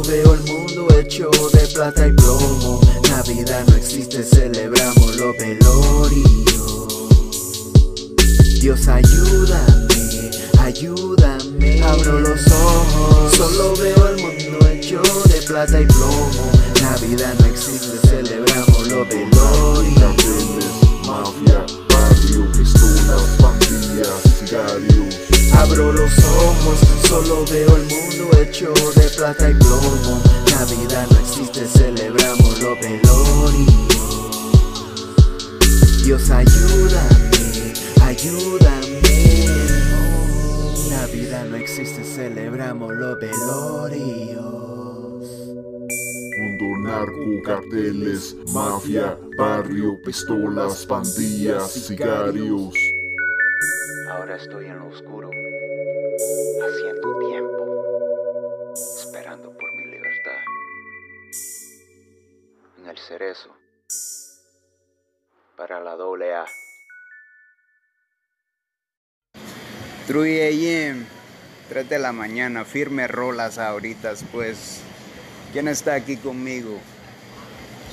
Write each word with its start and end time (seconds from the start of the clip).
Solo 0.00 0.12
veo 0.16 0.32
el 0.32 0.40
mundo 0.44 0.88
hecho 0.98 1.30
de 1.52 1.66
plata 1.74 2.06
y 2.06 2.12
plomo. 2.12 2.80
Navidad 3.10 3.66
no 3.68 3.76
existe, 3.76 4.22
celebramos 4.22 5.16
los 5.16 5.36
velorios. 5.36 6.94
Dios 8.60 8.88
ayúdame, 8.88 10.30
ayúdame. 10.58 11.82
Abro 11.82 12.18
los 12.20 12.40
ojos, 12.46 13.34
solo 13.36 13.76
veo 13.76 14.08
el 14.08 14.16
mundo 14.22 14.66
hecho 14.68 15.02
de 15.26 15.42
plata 15.42 15.78
y 15.78 15.84
plomo. 15.84 16.50
Navidad 16.80 17.34
no 17.38 17.46
existe, 17.46 17.98
celebramos 18.08 18.88
los 18.88 19.06
velorios. 19.06 20.16
Mafia, 21.06 21.66
barrio, 21.90 22.50
pistolas, 22.52 23.36
pandillas, 23.38 24.22
sicarios. 24.38 25.29
Abro 25.60 25.92
los 25.92 26.18
ojos, 26.24 26.80
solo 27.06 27.44
veo 27.44 27.76
el 27.76 27.82
mundo 27.82 28.30
hecho 28.40 28.72
de 28.96 29.10
plata 29.10 29.50
y 29.50 29.54
plomo. 29.54 30.22
Navidad 30.58 31.06
no 31.10 31.18
existe, 31.18 31.66
celebramos 31.66 32.60
los 32.62 32.80
velorios. 32.80 33.70
Dios 36.02 36.30
ayúdame, 36.30 37.74
ayúdame. 38.00 39.02
Navidad 40.88 41.44
no 41.44 41.56
existe, 41.56 42.04
celebramos 42.04 42.94
los 42.94 43.20
velorios. 43.20 44.40
Mundo 46.38 46.88
narco, 46.88 47.42
carteles, 47.44 48.34
mafia, 48.54 49.18
barrio, 49.36 50.00
pistolas, 50.02 50.86
pandillas, 50.86 51.70
sicarios. 51.70 52.72
Ahora 54.10 54.36
estoy 54.36 54.66
en 54.66 54.78
lo 54.78 54.88
oscuro, 54.88 55.30
haciendo 56.62 57.18
tiempo, 57.18 58.72
esperando 58.74 59.50
por 59.52 59.74
mi 59.76 59.86
libertad. 59.86 60.40
En 62.78 62.86
el 62.86 62.98
cerezo, 62.98 63.56
para 65.56 65.80
la 65.80 65.96
doble 65.96 66.34
A. 66.34 66.46
3 70.06 70.16
a.m., 70.16 71.06
3 71.68 71.88
de 71.88 71.98
la 71.98 72.12
mañana, 72.12 72.64
firme 72.64 73.06
rolas 73.06 73.58
ahorita, 73.58 74.14
pues. 74.32 74.80
¿Quién 75.52 75.68
está 75.68 75.94
aquí 75.94 76.16
conmigo? 76.16 76.78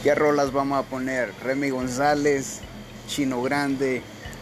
¿Qué 0.04 0.14
rolas 0.16 0.52
vamos 0.52 0.80
a 0.80 0.90
poner? 0.90 1.34
Remy 1.44 1.70
González, 1.72 2.62
Chino 3.08 3.42
Grande, 3.42 4.02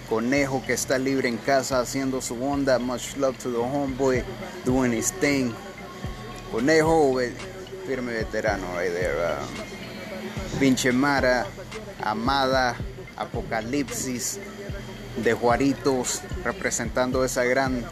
Conejo 0.09 0.63
que 0.65 0.73
está 0.73 0.97
libre 0.97 1.27
en 1.29 1.37
casa 1.37 1.79
haciendo 1.79 2.21
su 2.21 2.41
onda. 2.43 2.79
Much 2.79 3.17
love 3.17 3.37
to 3.39 3.49
the 3.49 3.57
homeboy, 3.57 4.23
doing 4.63 4.93
his 4.93 5.11
thing. 5.13 5.51
Conejo, 6.51 7.19
firme 7.87 8.13
veterano 8.13 8.67
right 8.77 8.93
there. 8.93 9.15
um, 9.15 10.59
Pinche 10.59 10.91
Mara, 10.91 11.45
Amada, 12.01 12.75
Apocalipsis, 13.17 14.39
de 15.17 15.33
Juaritos, 15.33 16.21
representando 16.43 17.23
esa 17.25 17.43
gran 17.43 17.83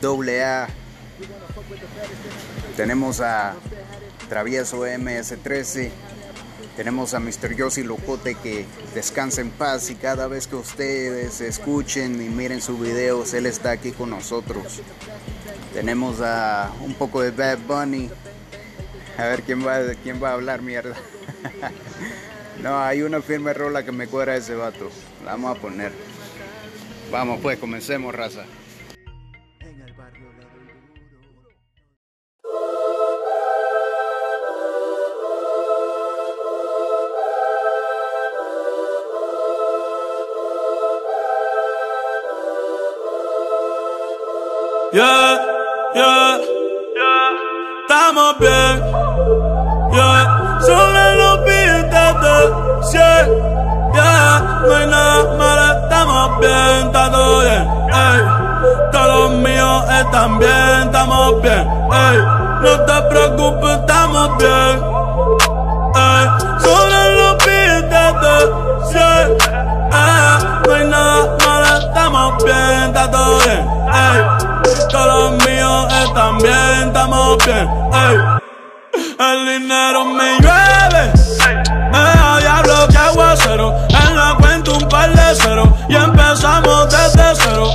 doble 0.00 0.44
A. 0.44 0.68
Tenemos 2.76 3.20
a 3.20 3.54
Travieso 4.28 4.86
MS13. 4.86 5.90
Tenemos 6.76 7.12
a 7.12 7.20
Mr. 7.20 7.54
Yossi 7.54 7.82
Locote 7.82 8.34
que 8.34 8.64
descansa 8.94 9.42
en 9.42 9.50
paz 9.50 9.90
y 9.90 9.94
cada 9.94 10.26
vez 10.26 10.46
que 10.46 10.56
ustedes 10.56 11.42
escuchen 11.42 12.22
y 12.22 12.30
miren 12.30 12.62
sus 12.62 12.80
videos, 12.80 13.34
él 13.34 13.44
está 13.46 13.72
aquí 13.72 13.92
con 13.92 14.08
nosotros. 14.10 14.80
Tenemos 15.74 16.20
a 16.22 16.72
un 16.80 16.94
poco 16.94 17.20
de 17.20 17.30
Bad 17.30 17.58
Bunny. 17.66 18.10
A 19.18 19.24
ver 19.24 19.42
quién 19.42 19.66
va, 19.66 19.80
quién 20.02 20.22
va 20.22 20.30
a 20.30 20.32
hablar 20.32 20.62
mierda. 20.62 20.96
no, 22.62 22.82
hay 22.82 23.02
una 23.02 23.20
firme 23.20 23.52
rola 23.52 23.84
que 23.84 23.92
me 23.92 24.06
cuadra 24.06 24.36
ese 24.36 24.54
vato. 24.54 24.90
La 25.24 25.32
vamos 25.32 25.58
a 25.58 25.60
poner. 25.60 25.92
Vamos 27.10 27.40
pues, 27.42 27.58
comencemos, 27.58 28.14
raza. 28.14 28.44
No 54.66 54.76
hay 54.76 54.86
nada 54.86 55.24
malo, 55.36 55.82
estamos 55.82 56.40
bien, 56.40 56.86
está 56.86 57.10
todo 57.10 57.40
bien. 57.40 57.68
Ey, 57.92 58.20
todos 58.92 59.08
los 59.08 59.30
míos 59.38 59.84
están 60.00 60.38
bien, 60.38 60.82
estamos 60.84 61.42
bien. 61.42 61.68
Ey, 61.92 62.18
no 62.62 62.80
te 62.86 63.02
preocupes, 63.10 63.70
estamos 63.80 64.38
bien. 64.38 64.74
Ey, 65.94 66.24
sobre 66.64 67.00
los 67.18 67.36
billetes 67.44 68.12
de 68.22 68.34
100. 68.90 69.02
Eh, 69.94 70.38
no 70.66 70.74
hay 70.74 70.86
nada 70.86 71.36
malo, 71.44 71.78
estamos 71.78 72.44
bien, 72.44 72.82
está 72.86 73.10
todo 73.10 73.38
bien. 73.40 73.68
Ey, 73.92 74.18
todos 74.90 75.06
los 75.06 75.46
míos 75.46 75.92
están 76.04 76.38
bien, 76.38 76.88
estamos 76.88 77.38
bien. 77.44 77.68
Ey, 77.92 78.16
el 79.18 79.60
dinero 79.60 80.04
me 80.04 80.40
llueve. 80.40 80.61
Un 84.72 84.88
par 84.88 85.10
de 85.10 85.34
cero. 85.34 85.76
Y 85.88 85.94
empezamos 85.94 86.88
desde 86.90 87.34
cero. 87.36 87.70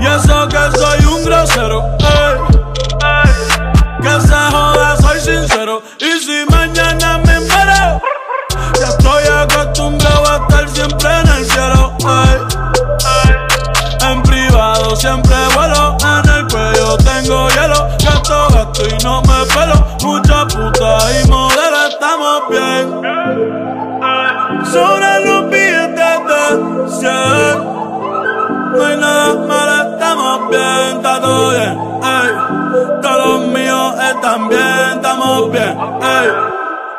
Y 0.00 0.06
eso 0.06 0.48
que 0.48 0.78
soy 0.78 1.04
un 1.06 1.24
grosero. 1.24 1.84
Ey. 2.00 2.36
Que 4.02 4.20
se 4.20 4.34
joda, 4.50 4.96
soy 4.96 5.20
sincero. 5.20 5.82
Y 6.00 6.18
si 6.18 6.44
mañana 6.50 7.18
me 7.18 7.40
muero, 7.40 8.00
ya 8.80 8.88
estoy 8.88 9.24
acostumbrado 9.26 10.28
a 10.28 10.36
estar 10.36 10.68
siempre 10.68 11.20
en 11.20 11.28
el 11.28 11.44
cielo. 11.50 11.96
Ey. 12.00 12.52
En 14.10 14.22
privado 14.22 14.96
siempre 14.96 15.36
vuelo, 15.54 15.96
en 16.00 16.30
el 16.30 16.46
cuello 16.48 16.96
tengo 16.98 17.48
hielo. 17.50 17.88
Gasto, 18.04 18.48
gasto 18.52 18.82
y 18.88 19.04
no 19.04 19.22
me 19.22 19.46
pelo. 19.46 19.86
Mucha 20.02 20.46
puta 20.46 20.98
y 21.12 21.28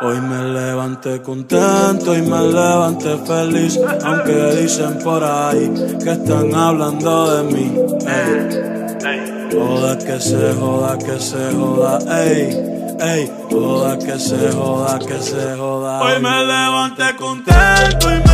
Hoy 0.06 0.20
me 0.20 0.44
levanté 0.44 1.22
contento 1.22 2.14
y 2.14 2.22
me 2.22 2.42
levanté 2.42 3.18
feliz, 3.26 3.80
aunque 4.04 4.62
dicen 4.62 5.00
por 5.00 5.24
ahí 5.24 5.72
que 6.04 6.12
están 6.12 6.54
hablando 6.54 7.38
de 7.38 7.44
mí. 7.54 7.72
Ey. 8.06 8.74
Joda 9.54 9.98
que 9.98 10.20
se 10.20 10.54
joda, 10.56 10.98
que 10.98 11.20
se 11.20 11.52
joda, 11.54 12.00
ey, 12.22 12.96
ey, 13.00 13.32
joda 13.50 13.98
que 13.98 14.20
se 14.20 14.52
joda, 14.52 15.00
que 15.00 15.22
se 15.22 15.56
joda. 15.58 16.02
Hoy 16.02 16.22
me 16.22 16.46
levanté 16.46 17.16
contento 17.16 18.12
y 18.12 18.28
me 18.28 18.33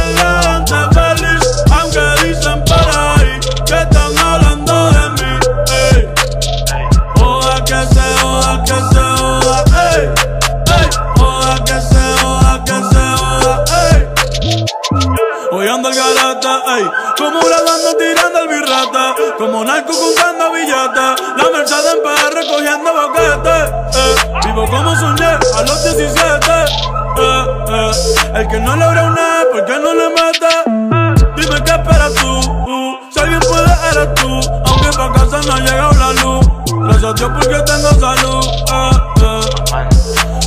El 15.70 15.84
garata, 15.84 16.64
ey, 16.78 16.92
como 17.16 17.40
grabando 17.42 17.96
tirando 17.96 18.40
el 18.40 18.48
birrata, 18.48 19.16
como 19.38 19.64
narco 19.64 19.94
contando 19.94 20.52
billetes, 20.52 21.22
la 21.38 21.50
Mercedes 21.54 21.94
en 21.94 22.02
PR 22.02 22.34
recogiendo 22.34 22.92
boquetes, 22.92 23.70
eh, 23.96 24.16
vivo 24.46 24.66
como 24.66 24.96
soñé 24.96 25.28
a 25.28 25.62
los 25.62 25.84
17, 25.84 26.52
eh, 27.18 27.46
eh, 27.70 27.92
el 28.34 28.48
que 28.48 28.60
no 28.62 28.76
logra 28.78 29.04
una, 29.04 29.44
¿por 29.52 29.66
qué 29.66 29.78
no 29.78 29.94
le 29.94 30.10
mete? 30.10 31.40
Dime 31.40 31.64
qué 31.64 31.72
esperas 31.72 32.14
tú, 32.16 32.40
uh, 32.40 32.98
si 33.12 33.20
alguien 33.20 33.40
puede 33.42 33.72
eres 33.92 34.16
tú, 34.16 34.40
aunque 34.66 34.90
pa' 34.98 35.14
casa 35.14 35.40
no 35.46 35.54
ha 35.54 35.60
llegado 35.60 35.92
la 35.94 36.14
luz, 36.24 36.48
gracias 37.00 37.22
a 37.22 37.34
porque 37.36 37.60
tengo 37.62 37.90
salud. 38.00 39.19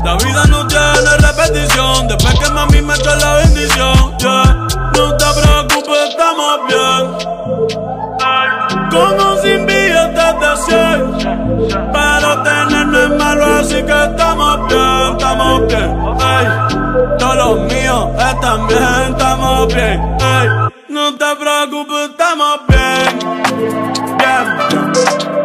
La 0.04 0.16
vida 0.16 0.44
no 0.48 0.66
tiene 0.66 1.16
repetición. 1.18 2.08
Después 2.08 2.38
que 2.38 2.50
mami 2.50 2.82
me 2.82 2.94
echa 2.94 3.14
la 3.16 3.34
bendición. 3.34 4.18
Yeah. 4.18 4.66
No 4.96 5.16
te 5.16 5.24
preocupes, 5.40 6.10
estamos 6.10 6.60
bien. 6.68 7.02
Como 8.90 9.36
sin 9.42 9.66
billetes 9.66 10.34
de 10.40 10.56
100. 10.66 11.92
Pero 11.92 12.42
tenerlo 12.42 13.02
en 13.04 13.16
malo, 13.16 13.44
así 13.60 13.82
que 13.82 14.04
estamos 14.04 14.68
bien, 14.68 15.12
estamos 15.12 15.66
bien. 15.68 15.90
Ey, 16.20 16.46
todos 17.18 17.36
los 17.36 17.58
míos 17.72 18.08
están 18.18 18.66
bien, 18.66 19.10
estamos 19.10 19.66
bien. 19.74 20.16
Ey, 20.20 20.48
no 20.88 21.14
te 21.14 21.36
preocupes, 21.36 22.10
estamos 22.10 22.60
bien. 22.68 23.18
Bien, 24.18 25.41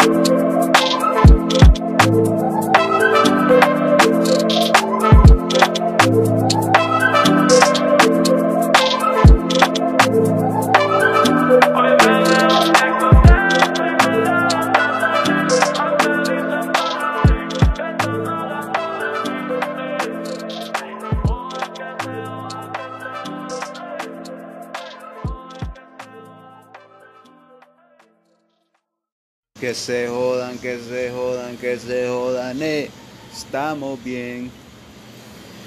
Que 29.67 29.75
se 29.75 30.07
jodan, 30.07 30.57
que 30.59 30.79
se 30.79 31.11
jodan, 31.11 31.57
que 31.57 31.77
se 31.77 32.07
jodan, 32.07 32.63
eh. 32.63 32.89
Estamos 33.35 34.01
bien. 34.01 34.49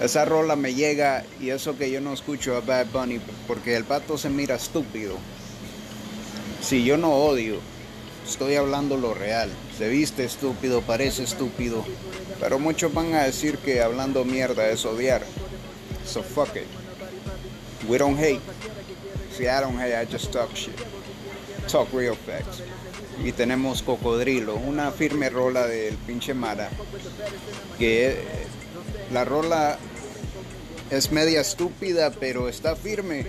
Esa 0.00 0.24
rola 0.24 0.56
me 0.56 0.72
llega 0.72 1.26
y 1.38 1.50
eso 1.50 1.76
que 1.76 1.90
yo 1.90 2.00
no 2.00 2.14
escucho 2.14 2.56
a 2.56 2.62
Bad 2.62 2.86
Bunny 2.94 3.20
porque 3.46 3.76
el 3.76 3.84
pato 3.84 4.16
se 4.16 4.30
mira 4.30 4.54
estúpido. 4.54 5.18
Si 6.62 6.82
yo 6.82 6.96
no 6.96 7.12
odio, 7.12 7.56
estoy 8.26 8.54
hablando 8.54 8.96
lo 8.96 9.12
real. 9.12 9.50
Se 9.76 9.90
viste 9.90 10.24
estúpido, 10.24 10.80
parece 10.80 11.24
estúpido. 11.24 11.84
Pero 12.40 12.58
muchos 12.58 12.94
van 12.94 13.12
a 13.12 13.24
decir 13.24 13.58
que 13.58 13.82
hablando 13.82 14.24
mierda 14.24 14.70
es 14.70 14.86
odiar. 14.86 15.20
So 16.06 16.22
fuck 16.22 16.56
it. 16.56 16.64
We 17.86 17.98
don't 17.98 18.18
hate. 18.18 18.40
See, 19.36 19.46
I 19.46 19.60
don't 19.60 19.78
hate, 19.78 19.94
I 19.94 20.10
just 20.10 20.32
talk 20.32 20.56
shit. 20.56 20.72
Talk 21.70 21.92
real. 21.92 22.16
Y 23.24 23.32
tenemos 23.32 23.82
Cocodrilo, 23.82 24.56
una 24.56 24.90
firme 24.90 25.30
rola 25.30 25.68
del 25.68 25.94
pinche 25.94 26.34
Mara. 26.34 26.68
Que 27.78 28.08
eh, 28.08 28.16
la 29.12 29.24
rola 29.24 29.78
es 30.90 31.12
media 31.12 31.40
estúpida, 31.40 32.10
pero 32.10 32.48
está 32.48 32.74
firme. 32.74 33.26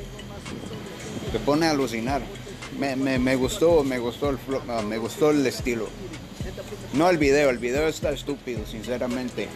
Te 1.32 1.40
pone 1.40 1.68
a 1.68 1.72
alucinar. 1.72 2.22
Me, 2.80 2.96
me, 2.96 3.20
me 3.20 3.36
gustó, 3.36 3.84
me 3.84 4.00
gustó 4.00 4.30
el 4.30 4.38
flow, 4.40 4.64
no, 4.66 4.82
me 4.84 4.98
gustó 4.98 5.30
el 5.30 5.46
estilo. 5.46 5.88
No 6.94 7.10
el 7.10 7.18
video, 7.18 7.50
el 7.52 7.60
video 7.60 7.88
está 7.88 8.12
estúpido, 8.12 8.66
sinceramente. 8.66 9.50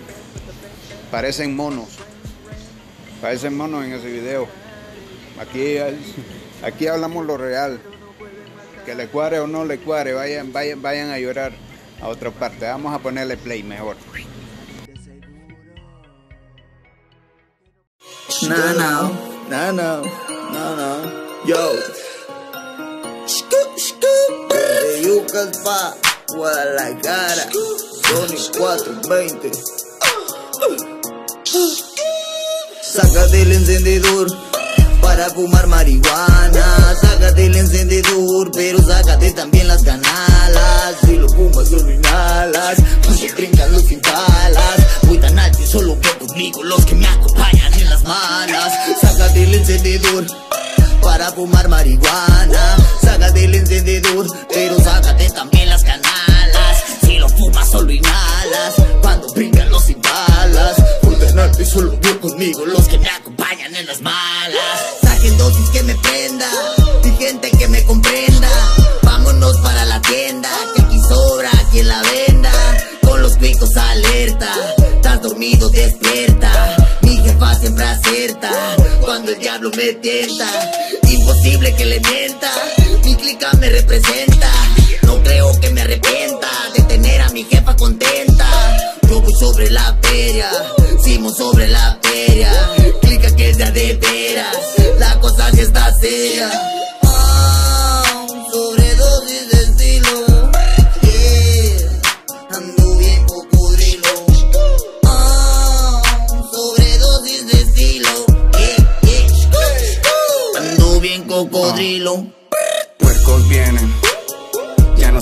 Parecen 1.09 1.55
monos. 1.55 1.89
Parecen 3.19 3.57
monos 3.57 3.83
en 3.83 3.93
ese 3.93 4.11
video. 4.11 4.47
Aquí, 5.39 5.77
aquí 6.61 6.87
hablamos 6.87 7.25
lo 7.25 7.37
real. 7.37 7.79
Que 8.85 8.93
le 8.93 9.07
cuare 9.07 9.39
o 9.39 9.47
no 9.47 9.65
le 9.65 9.79
cuare, 9.79 10.13
vayan, 10.13 10.53
vayan, 10.53 10.79
vayan 10.79 11.09
a 11.09 11.17
llorar 11.17 11.51
a 12.01 12.07
otra 12.07 12.29
parte. 12.29 12.67
Vamos 12.67 12.93
a 12.93 12.99
ponerle 12.99 13.35
play 13.35 13.63
mejor. 13.63 13.95
No, 18.43 18.73
no, 18.73 19.11
no, 19.49 19.71
no, 19.73 20.01
no, 20.51 20.75
no. 20.75 21.45
Yo. 21.47 21.73
De 24.49 25.01
Yucatán, 25.01 25.93
Guadalajara, 26.35 27.49
Sony 27.51 28.37
420. 28.55 29.51
Sácate 32.83 33.41
el 33.41 33.51
encendedor 33.51 34.54
para 35.15 35.29
fumar 35.29 35.65
marihuana. 35.67 36.93
Sácate 37.01 37.45
el 37.45 37.55
encendedor, 37.55 38.51
pero 38.53 38.81
sácate 38.81 39.31
también 39.31 39.67
las 39.67 39.81
ganalas. 39.81 40.95
Si 41.05 41.15
lo 41.15 41.29
fumas, 41.29 41.69
solo 41.69 41.89
inhalas. 41.89 42.75
Cuando 43.05 43.35
brincan 43.35 43.71
los 43.71 43.83
balas. 44.01 44.75
Voy 45.03 45.17
tan 45.17 45.39
alto 45.39 45.61
y 45.61 45.67
solo 45.67 45.97
veo 46.01 46.19
conmigo 46.19 46.63
los 46.63 46.85
que 46.85 46.95
me 46.95 47.07
acompañan 47.07 47.73
en 47.75 47.89
las 47.89 48.03
malas. 48.03 48.73
Sácate 49.01 49.43
el 49.43 49.53
encendedor 49.53 50.25
para 51.01 51.31
fumar 51.31 51.69
marihuana. 51.69 52.75
Sácate 53.01 53.45
el 53.45 53.55
encendedor, 53.55 54.27
pero 54.53 54.77
sácate 54.81 55.29
también 55.29 55.69
las 55.69 55.83
canalas. 55.85 56.83
Si 57.05 57.17
lo 57.19 57.29
fumas, 57.29 57.69
solo 57.71 57.89
inhalas. 57.89 58.75
Cuando 59.01 59.31
brincan 59.33 59.69
los 59.69 59.85
balas. 60.01 60.75
Voy 61.03 61.15
tan 61.15 61.39
alto 61.39 61.61
y 61.61 61.65
solo 61.65 61.97
veo 62.01 62.19
conmigo 62.19 62.65
los 62.65 62.85
que 62.89 62.97
me 62.97 63.07
acompañan 63.07 63.73
en 63.75 63.85
las 63.85 64.01
malas. 64.01 65.04
Saquen 65.25 65.37
dosis 65.39 65.69
que 65.71 65.81
me 65.81 65.95
prenda 65.95 66.45
y 67.03 67.23
gente 67.23 67.49
que 67.49 67.67
me 67.67 67.83
comprenda. 67.85 68.47
Vámonos 69.01 69.57
para 69.57 69.83
la 69.85 69.99
tienda, 70.01 70.49
que 70.75 70.81
aquí 70.83 70.99
sobra 71.09 71.49
quien 71.71 71.87
la 71.87 71.99
venda. 72.03 72.51
Con 73.01 73.23
los 73.23 73.35
picos 73.37 73.75
alerta, 73.75 74.51
estás 74.77 75.23
dormido, 75.23 75.69
despierta. 75.69 76.75
Mi 77.01 77.17
jefa 77.17 77.55
siempre 77.55 77.85
acierta 77.85 78.51
cuando 79.01 79.31
el 79.31 79.39
diablo 79.39 79.71
me 79.75 79.93
tienta. 79.93 80.45
Imposible 81.09 81.75
que 81.75 81.85
le 81.85 81.99
mienta, 82.01 82.51
mi 83.03 83.15
clica 83.15 83.51
me 83.53 83.69
representa. 83.69 84.51
No 85.05 85.21
creo 85.23 85.59
que 85.59 85.69
me 85.71 85.81
arrepienta 85.81 86.49
de 86.75 86.83
tener 86.83 87.21
a 87.21 87.29
mi 87.29 87.43
jefa 87.43 87.75
contenta. 87.75 88.45
Yo 89.09 89.21
voy 89.21 89.33
sobre 89.39 89.69
la 89.69 89.97
feria, 90.01 90.49
Simos 91.03 91.37
sobre 91.37 91.67
la 91.67 91.97
feria. 92.01 92.51
Clica 93.01 93.35
que 93.35 93.49
es 93.49 93.57
de 93.57 93.93
veras, 93.95 94.57
la 94.99 95.19
cosa 95.19 95.51
sí 95.51 95.61
está 95.61 95.93
seria. 95.99 96.49
Ah, 97.03 98.25
sobredosis 98.51 99.49
de 99.51 99.63
estilo. 99.63 100.25
Ando 102.49 102.97
bien 102.97 103.25
cocodrilo. 103.25 104.09
Ah, 105.05 106.01
sobredosis 106.51 107.47
de 107.47 107.61
estilo. 107.61 108.09
Ando 110.57 110.99
bien 110.99 111.23
cocodrilo. 111.27 112.25
Puercos 112.99 113.49
vienen, 113.49 113.93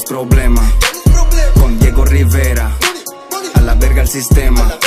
es 0.04 0.10
problema. 0.10 0.62
Con 1.60 1.80
Diego 1.80 2.06
Rivera, 2.06 2.72
a 3.54 3.62
la 3.62 3.74
verga 3.76 4.02
el 4.02 4.08
sistema. 4.08 4.78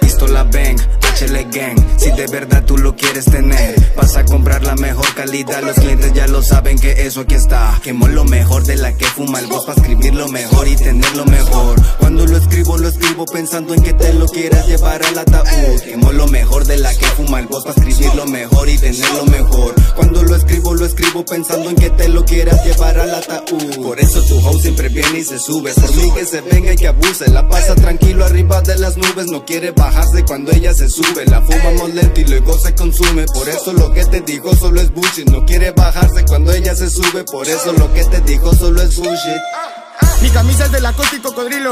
Pistola 0.00 0.44
Bang, 0.44 0.78
HL 1.14 1.48
Gang. 1.52 1.76
Si 1.96 2.10
de 2.10 2.26
verdad 2.26 2.64
tú 2.64 2.76
lo 2.76 2.96
quieres 2.96 3.26
tener, 3.26 3.74
vas 3.96 4.16
a 4.16 4.24
comprar 4.24 4.64
la 4.64 4.74
mejor 4.74 5.06
calidad. 5.14 5.62
Los 5.62 5.76
clientes 5.76 6.12
ya 6.12 6.26
lo 6.26 6.42
saben 6.42 6.76
que 6.76 7.06
eso 7.06 7.20
aquí 7.20 7.36
está. 7.36 7.78
Quemo 7.84 8.08
lo 8.08 8.24
mejor 8.24 8.64
de 8.64 8.76
la 8.76 8.92
que 8.96 9.04
fuma 9.04 9.38
el 9.38 9.46
voz 9.46 9.64
para 9.64 9.80
escribir 9.80 10.12
lo 10.14 10.26
mejor 10.28 10.66
y 10.66 10.74
tener 10.74 11.14
lo 11.14 11.24
mejor. 11.26 11.80
Cuando 12.00 12.26
lo 12.26 12.36
escribo, 12.36 12.78
lo 12.78 12.88
escribo 12.88 13.26
pensando 13.26 13.74
en 13.74 13.82
que 13.82 13.92
te 13.92 14.12
lo 14.14 14.26
quieras 14.26 14.66
llevar 14.66 15.04
al 15.04 15.16
ataúd. 15.16 15.80
Quemo 15.84 16.12
lo 16.12 16.26
mejor 16.26 16.64
de 16.64 16.78
la 16.78 16.92
que 16.92 17.06
fuma 17.06 17.38
el 17.38 17.46
voz 17.46 17.64
para 17.64 17.76
escribir 17.76 18.12
lo 18.16 18.26
mejor 18.26 18.68
y 18.68 18.76
tener 18.76 19.10
lo 19.12 19.24
mejor. 19.26 19.74
Cuando 19.94 20.22
lo 20.24 20.34
escribo, 20.34 20.74
lo 20.74 20.84
escribo 20.84 21.24
pensando 21.24 21.70
en 21.70 21.76
que 21.76 21.90
te 21.90 22.08
lo 22.08 22.24
quieras 22.24 22.64
llevar 22.64 22.98
al 22.98 23.14
ataúd. 23.14 23.84
Por 23.84 24.00
eso 24.00 24.20
tu 24.24 24.40
house 24.40 24.62
siempre 24.62 24.88
viene 24.88 25.20
y 25.20 25.24
se 25.24 25.38
sube. 25.38 25.72
Por 25.74 25.94
mí 25.94 26.10
que 26.12 26.24
se 26.24 26.40
venga 26.40 26.72
y 26.72 26.76
que 26.76 26.88
abuse. 26.88 27.30
La 27.30 27.48
pasa 27.48 27.76
tranquilo 27.76 28.24
arriba 28.24 28.60
de 28.62 28.78
las 28.78 28.96
nubes. 28.96 29.26
No 29.26 29.44
quiere 29.44 29.70
bajarse 29.70 30.24
cuando 30.24 30.50
ella 30.50 30.74
se 30.74 30.88
sube. 30.88 31.03
La 31.26 31.40
fumamos 31.40 31.94
lento 31.94 32.20
y 32.20 32.24
luego 32.24 32.58
se 32.58 32.74
consume. 32.74 33.24
Por 33.26 33.48
eso 33.48 33.72
lo 33.72 33.92
que 33.92 34.04
te 34.04 34.20
digo 34.20 34.54
solo 34.56 34.80
es 34.80 34.92
bullshit. 34.92 35.28
No 35.28 35.44
quiere 35.44 35.70
bajarse 35.70 36.24
cuando 36.26 36.52
ella 36.52 36.74
se 36.74 36.90
sube. 36.90 37.24
Por 37.24 37.46
eso 37.46 37.72
lo 37.72 37.92
que 37.92 38.04
te 38.04 38.20
digo 38.22 38.52
solo 38.54 38.82
es 38.82 38.96
bullshit. 38.96 39.83
Mi 40.20 40.30
camisa 40.30 40.64
es 40.64 40.72
de 40.72 40.80
la 40.80 40.92
costa 40.92 41.16
y 41.16 41.20
cocodrilo. 41.20 41.70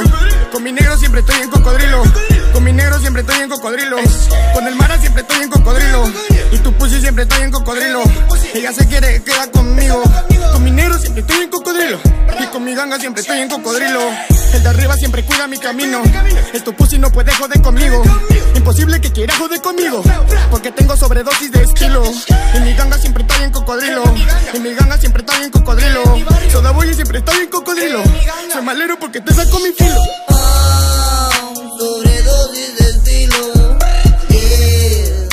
Con 0.53 0.63
mi 0.63 0.73
negro 0.73 0.99
siempre 0.99 1.21
estoy 1.21 1.41
en 1.41 1.51
cocodrilo. 1.51 2.03
Con 2.53 2.65
mi 2.65 2.73
negro 2.73 2.99
siempre 2.99 3.23
estoy 3.23 3.41
en 3.41 3.49
cocodrilo. 3.49 3.97
Con 4.53 4.67
el 4.67 4.77
Mara 4.77 4.99
siempre 4.99 5.23
estoy 5.23 5.43
en 5.45 5.51
cocodrilo. 5.51 6.05
Y 6.51 6.59
tu 6.59 6.73
pussy 6.75 7.01
siempre 7.01 7.25
estoy 7.25 7.45
en 7.45 7.51
cocodrilo. 7.51 8.03
Ella 8.55 8.73
se 8.73 8.87
quiere 8.87 9.23
quedar 9.23 9.51
conmigo. 9.51 10.03
Con 10.53 10.65
mi 10.65 10.71
negro 10.71 10.99
siempre 10.99 11.23
estoy 11.23 11.45
en 11.45 11.51
cocodrilo. 11.51 11.99
Y 12.41 12.47
con 12.47 12.65
mi 12.65 12.75
ganga 12.75 12.99
siempre 12.99 13.23
estoy 13.23 13.41
en 13.41 13.49
cocodrilo. 13.49 14.01
El 14.53 14.63
de 14.63 14.69
arriba 14.69 14.97
siempre 14.97 15.25
cuida 15.25 15.47
mi 15.47 15.59
camino. 15.59 16.03
El 16.53 16.63
tu 16.63 16.75
pussy 16.75 16.99
no 16.99 17.11
puede 17.11 17.33
joder 17.33 17.63
conmigo. 17.63 18.03
Imposible 18.55 19.01
que 19.01 19.11
quiera 19.13 19.35
joder 19.35 19.63
conmigo. 19.63 20.03
Porque 20.51 20.71
tengo 20.73 20.95
sobredosis 20.97 21.51
de 21.53 21.63
estilo. 21.63 22.05
Y 22.55 22.61
mi 22.61 22.75
ganga 22.75 22.99
siempre 22.99 23.23
estoy 23.23 23.45
en 23.45 23.51
cocodrilo. 23.51 24.05
Y 24.53 24.61
mi 24.61 24.75
ganga 24.75 24.99
siempre 24.99 25.23
estoy 25.23 25.45
en 25.45 25.51
cocodrilo. 25.51 26.03
Soda 26.53 26.71
boy 26.73 26.93
siempre 26.95 27.19
estoy 27.19 27.41
en 27.41 27.49
cocodrilo. 27.49 28.03
Soy 28.53 28.63
malero 28.63 28.99
porque 28.99 29.21
te 29.21 29.33
saco 29.33 29.59
mi 29.61 29.73
filo. 29.73 30.03
Ah, 30.29 31.31
sobredosis 31.79 32.77
de 32.77 32.91
estilo. 32.91 33.37
Yeah, 34.29 35.29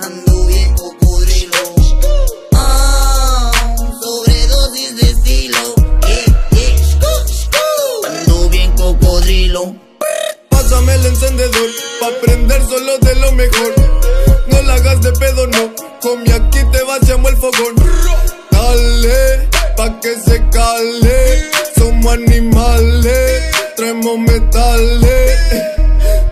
ando 0.00 0.46
bien 0.46 0.74
cocodrilo. 0.74 1.58
Ah, 2.54 3.50
sobredosis 4.00 4.96
de 4.96 5.10
estilo. 5.10 5.74
Yeah, 6.06 6.24
yeah, 6.50 8.18
ando 8.18 8.48
bien 8.50 8.72
cocodrilo. 8.72 9.76
Pásame 10.50 10.94
el 10.94 11.06
encendedor, 11.06 11.70
pa' 12.00 12.10
prender 12.22 12.62
solo 12.68 12.98
de 12.98 13.14
lo 13.16 13.32
mejor. 13.32 13.74
No 14.48 14.62
la 14.62 14.74
hagas 14.74 15.00
de 15.00 15.12
pedo, 15.12 15.46
no. 15.46 15.72
Con 16.00 16.22
mi 16.22 16.30
aquí 16.32 16.58
te 16.72 16.82
vaciamos 16.82 17.30
el 17.30 17.36
fogón. 17.36 17.74
Dale, 18.50 19.48
pa' 19.76 20.00
que 20.00 20.14
se 20.20 20.42
cale. 20.50 21.50
Somos 21.76 22.12
animales, 22.12 23.42
traemos 23.76 24.18
metales. 24.18 25.38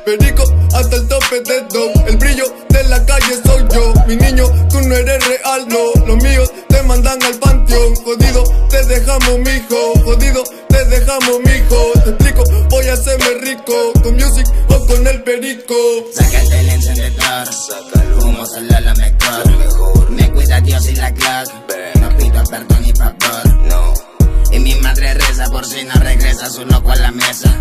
Perico 0.04 0.44
hasta 0.74 0.96
el 0.96 1.08
tope 1.08 1.40
de 1.40 1.60
do. 1.72 1.92
El 2.06 2.16
brillo 2.16 2.44
de 2.68 2.84
la 2.84 3.04
calle 3.04 3.34
soy 3.44 3.64
yo. 3.72 3.92
Mi 4.06 4.16
niño, 4.16 4.44
tú 4.68 4.80
no 4.80 4.94
eres 4.94 5.26
real, 5.26 5.66
no. 5.68 6.06
Los 6.06 6.22
míos 6.22 6.52
te 6.68 6.82
mandan 6.82 7.22
al 7.22 7.34
panteón. 7.34 7.94
Jodido, 7.96 8.44
te 8.68 8.84
dejamos, 8.86 9.38
mijo. 9.38 9.92
Jodido, 10.04 10.42
te 10.68 10.84
dejamos, 10.86 11.40
mijo. 11.44 11.92
Te 12.04 12.10
explico, 12.10 12.42
voy 12.68 12.88
a 12.88 12.94
hacerme 12.94 13.34
rico. 13.42 13.92
Con 14.02 14.14
music 14.14 14.46
o 14.68 14.86
con 14.86 15.06
el 15.06 15.22
perico. 15.22 15.74
Sácate 16.14 16.60
el 16.60 16.68
encendedor, 16.70 17.48
humo 18.22 18.46
solo 18.46 18.80
lo 18.80 18.94
mejor. 18.96 20.10
Me 20.10 20.30
cuida 20.30 20.60
Dios 20.60 20.88
y 20.88 20.96
la 20.96 21.10
no 21.10 21.61
pido 22.22 22.42
perdón 22.44 22.82
ni 22.82 22.92
favor. 22.92 23.56
No. 23.70 23.94
Y 24.52 24.58
mi 24.58 24.74
madre 24.76 25.14
reza 25.14 25.50
por 25.50 25.64
si 25.66 25.84
no 25.84 25.94
regresa 25.94 26.50
su 26.50 26.64
loco 26.66 26.90
a 26.90 26.96
la 26.96 27.10
mesa. 27.10 27.56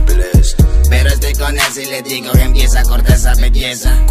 Pero 0.90 1.10
estoy 1.10 1.34
con 1.34 1.58
él 1.58 1.64
y 1.78 1.86
le 1.86 2.02
digo 2.02 2.32
que 2.34 2.42
empieza 2.42 2.82
a 2.82 2.84
cortar 2.84 3.16
esa 3.16 3.34
belleza. 3.36 4.06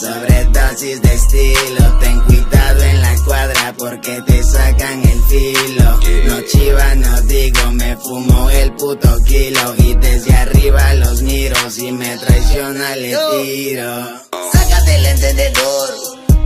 Sobredosis 0.00 1.00
de 1.00 1.14
estilo, 1.14 1.98
ten 2.00 2.20
cuidado 2.20 2.82
en 2.82 3.00
la 3.00 3.14
cuadra 3.24 3.74
porque 3.78 4.22
te 4.26 4.42
sacan 4.44 5.02
el 5.02 5.22
filo. 5.24 6.00
No 6.26 6.40
chiva, 6.42 6.94
no 6.96 7.20
digo, 7.22 7.72
me 7.72 7.96
fumo 7.96 8.50
el 8.50 8.72
puto 8.74 9.16
kilo 9.24 9.74
y 9.78 9.94
desde 9.94 10.34
arriba 10.34 10.94
los 10.94 11.22
miro. 11.22 11.56
Si 11.70 11.90
me 11.92 12.16
traiciona 12.18 12.94
le 12.96 13.16
tiro. 13.42 14.06
Sácate 14.52 14.96
el 14.96 15.06
encendedor 15.06 15.88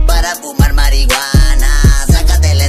para 0.07 0.33
fumar 0.35 0.73
marihuana. 0.73 1.60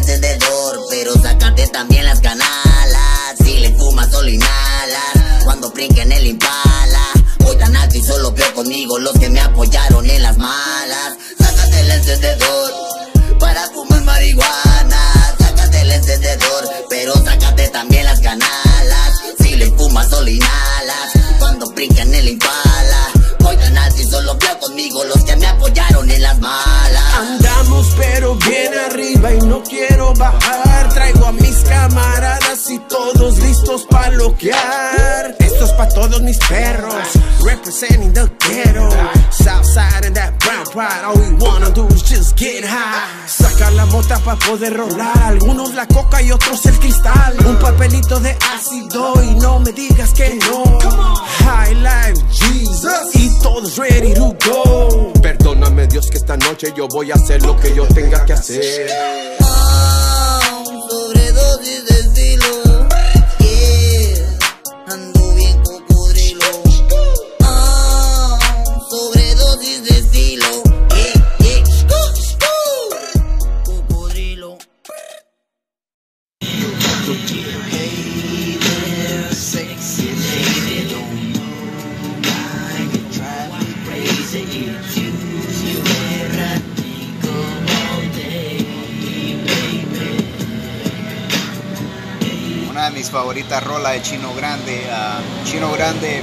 Encendedor, 0.03 0.81
pero 0.91 1.13
sácate 1.15 1.69
también 1.69 2.05
las 2.05 2.21
canalas. 2.21 3.37
Si 3.45 3.59
le 3.59 3.71
fumas 3.79 4.11
solo 4.11 4.29
inhalas, 4.29 5.45
cuando 5.45 5.71
brinquen 5.71 6.11
el 6.11 6.27
impala. 6.27 7.07
Voy 7.39 7.57
tan 7.57 7.77
alto 7.77 7.97
y 7.97 8.03
solo 8.03 8.33
veo 8.33 8.53
conmigo 8.53 8.99
los 8.99 9.13
que 9.13 9.29
me 9.29 9.39
apoyaron 9.39 10.11
en 10.11 10.23
las 10.25 10.37
malas. 10.39 11.15
Sácate 11.39 11.81
el 11.83 11.91
encendedor 11.93 12.73
para 13.39 13.63
fumar 13.71 14.03
marihuana. 14.03 15.37
Sácate 15.39 15.83
el 15.83 15.93
encendedor, 15.93 16.69
pero 16.91 17.15
sácate 17.15 17.69
también 17.69 18.05
las 18.05 18.19
canalas. 18.19 19.21
Si 19.39 19.55
le 19.55 19.67
fumas 19.71 20.11
solo 20.11 20.29
inhalas, 20.29 21.13
cuando 21.39 21.71
brinquen 21.71 22.13
el 22.13 22.29
impala. 22.29 23.13
Voy 23.43 23.57
tan 23.57 23.77
alto 23.77 24.01
y 24.01 24.05
solo 24.05 24.37
veo 24.37 24.59
conmigo 24.61 25.05
los 25.05 25.25
que 25.25 25.37
me 25.37 25.47
apoyaron 25.47 26.11
en 26.11 26.23
las 26.23 26.39
malas. 26.39 27.15
Andamos 27.19 27.87
pero 27.97 28.35
bien 28.37 28.73
arriba 28.87 29.33
y 29.33 29.39
no 29.41 29.63
quiero 29.63 30.13
bajar. 30.15 30.72
Traigo 30.93 31.27
a 31.27 31.33
mis 31.33 31.65
camaradas 31.65 32.71
y 32.71 32.79
todos 32.81 33.39
listos 33.39 33.87
para 33.91 34.11
loquear. 34.11 35.35
Esto 35.39 35.65
es 35.65 35.73
pa' 35.73 35.89
todos 35.89 36.21
mis 36.21 36.39
perros, 36.39 37.09
representing 37.45 38.13
the 38.13 38.29
ghetto. 38.47 38.89
Southside 39.31 40.07
and 40.07 40.17
that 40.17 40.39
brown 40.41 40.65
pride, 40.67 41.05
all 41.05 41.17
we 41.17 41.33
wanna 41.41 41.71
do 41.71 41.87
is 41.89 42.03
just 42.03 42.37
get 42.37 42.65
high. 42.65 43.27
Saca 43.27 43.71
la 43.71 43.87
mota 43.87 44.19
pa' 44.19 44.37
poder 44.37 44.77
rolar, 44.77 45.23
algunos 45.23 45.75
la 45.75 45.87
coca 45.87 46.21
y 46.21 46.31
otros 46.31 46.65
el 46.67 46.79
cristal. 46.79 47.37
Un 47.47 47.57
papelito 47.57 48.21
de 48.21 48.37
ácido 48.55 49.15
y 49.23 49.35
no 49.37 49.61
me 49.61 49.73
digas 49.73 50.13
que 50.13 50.35
no. 50.35 50.79
High 51.45 51.75
life, 51.77 52.23
Jesus, 52.31 53.15
y 53.15 53.31
todos 53.43 53.77
ready 53.79 54.13
to 54.15 54.37
go. 54.47 55.13
Perdóname 55.23 55.87
Dios 55.87 56.09
que 56.11 56.19
esta 56.19 56.37
noche 56.37 56.73
yo 56.77 56.87
voy 56.89 57.11
a 57.11 57.15
hacer 57.15 57.43
lo 57.43 57.57
que 57.59 57.75
yo 57.75 57.87
tenga 57.87 58.25
que 58.27 58.35
hacer. 58.35 58.91
Ah, 61.65 61.92
favoritas 93.53 93.65
rolas 93.65 93.93
de 93.93 94.03
Chino 94.03 94.35
Grande. 94.35 94.83
ah, 94.91 95.21
Chino 95.45 95.71
Grande, 95.73 96.23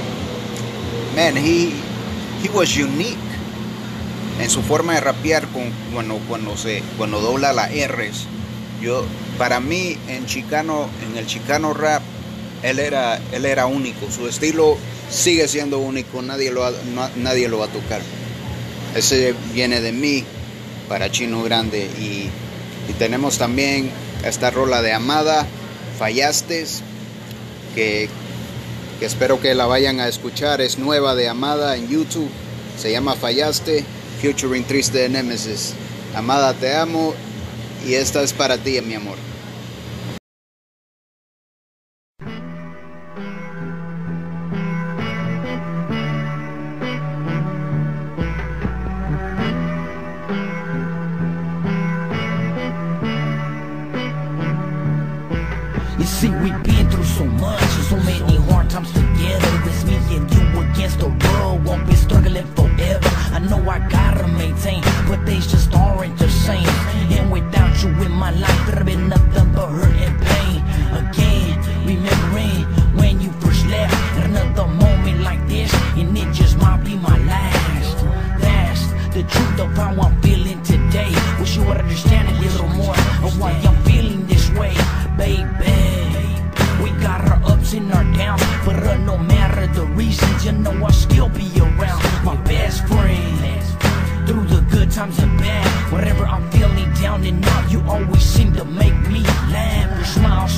man, 1.14 1.36
he, 1.36 1.72
he 2.42 2.48
was 2.52 2.76
unique 2.76 3.18
en 4.40 4.50
su 4.50 4.62
forma 4.62 4.94
de 4.94 5.00
rapear 5.00 5.46
con, 5.48 5.70
cuando, 5.92 6.18
cuando, 6.28 6.56
se, 6.56 6.82
cuando 6.96 7.20
dobla 7.20 7.52
las 7.52 7.70
R's. 7.70 8.26
Yo, 8.80 9.04
para 9.38 9.60
mí, 9.60 9.96
en 10.08 10.26
chicano, 10.26 10.88
en 11.06 11.18
el 11.18 11.26
chicano 11.26 11.74
rap, 11.74 12.02
él 12.62 12.78
era, 12.78 13.20
él 13.32 13.44
era 13.44 13.66
único. 13.66 14.10
Su 14.10 14.26
estilo 14.26 14.76
sigue 15.10 15.46
siendo 15.48 15.78
único, 15.78 16.22
nadie 16.22 16.50
lo, 16.50 16.64
nadie 17.16 17.48
lo 17.48 17.58
va 17.58 17.66
a 17.66 17.68
tocar. 17.68 18.00
Ese 18.94 19.34
viene 19.52 19.80
de 19.80 19.92
mí 19.92 20.24
para 20.88 21.10
Chino 21.10 21.42
Grande. 21.42 21.84
Y, 22.00 22.30
y 22.90 22.92
tenemos 22.98 23.36
también 23.38 23.90
esta 24.24 24.50
rola 24.50 24.80
de 24.80 24.92
Amada, 24.94 25.46
Fallaste, 25.98 26.64
que, 27.74 28.08
espero 29.00 29.40
que 29.40 29.54
la 29.54 29.66
vayan 29.66 30.00
a 30.00 30.08
escuchar. 30.08 30.60
Es 30.60 30.78
nueva 30.78 31.14
de 31.14 31.28
Amada 31.28 31.76
en 31.76 31.88
YouTube. 31.88 32.30
Se 32.78 32.90
llama 32.90 33.14
Fallaste, 33.14 33.84
featuring 34.20 34.64
Triste 34.64 34.98
de 34.98 35.08
Nemesis. 35.08 35.74
Amada, 36.14 36.54
te 36.54 36.74
amo 36.74 37.14
y 37.86 37.94
esta 37.94 38.22
es 38.22 38.32
para 38.32 38.58
ti, 38.58 38.80
mi 38.80 38.94
amor. 38.94 39.29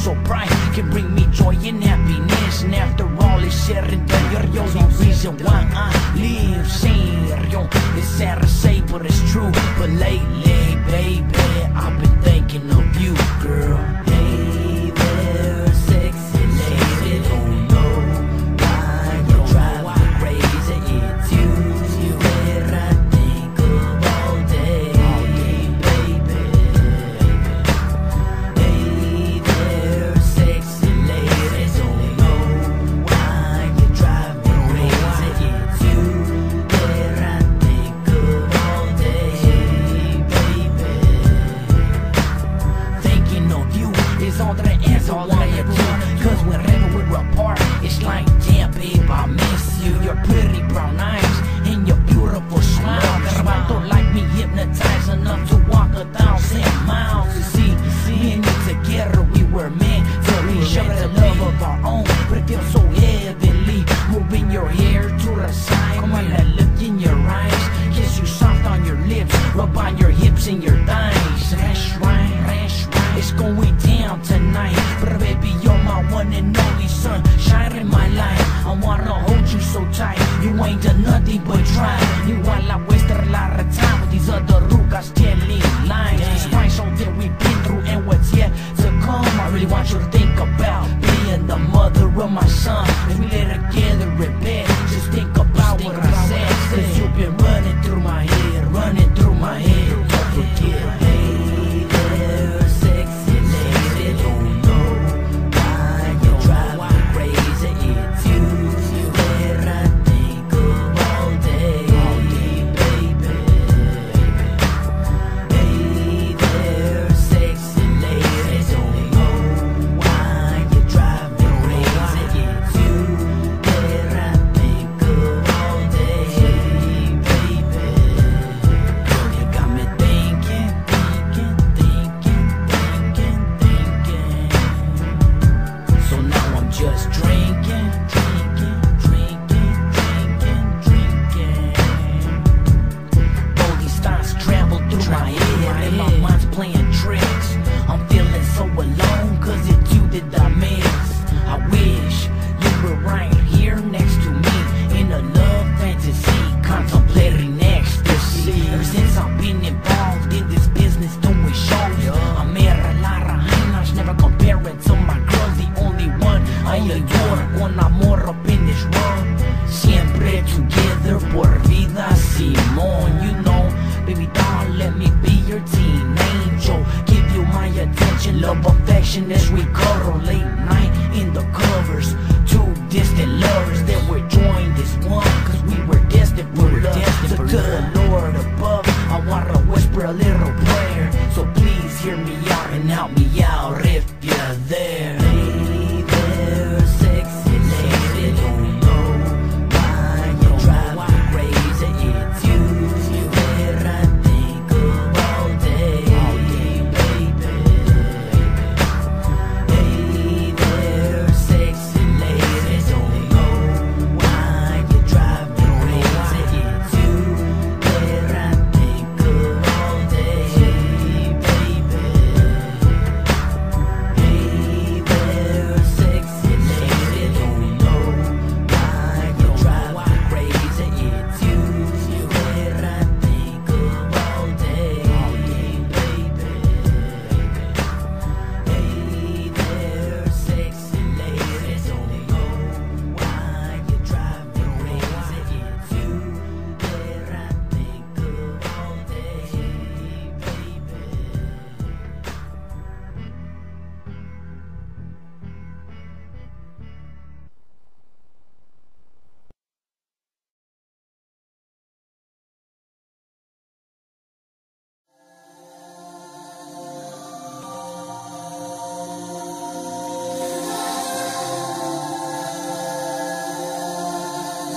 So 0.02 0.16
bright 0.24 0.48
can 0.74 0.90
bring 0.90 1.14
me 1.14 1.24
joy 1.30 1.54
and 1.62 1.82
happiness. 1.84 2.62
And 2.62 2.74
after 2.74 3.04
all 3.22 3.38
is 3.38 3.54
said 3.54 3.84
and 3.92 4.08
done, 4.08 4.32
you're 4.32 4.42
the 4.42 4.58
only 4.58 5.06
reason 5.06 5.38
why 5.38 5.62
I 5.72 5.90
live. 6.16 6.66
Serio, 6.68 7.68
it's 7.96 8.08
sad 8.08 8.42
to 8.42 8.48
say, 8.48 8.80
but 8.80 9.06
it's 9.06 9.22
true. 9.30 9.52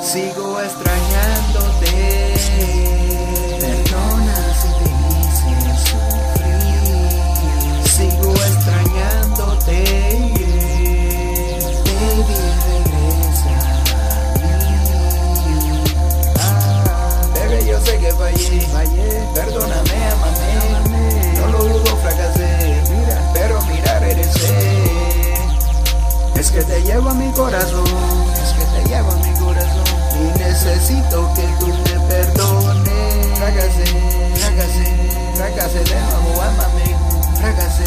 Sigo 0.06 0.62
extrañándote. 0.62 1.90
Perdona 3.60 4.38
si 4.62 4.68
te 4.78 4.86
hice 5.10 5.54
sufrir. 5.82 6.84
Sigo 7.90 8.30
extrañándote. 8.32 9.78
Baby, 11.86 12.38
regresa 12.94 13.54
a 13.98 14.18
mí. 14.46 15.58
Ah, 16.38 17.26
bebé, 17.34 17.60
yo 17.66 17.78
sé 17.82 17.94
que 17.98 18.12
fallé. 18.14 18.62
Fallé. 18.68 19.10
Perdóname, 19.34 19.98
amame. 20.12 21.34
No 21.40 21.46
lo 21.48 21.60
dudo, 21.64 21.98
fracasé. 21.98 22.52
Mira, 22.92 23.18
pero 23.34 23.60
mirar 23.64 24.04
eres 24.04 24.36
Es 26.36 26.52
que 26.52 26.64
te 26.64 26.84
llevo 26.84 27.10
a 27.10 27.14
mi 27.16 27.32
corazón. 27.32 28.25
Necesito 30.56 31.30
que 31.36 31.44
tú 31.60 31.68
me 31.68 32.00
perdones. 32.08 33.38
Fracasé, 33.38 33.86
fracasé, 34.36 34.88
fracasé 35.36 35.80
de 35.84 36.00
nuevo, 36.00 36.42
ámame. 36.42 36.96
Fracasé, 37.36 37.84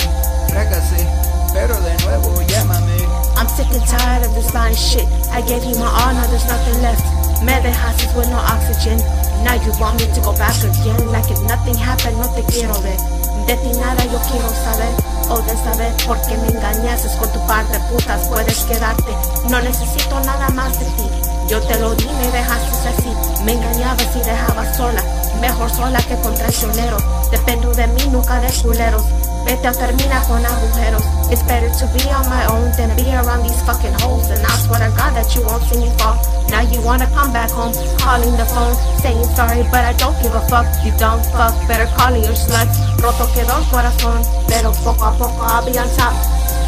fracasé, 0.48 1.08
pero 1.54 1.74
de 1.80 1.96
nuevo 2.04 2.42
llámame. 2.42 3.08
I'm 3.36 3.48
sick 3.48 3.70
and 3.72 3.84
tired 3.86 4.26
of 4.26 4.34
this 4.34 4.52
lying 4.52 4.76
shit. 4.76 5.06
I 5.32 5.40
gave 5.40 5.64
you 5.64 5.78
my 5.78 5.88
all, 5.88 6.12
now 6.12 6.26
there's 6.28 6.44
nothing 6.44 6.82
left. 6.82 7.02
Me 7.42 7.52
dejaste 7.62 8.14
with 8.14 8.28
no 8.28 8.36
oxygen. 8.36 8.98
Now 9.44 9.54
you 9.54 9.72
want 9.80 9.96
me 9.96 10.06
to 10.12 10.20
go 10.20 10.36
back 10.36 10.58
again. 10.60 11.08
Like 11.08 11.30
if 11.30 11.40
nothing 11.48 11.76
happened, 11.76 12.18
no 12.18 12.28
te 12.34 12.42
quiero 12.52 12.74
ver. 12.82 12.98
De 13.46 13.56
ti 13.56 13.72
nada 13.80 14.04
yo 14.04 14.20
quiero 14.28 14.48
saber. 14.52 14.92
O 15.30 15.40
de 15.40 15.56
saber 15.56 15.94
por 16.04 16.20
qué 16.26 16.36
me 16.36 16.48
engañaste 16.48 17.08
con 17.16 17.32
tu 17.32 17.40
par 17.46 17.64
de 17.68 17.80
putas. 17.88 18.28
Puedes 18.28 18.64
quedarte. 18.64 19.12
No 19.48 19.60
necesito 19.62 20.20
nada 20.20 20.50
más 20.50 20.78
de 20.78 20.84
ti. 20.84 21.27
Yo 21.48 21.58
te 21.62 21.78
lo 21.78 21.94
di, 21.94 22.04
me 22.04 22.30
dejaste 22.30 22.88
así. 22.88 23.42
Me 23.42 23.54
engañabas 23.54 24.06
y 24.14 24.20
dejabas 24.20 24.76
sola. 24.76 25.02
Mejor 25.40 25.70
sola 25.70 25.98
que 26.00 26.14
con 26.16 26.34
traicioneros. 26.34 27.02
Dependo 27.30 27.72
de 27.72 27.86
mí, 27.86 28.02
nunca 28.10 28.38
de 28.40 28.52
culeros. 28.62 29.02
Vete 29.46 29.68
o 29.68 29.72
termina 29.72 30.20
con 30.24 30.44
agujeros. 30.44 31.02
It's 31.30 31.42
better 31.44 31.70
to 31.70 31.86
be 31.94 32.04
on 32.12 32.28
my 32.28 32.44
own 32.52 32.70
than 32.76 32.94
be 32.96 33.08
around 33.14 33.44
these 33.44 33.62
fucking 33.64 33.94
hoes. 34.04 34.28
And 34.28 34.44
I 34.44 34.56
swear 34.60 34.80
to 34.80 34.94
God 34.94 35.16
that 35.16 35.34
you 35.34 35.40
won't 35.40 35.62
see 35.64 35.78
me 35.78 35.88
fall. 35.96 36.20
Now 36.50 36.60
you 36.60 36.82
wanna 36.82 37.08
come 37.16 37.32
back 37.32 37.50
home, 37.50 37.72
calling 37.96 38.36
the 38.36 38.44
phone, 38.44 38.74
saying 39.00 39.24
sorry, 39.32 39.62
but 39.72 39.84
I 39.88 39.94
don't 39.96 40.16
give 40.22 40.34
a 40.34 40.44
fuck. 40.48 40.66
You 40.84 40.92
don't 40.98 41.24
fuck, 41.32 41.56
better 41.66 41.88
call 41.96 42.12
your 42.12 42.36
sluts. 42.36 42.76
Roto 43.00 43.24
quedó 43.32 43.56
el 43.56 43.64
corazón, 43.70 44.20
pero 44.48 44.72
poco 44.84 45.04
a 45.04 45.12
poco 45.16 45.40
I'll 45.40 45.64
be 45.64 45.78
on 45.78 45.88
top. 45.96 46.12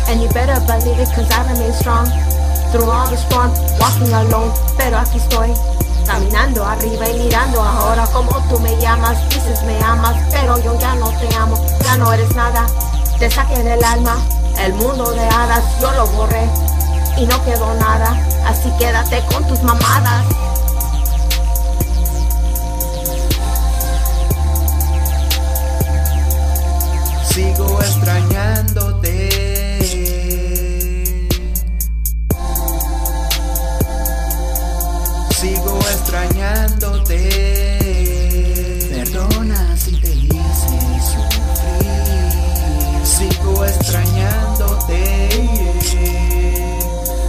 And 0.08 0.22
you 0.22 0.28
better 0.32 0.56
believe 0.64 1.00
it, 1.00 1.08
cause 1.12 1.30
I 1.30 1.44
remain 1.52 1.72
strong. 1.74 2.08
Through 2.70 2.88
all 2.88 3.08
the 3.08 3.16
storm, 3.16 3.50
walking 3.80 4.12
alone, 4.14 4.52
pero 4.76 4.98
aquí 4.98 5.18
estoy. 5.18 5.52
Caminando 6.06 6.64
arriba 6.64 7.08
y 7.08 7.18
mirando 7.18 7.60
ahora 7.60 8.06
como 8.12 8.30
tú 8.48 8.60
me 8.60 8.76
llamas, 8.80 9.18
dices 9.28 9.60
me 9.64 9.82
amas, 9.82 10.14
pero 10.30 10.56
yo 10.62 10.78
ya 10.78 10.94
no 10.94 11.08
te 11.08 11.34
amo, 11.34 11.56
ya 11.84 11.96
no 11.96 12.12
eres 12.12 12.32
nada. 12.36 12.66
Te 13.18 13.28
saqué 13.28 13.62
del 13.64 13.82
alma, 13.82 14.16
el 14.60 14.72
mundo 14.74 15.10
de 15.10 15.20
hadas, 15.20 15.64
yo 15.80 15.90
lo 15.92 16.06
borré 16.08 16.48
y 17.16 17.26
no 17.26 17.44
quedó 17.44 17.74
nada. 17.74 18.16
Así 18.46 18.70
quédate 18.78 19.20
con 19.32 19.44
tus 19.48 19.62
mamadas. 19.64 20.24
Sigo 27.32 27.80
extrañándote. 27.80 29.49
Extrañándote. 36.10 37.18
Perdona 38.90 39.76
si 39.76 39.92
te 39.92 40.12
hice 40.12 40.78
sufrir. 41.06 41.86
Sigo 43.04 43.64
extrañándote. 43.64 45.28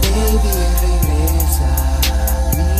Baby, 0.02 0.50
regresa 0.82 1.70
a 1.94 2.50
mí. 2.56 2.72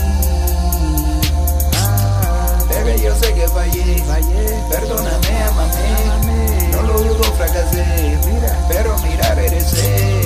Ah, 1.77 2.59
bebé, 2.69 2.95
yo 3.01 3.15
sé 3.15 3.33
que 3.35 3.47
fallé, 3.47 4.03
fallé. 4.03 4.45
Perdóname, 4.71 5.43
amame. 5.45 6.69
No 6.73 6.83
lo 6.83 6.95
dudo, 6.99 7.23
fracasé. 7.37 8.19
Mira, 8.27 8.59
pero 8.69 8.99
mira, 9.05 9.35
regresé. 9.37 10.21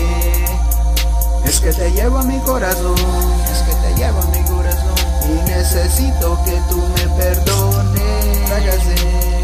Es 1.44 1.60
que 1.60 1.70
te 1.70 1.90
llevo 1.92 2.18
a 2.18 2.22
mi 2.22 2.38
corazón. 2.40 2.96
Es 3.52 3.58
que 3.60 3.74
te 3.74 3.94
llevo 3.94 4.20
a 4.20 4.24
mi 4.24 4.30
corazón. 4.30 4.45
Y 5.28 5.42
necesito 5.48 6.38
que 6.44 6.60
tú 6.68 6.78
me 6.78 7.08
perdones. 7.16 8.48
Fracasé, 8.48 8.96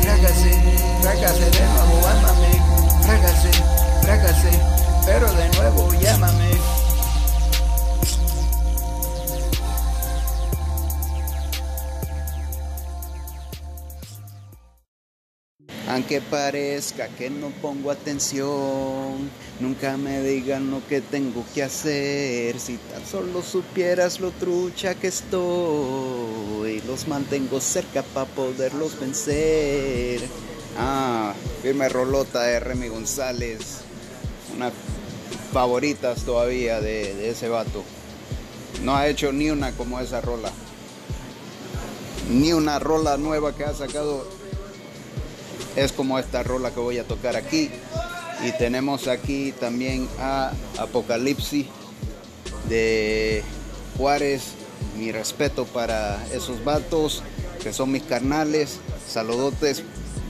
fracasé, 0.02 0.52
fracasé 1.00 1.50
de 1.50 1.60
nuevo, 1.66 2.06
ámame. 2.08 3.02
Fracasé, 3.02 3.50
fracasé, 4.02 4.50
pero 5.04 5.32
de 5.32 5.48
nuevo 5.50 5.92
llámame. 6.00 6.81
Aunque 15.92 16.22
parezca 16.22 17.08
que 17.08 17.28
no 17.28 17.50
pongo 17.50 17.90
atención, 17.90 19.30
nunca 19.60 19.98
me 19.98 20.22
digan 20.22 20.70
lo 20.70 20.80
que 20.88 21.02
tengo 21.02 21.44
que 21.54 21.62
hacer. 21.62 22.58
Si 22.58 22.78
tan 22.78 23.04
solo 23.04 23.42
supieras 23.42 24.18
lo 24.18 24.30
trucha 24.30 24.94
que 24.94 25.08
estoy, 25.08 26.80
los 26.86 27.06
mantengo 27.08 27.60
cerca 27.60 28.02
para 28.02 28.24
poderlos 28.24 28.98
vencer. 28.98 30.22
Ah, 30.78 31.34
firme 31.60 31.90
rolota 31.90 32.40
de 32.40 32.58
Remy 32.58 32.88
González, 32.88 33.80
una 34.56 34.72
favoritas 35.52 36.22
todavía 36.22 36.80
de, 36.80 37.14
de 37.14 37.28
ese 37.28 37.50
vato. 37.50 37.84
No 38.82 38.96
ha 38.96 39.08
hecho 39.08 39.30
ni 39.30 39.50
una 39.50 39.72
como 39.72 40.00
esa 40.00 40.22
rola, 40.22 40.52
ni 42.30 42.54
una 42.54 42.78
rola 42.78 43.18
nueva 43.18 43.54
que 43.54 43.64
ha 43.64 43.74
sacado 43.74 44.41
es 45.76 45.92
como 45.92 46.18
esta 46.18 46.42
rola 46.42 46.70
que 46.70 46.80
voy 46.80 46.98
a 46.98 47.04
tocar 47.04 47.36
aquí. 47.36 47.70
Y 48.44 48.52
tenemos 48.58 49.08
aquí 49.08 49.52
también 49.52 50.08
a 50.18 50.52
Apocalipsis 50.78 51.66
de 52.68 53.42
Juárez. 53.96 54.54
Mi 54.98 55.12
respeto 55.12 55.64
para 55.64 56.22
esos 56.32 56.62
vatos 56.64 57.22
que 57.62 57.72
son 57.72 57.92
mis 57.92 58.02
carnales. 58.02 58.78
Saludotes, 59.08 59.82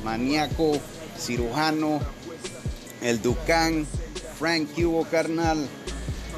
maníaco, 0.04 0.78
cirujano, 1.18 2.00
el 3.00 3.22
Ducán, 3.22 3.86
Frank 4.38 4.68
Cubo 4.74 5.04
carnal. 5.04 5.66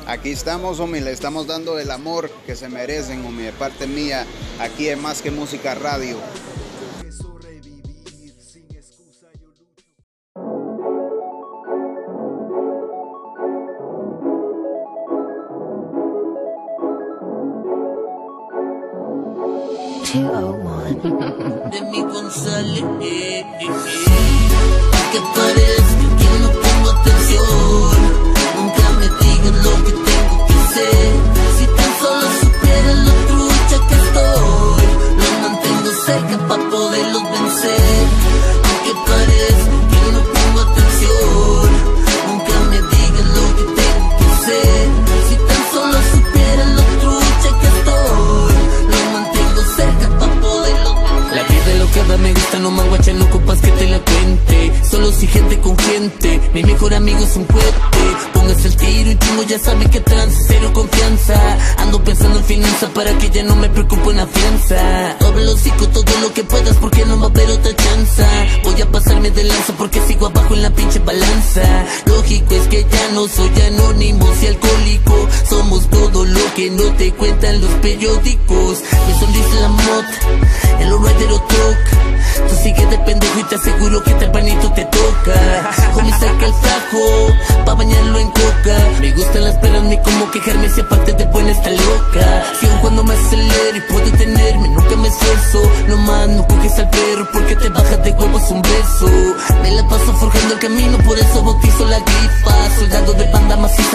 Aquí 0.06 0.30
estamos, 0.30 0.80
homie, 0.80 1.00
le 1.00 1.12
estamos 1.12 1.46
dando 1.46 1.78
el 1.78 1.90
amor 1.90 2.30
que 2.46 2.56
se 2.56 2.68
merecen, 2.68 3.24
homie, 3.24 3.46
de 3.46 3.52
parte 3.52 3.86
mía, 3.86 4.26
aquí 4.60 4.88
en 4.88 5.00
Más 5.00 5.22
que 5.22 5.30
Música 5.30 5.74
Radio. 5.74 6.18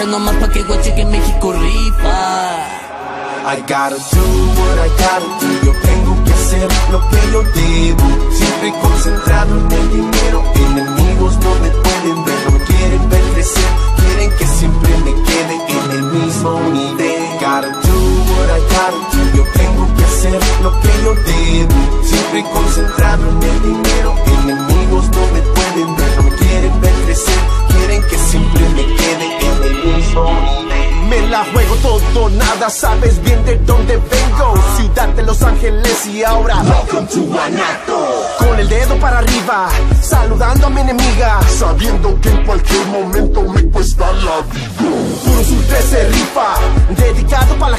Banda 0.00 0.06
maciza, 0.06 0.06
no 0.06 0.18
más 0.18 0.36
pa' 0.36 0.48
que 0.48 0.62
guache 0.62 0.94
que 0.94 1.04
México 1.04 1.52
rifa. 1.52 2.80
I 3.42 3.56
gotta 3.62 3.96
do 3.96 4.24
what 4.56 4.78
I 4.78 4.88
gotta 5.00 5.26
do. 5.40 5.48
Yo 5.64 5.72
tengo 5.80 6.24
que 6.24 6.32
hacer 6.32 6.68
lo 6.92 7.00
que 7.08 7.16
yo 7.32 7.42
debo. 7.42 8.32
Siempre 8.32 8.72
concentrado 8.80 9.58
en 9.58 9.72
el 9.72 9.90
dinero. 9.90 10.42
Enemigos 10.54 11.36
no 11.38 11.54
me 11.62 11.70
pueden 11.70 12.24
ver 12.24 12.38
No 12.44 12.50
me 12.52 12.64
quieren 12.64 13.08
ver 13.08 13.22
crecer. 13.32 13.70
Quieren 13.96 14.30
que 14.36 14.46
siempre 14.46 14.96
me 14.98 15.12
quede 15.24 15.56
en 15.68 15.90
el 15.90 16.02
mismo 16.12 16.60
nivel. 16.72 17.22
Gotta 17.40 17.68
do 17.68 17.98
what 18.36 18.50
I 18.56 18.60
gotta 18.74 19.00
do. 19.12 19.36
Yo 19.36 19.44
tengo 19.54 19.86
que 19.96 20.04
hacer 20.04 20.40
lo 20.62 20.70
que 20.80 20.90
yo 21.02 21.14
debo. 21.14 22.04
Siempre 22.04 22.44
concentrado 22.52 23.28
en 23.30 23.39
todo, 32.12 32.28
nada, 32.30 32.70
sabes 32.70 33.20
bien 33.22 33.44
de 33.44 33.56
dónde 33.58 33.96
vengo. 33.96 34.54
Ciudad 34.76 35.08
de 35.08 35.22
Los 35.22 35.42
Ángeles 35.42 36.06
y 36.06 36.22
ahora. 36.22 36.62
Welcome 36.62 37.06
to 37.08 37.22
Guanato. 37.22 38.26
Con 38.38 38.58
el 38.58 38.68
dedo 38.68 38.96
para 38.98 39.18
arriba, 39.18 39.68
saludando 40.00 40.66
a 40.66 40.70
mi 40.70 40.80
enemiga. 40.80 41.40
Sabiendo 41.48 42.20
que 42.20 42.30
en 42.30 42.44
cualquier 42.44 42.86
momento 42.86 43.42
me 43.42 43.62
cuesta 43.70 44.12
la 44.12 44.40
vida 44.52 44.70
Puro 44.78 45.44
Sur 45.44 45.64
13 45.64 46.08
rifa, 46.08 46.54
dedicado 46.96 47.54
para 47.56 47.72
la 47.72 47.78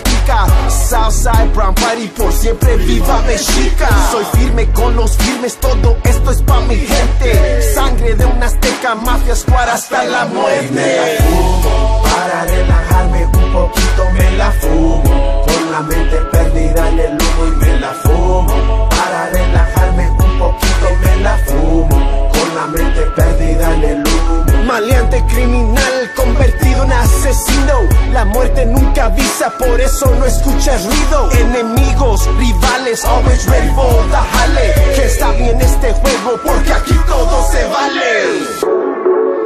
Southside, 0.70 1.54
Brown 1.54 1.74
Pride, 1.74 1.92
triunfar 1.92 2.00
y 2.00 2.08
por 2.08 2.32
siempre 2.32 2.76
viva 2.78 3.22
Mexica. 3.28 3.90
Soy 4.12 4.26
firme 4.34 4.70
con 4.72 4.96
los 4.96 5.16
firmes, 5.18 5.58
todo 5.58 5.98
esto 6.04 6.32
es 6.32 6.42
pa' 6.44 6.62
mi 6.62 6.76
gente. 6.76 7.74
Sangre 7.74 8.16
de 8.16 8.26
un 8.26 8.44
azteca, 8.44 8.96
mafia 8.96 9.36
squad 9.36 9.70
hasta 9.70 10.04
la 10.04 10.26
muerte. 10.26 10.70
Me 10.72 10.96
la 10.96 11.24
fumo, 11.24 12.04
para 12.04 12.46
relajarme 12.46 13.26
un 13.26 13.54
poquito 13.54 14.10
me 14.14 14.32
la 14.38 14.52
fumo. 14.52 15.46
Con 15.46 15.72
la 15.72 15.82
mente 15.82 16.18
perdida 16.32 16.90
en 16.90 17.00
el 17.00 17.12
humo 17.14 17.48
y 17.48 17.66
me 17.66 17.80
la 17.80 17.94
fumo. 17.94 18.90
Para 18.90 19.30
relajarme 19.30 20.10
un 20.10 20.40
poquito 20.40 20.88
me 21.04 21.16
la 21.18 21.38
fumo. 21.48 22.30
Con 22.32 22.56
la 22.56 22.68
mente 22.68 23.02
perdida 23.16 23.76
en 23.76 23.84
el 23.84 24.04
humo. 24.08 24.51
Maleante 24.72 25.22
criminal 25.26 26.12
convertido 26.16 26.86
en 26.86 26.94
asesino. 26.94 27.90
La 28.14 28.24
muerte 28.24 28.66
nunca 28.66 29.08
avisa, 29.08 29.52
por 29.58 29.82
eso 29.82 30.16
no 30.18 30.26
escuchas 30.26 30.86
ruido. 30.86 31.30
Enemigos, 31.34 32.26
rivales, 32.38 33.04
always 33.04 33.46
ready 33.48 33.68
for 33.76 34.02
the 34.10 34.16
jale. 34.16 34.96
Que 34.96 35.06
está 35.08 35.32
bien 35.32 35.60
este 35.60 35.92
juego 35.92 36.40
porque 36.46 36.72
aquí 36.72 36.96
todo 37.06 37.52
se 37.52 37.66
vale. 37.66 38.48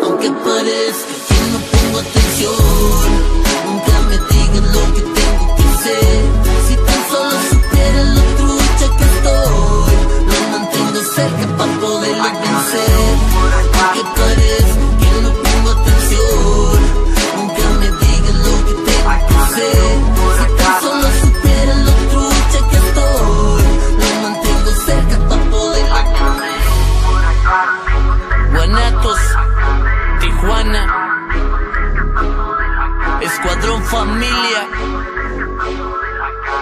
Aunque 0.03 0.29
parezca 0.29 1.13
que 1.27 1.39
no 1.51 1.59
pongo 1.71 1.99
atención, 2.01 2.53
nunca 3.65 3.99
me 4.07 4.17
digan 4.29 4.73
lo 4.73 4.93
que 4.93 5.05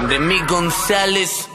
De 0.09 0.19
mi 0.19 0.39
González. 0.45 1.52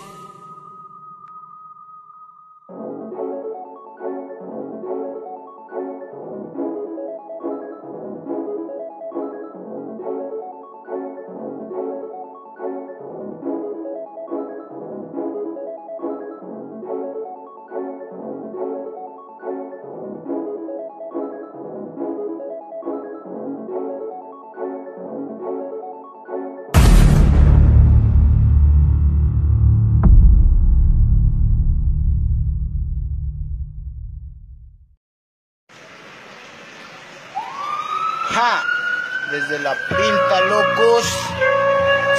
Desde 39.48 39.62
la 39.62 39.74
pinta, 39.74 40.40
locos. 40.42 41.06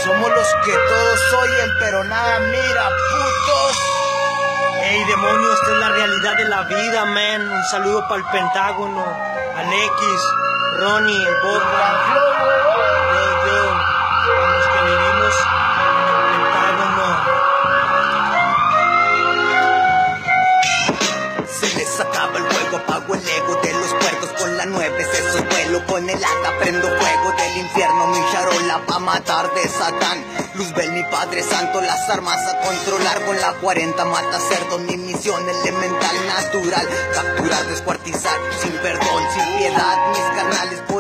Somos 0.04 0.30
los 0.32 0.48
que 0.66 0.72
todos 0.72 1.34
oyen, 1.34 1.70
pero 1.80 2.04
nada 2.06 2.40
mira, 2.40 2.90
putos. 2.90 3.78
Ey, 4.82 5.04
demonio, 5.06 5.54
esta 5.54 5.72
es 5.72 5.78
la 5.78 5.90
realidad 5.90 6.38
de 6.38 6.46
la 6.46 6.62
vida, 6.64 7.06
man. 7.06 7.50
Un 7.52 7.64
saludo 7.66 8.08
para 8.08 8.22
el 8.22 8.26
Pentágono, 8.32 9.06
al 9.56 9.68
X, 9.68 10.22
Ronnie, 10.80 11.28
el 11.28 11.36
Boca. 11.42 12.59
Haga, 26.14 26.58
prendo 26.60 26.88
fuego 26.88 27.32
del 27.38 27.58
infierno, 27.58 28.08
mi 28.08 28.20
charola 28.32 28.86
pa' 28.86 29.00
matar 29.00 29.54
de 29.54 29.68
Satán. 29.68 30.24
Luzbel, 30.56 30.92
mi 30.92 31.04
Padre 31.04 31.42
Santo, 31.44 31.80
las 31.82 32.10
armas 32.10 32.38
a 32.48 32.60
controlar 32.60 33.26
con 33.26 33.40
la 33.40 33.54
40 33.54 34.06
mata 34.06 34.40
cerdo, 34.40 34.80
mi 34.80 34.98
misión 34.98 35.42
elemental 35.48 36.16
natural, 36.28 36.88
capturar, 37.14 37.66
descuartizar, 37.68 38.38
sin 38.62 38.72
perdón, 38.74 39.24
sin 39.34 39.58
piedad, 39.58 39.98
mis 40.10 40.38
carnales 40.38 40.80
por 40.88 40.99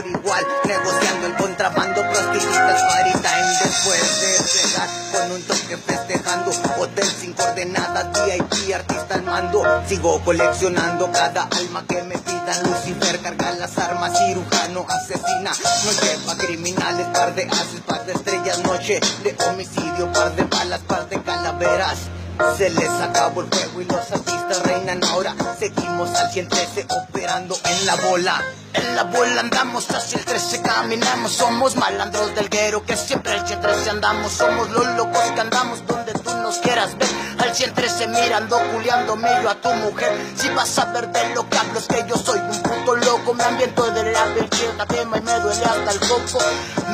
negociando 0.65 1.28
el 1.28 1.36
contrabando, 1.36 2.02
prostitutas, 2.02 2.82
party 2.84 3.12
time, 3.12 3.49
después 3.63 4.21
de 4.21 4.32
llegar 4.54 4.89
con 5.12 5.32
un 5.32 5.41
toque 5.43 5.78
festejando, 5.78 6.52
hotel 6.80 7.06
sin 7.06 7.34
coordenadas, 7.34 8.08
VIP, 8.25 8.73
artista 8.73 9.15
al 9.15 9.23
mando, 9.23 9.63
sigo 9.88 10.19
coleccionando 10.23 11.12
cada 11.12 11.43
alma 11.43 11.84
que 11.88 12.02
me 12.04 12.17
pidan, 12.17 12.63
Lucifer 12.63 13.19
carga 13.19 13.52
las 13.54 13.78
armas, 13.78 14.17
cirujano, 14.17 14.86
asesina, 14.88 15.52
no 15.86 15.91
lleva 16.02 16.38
criminales, 16.38 17.08
par 17.08 17.36
de 17.36 17.43
haces, 17.43 17.82
par 17.86 18.06
de 18.06 18.13
estrellas, 18.13 18.60
noche 18.63 18.99
de 19.23 19.36
homicidio, 19.47 20.12
par 20.13 20.36
de 20.36 20.43
balas, 20.43 20.82
par 20.82 21.08
de 21.10 21.21
calaveras. 21.21 22.19
Se 22.58 22.69
les 22.69 22.89
acabó 22.89 23.41
el 23.41 23.49
juego 23.49 23.82
y 23.82 23.86
los 23.86 24.12
artistas 24.12 24.63
reinan 24.63 25.04
ahora. 25.04 25.36
Seguimos 25.58 26.13
al 26.15 26.32
113 26.32 26.88
operando 26.89 27.58
en 27.65 27.86
la 27.86 27.95
bola. 27.95 28.41
En 28.73 28.95
la 28.95 29.04
bola 29.04 29.41
andamos 29.41 29.89
hacia 29.91 30.19
el 30.19 30.25
13 30.25 30.62
caminamos. 30.62 31.32
Somos 31.34 31.75
malandros 31.75 32.34
del 32.36 32.49
guero 32.49 32.86
que 32.86 32.95
siempre 32.95 33.34
al 33.34 33.47
113 33.47 33.89
andamos. 33.89 34.32
Somos 34.32 34.69
los 34.71 34.86
locos 34.95 35.21
que 35.36 35.41
andamos 35.41 35.86
donde 35.86 36.13
tú 36.13 36.34
nos 36.36 36.58
quieras 36.60 36.97
ver. 36.97 37.10
Al 37.39 37.56
113 37.56 38.08
mirando, 38.08 38.58
culiando 38.73 39.17
yo 39.17 39.49
a 39.49 39.56
tu 39.56 39.73
mujer. 39.73 40.12
Si 40.38 40.49
vas 40.49 40.78
a 40.80 40.86
ver 40.86 41.10
de 41.10 41.36
lo 41.36 41.49
que 41.49 41.58
hablo 41.58 41.80
es 41.80 41.88
que 41.88 42.06
yo 42.08 42.15
soy 42.15 42.39
un 42.39 42.62
puto 42.62 42.95
loco. 42.95 43.09
Me 43.34 43.44
ambiento 43.44 43.92
de 43.92 44.12
la 44.12 44.26
belcheta 44.26 44.86
tema 44.88 45.18
y 45.18 45.22
me 45.22 45.39
duele 45.39 45.63
hasta 45.63 45.92
el 45.92 46.00
coco. 46.00 46.39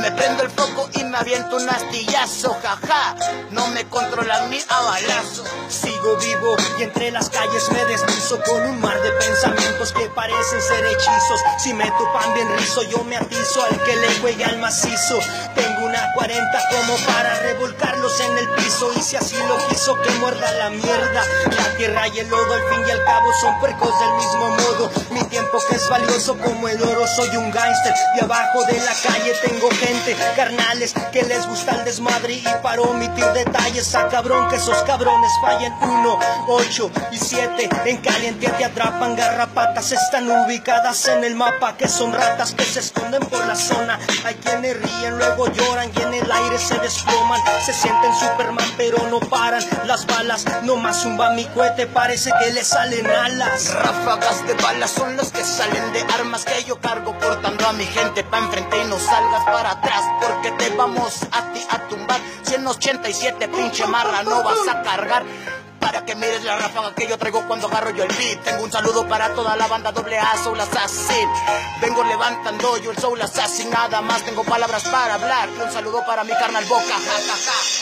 Me 0.02 0.12
prendo 0.12 0.44
el 0.44 0.50
foco 0.50 0.90
y 0.94 1.04
me 1.06 1.18
aviento 1.18 1.56
un 1.56 1.70
astillazo, 1.70 2.58
jaja. 2.62 3.16
No 3.52 3.68
me 3.68 3.86
controlan 3.86 4.50
ni 4.50 4.60
a 4.68 4.82
balazo. 4.82 5.46
Sigo 5.70 6.18
vivo 6.18 6.58
y 6.78 6.84
entre 6.84 7.12
las 7.12 7.30
calles 7.30 7.72
me 7.72 7.86
deslizo 7.86 8.38
con 8.44 8.62
un 8.64 8.82
mar 8.82 9.02
de 9.02 9.12
pensamientos 9.12 9.94
que 9.94 10.10
parecen 10.10 10.62
ser 10.62 10.86
hechizos. 10.86 11.40
Si 11.58 11.74
me 11.74 11.90
topan 11.92 12.34
bien 12.34 12.58
rizo, 12.58 12.84
yo 12.84 13.04
me 13.06 13.16
atizo 13.16 13.64
al 13.64 13.82
que 13.84 13.96
le 13.96 14.20
juegue 14.20 14.44
al 14.44 14.58
macizo. 14.58 15.18
Una 15.96 16.14
40 16.14 16.62
como 16.72 16.96
para 17.06 17.36
revolcarlos 17.40 18.20
en 18.20 18.38
el 18.38 18.50
piso. 18.52 18.92
Y 18.96 19.02
si 19.02 19.16
así 19.16 19.36
lo 19.48 19.58
quiso, 19.68 20.00
que 20.02 20.12
muerda 20.12 20.52
la 20.54 20.70
mierda. 20.70 21.24
La 21.58 21.78
tierra 21.78 22.08
y 22.08 22.20
el 22.20 22.30
lodo, 22.30 22.54
al 22.54 22.70
fin 22.70 22.84
y 22.88 22.92
al 22.92 23.04
cabo, 23.04 23.32
son 23.42 23.60
puercos 23.60 23.94
del 24.00 24.14
mismo 24.14 24.50
modo. 24.50 24.92
Mi 25.12 25.24
tiempo 25.26 25.58
que 25.70 25.76
es 25.76 25.90
valioso 25.90 26.38
como 26.38 26.68
el 26.68 26.82
oro, 26.82 27.08
soy 27.08 27.36
un 27.38 27.52
gángster. 27.52 27.94
Y 28.16 28.24
abajo 28.24 28.64
de 28.66 28.80
la 28.80 28.94
calle 28.94 29.34
tengo 29.44 29.70
gente, 29.70 30.16
carnales, 30.36 30.94
que 31.12 31.24
les 31.24 31.48
gusta 31.48 31.72
el 31.76 31.86
desmadre. 31.86 32.34
Y 32.34 32.48
para 32.62 32.82
omitir 32.82 33.26
detalles, 33.28 33.94
a 33.96 34.08
cabrón 34.10 34.50
que 34.50 34.58
esos 34.58 34.78
cabrones 34.84 35.32
fallen. 35.42 35.74
Uno, 35.82 36.20
ocho 36.48 36.92
y 37.12 37.18
siete. 37.18 37.70
En 37.86 37.98
caliente 37.98 38.50
te 38.50 38.66
atrapan 38.66 39.16
garrapatas, 39.16 39.92
están 39.92 40.30
ubicadas 40.30 41.08
en 41.08 41.24
el 41.24 41.36
mapa. 41.36 41.78
Que 41.78 41.88
son 41.88 42.14
ratas 42.14 42.54
que 42.54 42.64
se 42.64 42.80
esconden 42.80 43.22
por 43.28 43.46
la 43.46 43.56
zona. 43.56 44.00
Hay 44.26 44.36
quienes 44.36 44.82
ríen, 44.82 45.18
luego 45.18 45.48
lloran 45.48 45.85
y 45.94 46.02
en 46.02 46.14
el 46.14 46.32
aire 46.32 46.58
se 46.58 46.78
desploman. 46.80 47.42
Se 47.66 47.74
sienten 47.74 48.16
Superman, 48.16 48.72
pero 48.78 48.98
no 49.10 49.20
paran 49.20 49.64
las 49.86 50.06
balas. 50.06 50.46
Nomás 50.64 51.02
zumba 51.02 51.32
mi 51.32 51.46
cohete, 51.46 51.88
parece 51.88 52.32
que 52.40 52.52
le 52.52 52.64
salen 52.64 53.06
alas. 53.08 53.74
Ráfagas 53.74 54.46
de 54.48 54.54
balas 54.56 54.92
son 54.92 55.18
los 55.18 55.32
que 55.32 55.44
salen 55.44 55.94
de 55.94 56.02
armas 56.14 56.46
que 56.46 56.64
yo 56.64 56.80
cargo 56.80 57.18
portando 57.18 57.68
a 57.68 57.74
mi 57.74 57.86
gente 57.86 58.24
pa' 58.24 58.40
enfrente 58.40 58.82
y 58.82 58.88
no 58.88 59.00
salgas 59.00 59.44
para 59.44 59.72
atrás 59.72 60.02
porque 60.22 60.52
te 60.52 60.76
vamos 60.76 61.22
a 61.32 61.54
ti 61.54 61.66
a 61.70 61.80
tumbar. 61.88 62.20
187 62.44 63.48
pinche 63.50 63.86
marra 63.88 64.24
no 64.24 64.44
vas 64.44 64.68
a 64.70 64.82
cargar. 64.82 65.24
Para 65.86 66.04
que 66.04 66.16
mires 66.16 66.44
la 66.44 66.58
ráfaga 66.58 66.96
que 66.96 67.08
yo 67.08 67.16
traigo 67.18 67.48
cuando 67.48 67.68
agarro 67.68 67.92
yo 67.92 68.04
el 68.04 68.14
beat. 68.16 68.42
Tengo 68.44 68.64
un 68.64 68.72
saludo 68.72 69.08
para 69.08 69.30
toda 69.36 69.56
la 69.56 69.68
banda 69.68 69.92
doble 69.92 70.18
A 70.18 70.36
Soul 70.44 70.60
Assassin. 70.60 71.30
Vengo 71.80 72.04
levantando 72.04 72.78
yo 72.78 72.90
el 72.90 72.98
Soul 72.98 73.22
Assassin, 73.22 73.70
nada 73.70 74.02
más 74.02 74.24
tengo 74.24 74.44
palabras 74.44 74.84
para 74.86 75.14
hablar. 75.14 75.50
Un 75.50 75.72
saludo 75.72 76.04
para 76.08 76.24
mi 76.24 76.32
carnal 76.32 76.66
Boca, 76.66 76.96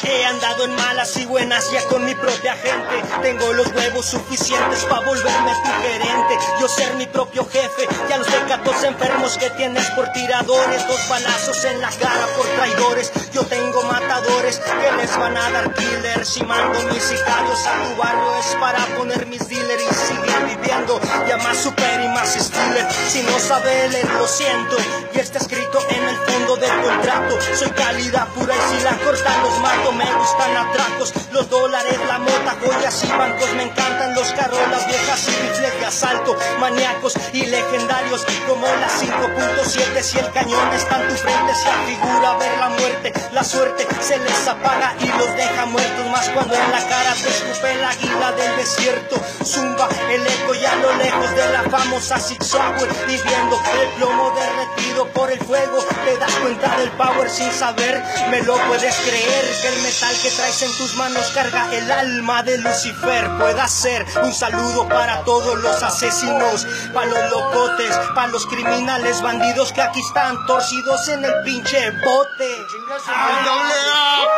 He 0.03 0.25
andado 0.25 0.65
en 0.65 0.75
malas 0.75 1.15
y 1.15 1.25
buenas 1.25 1.71
ya 1.71 1.87
con 1.87 2.03
mi 2.03 2.13
propia 2.13 2.55
gente. 2.55 3.03
Tengo 3.21 3.53
los 3.53 3.67
huevos 3.67 4.05
suficientes 4.05 4.83
para 4.85 5.05
volverme 5.05 5.53
tu 5.63 5.71
gerente. 5.81 6.37
Yo 6.59 6.67
ser 6.67 6.95
mi 6.95 7.07
propio 7.07 7.47
jefe. 7.49 7.87
Ya 8.09 8.17
los 8.17 8.27
decatos 8.27 8.83
enfermos 8.83 9.37
que 9.37 9.49
tienes 9.51 9.89
por 9.91 10.11
tiradores. 10.11 10.87
Dos 10.87 11.07
balazos 11.07 11.63
en 11.63 11.79
la 11.79 11.89
cara 11.89 12.27
por 12.35 12.45
traidores. 12.47 13.11
Yo 13.31 13.45
tengo 13.45 13.83
matadores 13.83 14.59
que 14.59 14.91
les 14.97 15.17
van 15.17 15.37
a 15.37 15.49
dar 15.51 15.73
killers. 15.73 16.37
Y 16.37 16.43
mando 16.43 16.79
mis 16.91 17.03
sicarios 17.03 17.65
a 17.65 17.83
tu 17.83 17.92
barrio. 17.95 18.35
Es 18.35 18.55
para 18.55 18.85
poner 18.97 19.25
mis 19.27 19.47
dealers 19.47 19.83
y 19.83 19.93
seguir 19.93 20.57
viviendo. 20.57 20.99
Ya 21.27 21.37
más 21.37 21.57
super 21.57 22.01
y 22.01 22.07
más 22.09 22.33
stealer. 22.33 22.87
Si 23.09 23.21
no 23.23 23.39
sabe 23.39 23.89
leer, 23.89 24.09
lo 24.13 24.27
siento. 24.27 24.75
Y 25.13 25.19
está 25.19 25.39
escrito 25.39 25.79
en 25.89 26.03
el 26.03 26.17
fondo 26.17 26.55
del 26.57 26.81
contrato. 26.81 27.39
Soy 27.55 27.69
calidad 27.71 28.27
pura 28.29 28.53
y 28.55 28.77
si 28.77 28.83
la 28.83 28.97
cortan 28.97 29.41
los 29.43 29.59
mato. 29.59 29.91
Me 29.93 30.05
gustan 30.13 30.57
atracos, 30.57 31.13
los 31.31 31.49
dólares, 31.49 31.99
la 32.07 32.19
mota, 32.19 32.57
joyas 32.61 33.03
y 33.03 33.07
bancos. 33.07 33.53
Me 33.53 33.63
encantan 33.63 34.15
los 34.15 34.31
carros, 34.33 34.59
las 34.71 34.85
viejas 34.87 35.27
y 35.27 35.31
rifles 35.31 35.79
de 35.79 35.85
asalto. 35.85 36.35
Maníacos 36.59 37.13
y 37.33 37.45
legendarios 37.45 38.25
como 38.47 38.65
la 38.65 38.89
5.7. 38.89 40.01
Si 40.01 40.19
el 40.19 40.31
cañón 40.31 40.73
está 40.73 41.01
en 41.01 41.07
tu 41.09 41.15
frente, 41.15 41.55
se 41.55 41.69
afigura 41.69 42.37
ver 42.37 42.57
la 42.59 42.69
muerte. 42.69 43.13
La 43.31 43.43
suerte 43.43 43.87
se 44.01 44.17
les 44.17 44.47
apaga 44.47 44.95
y 44.99 45.07
los 45.07 45.35
deja 45.35 45.65
muertos. 45.65 46.05
Más 46.11 46.29
cuando 46.29 46.53
en 46.55 46.71
la 46.71 46.87
cara 46.87 47.13
te 47.13 47.29
escupe 47.29 47.72
la 47.75 47.89
águila 47.89 48.31
del 48.33 48.55
desierto. 48.57 49.15
Zumba 49.43 49.87
el 50.09 50.25
eco 50.25 50.53
ya 50.53 50.73
a 50.73 50.75
lo 50.77 50.93
lejos 50.95 51.29
de 51.35 51.49
la 51.51 51.63
famosa 51.63 52.19
Six 52.19 52.53
Hour. 52.53 52.89
Y 53.07 53.13
el 53.13 53.89
plomo 53.97 54.31
derretido 54.31 55.07
por 55.09 55.31
el 55.31 55.39
fuego, 55.39 55.83
te 56.05 56.17
das 56.17 56.33
cuenta 56.35 56.77
del 56.77 56.91
power 56.91 57.29
sin 57.29 57.51
saber. 57.51 58.03
Me 58.29 58.41
lo 58.41 58.55
puedes 58.67 58.95
creer 58.95 59.45
que 59.61 59.67
el 59.67 59.81
metal 59.81 60.15
que 60.21 60.31
traes 60.31 60.61
en 60.61 60.77
tus 60.77 60.95
manos 60.95 61.31
carga 61.33 61.73
el 61.73 61.91
alma 61.91 62.43
de 62.43 62.57
Lucifer. 62.57 63.29
Pueda 63.39 63.67
ser 63.67 64.05
un 64.23 64.33
saludo 64.33 64.87
para 64.87 65.23
todos 65.23 65.59
los 65.59 65.81
asesinos, 65.83 66.65
para 66.93 67.07
los 67.07 67.31
locotes, 67.31 67.95
para 68.13 68.27
los 68.27 68.45
criminales 68.47 69.21
bandidos 69.21 69.73
que 69.73 69.81
aquí 69.81 69.99
están 70.01 70.45
torcidos 70.45 71.07
en 71.09 71.25
el 71.25 71.33
pinche 71.43 71.91
bote. 71.91 72.57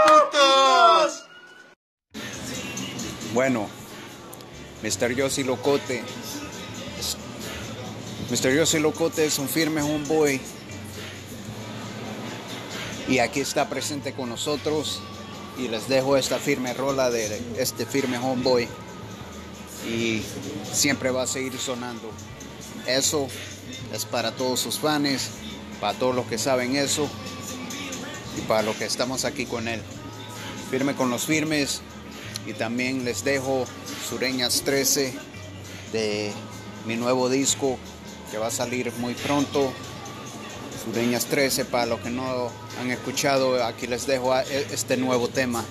putos! 0.06 1.24
Bueno, 3.36 3.67
Mr. 4.82 5.13
Yossi 5.13 5.43
Locote. 5.43 6.02
Mr. 8.32 8.56
Yossi 8.56 8.80
Locote 8.80 9.26
es 9.26 9.39
un 9.39 9.50
firme 9.50 9.82
homeboy. 9.82 10.39
Y 13.10 13.19
aquí 13.19 13.41
está 13.41 13.67
presente 13.67 14.13
con 14.13 14.30
nosotros. 14.30 15.02
Y 15.58 15.67
les 15.67 15.89
dejo 15.89 16.15
esta 16.15 16.39
firme 16.39 16.74
rola 16.74 17.10
de 17.10 17.41
este 17.58 17.86
firme 17.86 18.17
homeboy. 18.17 18.69
Y 19.86 20.21
siempre 20.71 21.12
va 21.12 21.24
a 21.24 21.28
seguir 21.28 21.58
sonando. 21.58 22.10
Eso 22.88 23.28
es 23.91 24.06
para 24.06 24.32
todos 24.32 24.62
sus 24.62 24.80
fans, 24.80 25.32
para 25.82 26.00
todos 26.00 26.15
los 26.15 26.26
que 26.28 26.38
saben 26.38 26.78
eso. 26.78 27.10
Y 28.38 28.41
para 28.48 28.62
los 28.62 28.78
que 28.78 28.86
estamos 28.86 29.26
aquí 29.26 29.45
con 29.45 29.67
él. 29.67 29.82
Firme 30.71 30.95
con 30.95 31.10
los 31.10 31.26
firmes. 31.26 31.82
Y 32.45 32.53
también 32.53 33.05
les 33.05 33.23
dejo 33.23 33.65
Sureñas 34.08 34.62
13 34.62 35.13
de 35.91 36.31
mi 36.86 36.95
nuevo 36.95 37.29
disco 37.29 37.77
que 38.29 38.38
va 38.38 38.47
a 38.47 38.51
salir 38.51 38.91
muy 38.99 39.13
pronto. 39.13 39.71
Sureñas 40.84 41.25
13, 41.25 41.65
para 41.65 41.88
los 41.88 41.99
que 42.01 42.12
no 42.12 42.51
han 42.79 42.91
escuchado, 42.91 43.63
aquí 43.63 43.88
les 43.88 44.05
dejo 44.05 44.36
este 44.38 44.97
nuevo 44.97 45.27
tema. 45.27 45.65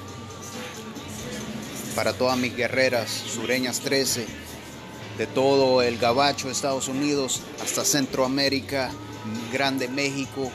Para 1.94 2.12
todas 2.12 2.36
mis 2.36 2.56
guerreras, 2.56 3.08
Sureñas 3.10 3.78
13, 3.80 4.26
de 5.18 5.26
todo 5.28 5.82
el 5.82 5.98
Gabacho, 5.98 6.50
Estados 6.50 6.88
Unidos, 6.88 7.42
hasta 7.62 7.84
Centroamérica, 7.84 8.90
Grande 9.52 9.86
México, 9.86 10.50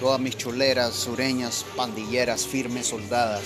todas 0.00 0.20
mis 0.20 0.36
choleras, 0.36 0.94
sureñas, 0.94 1.64
pandilleras, 1.76 2.46
firmes, 2.46 2.88
soldadas. 2.88 3.42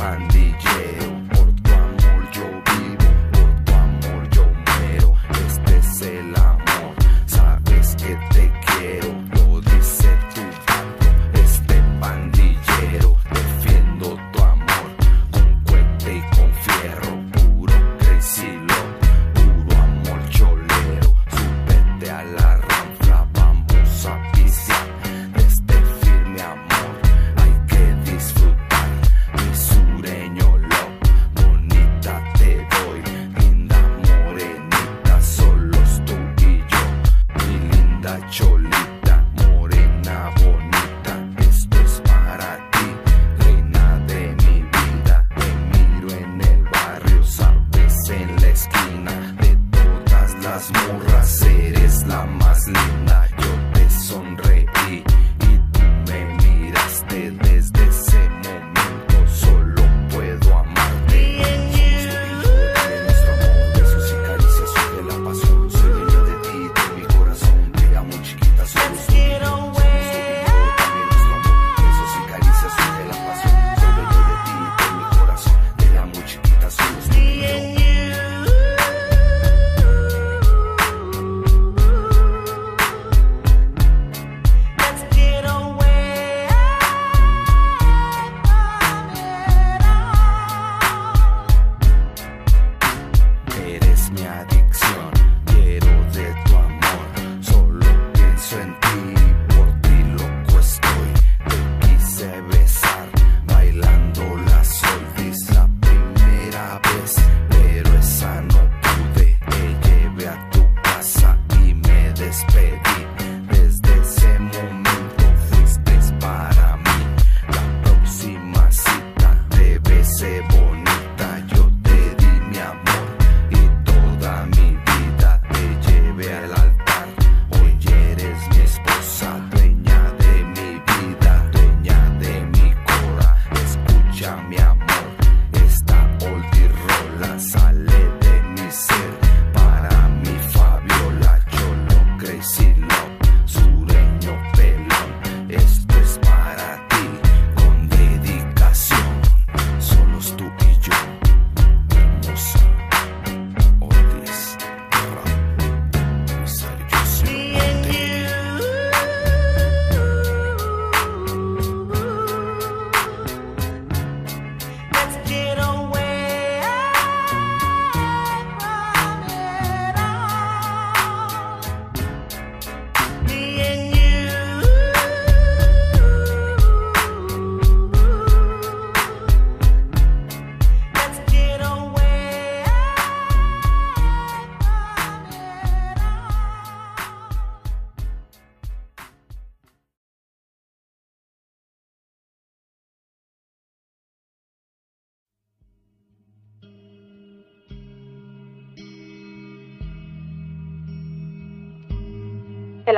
Este 0.00 0.27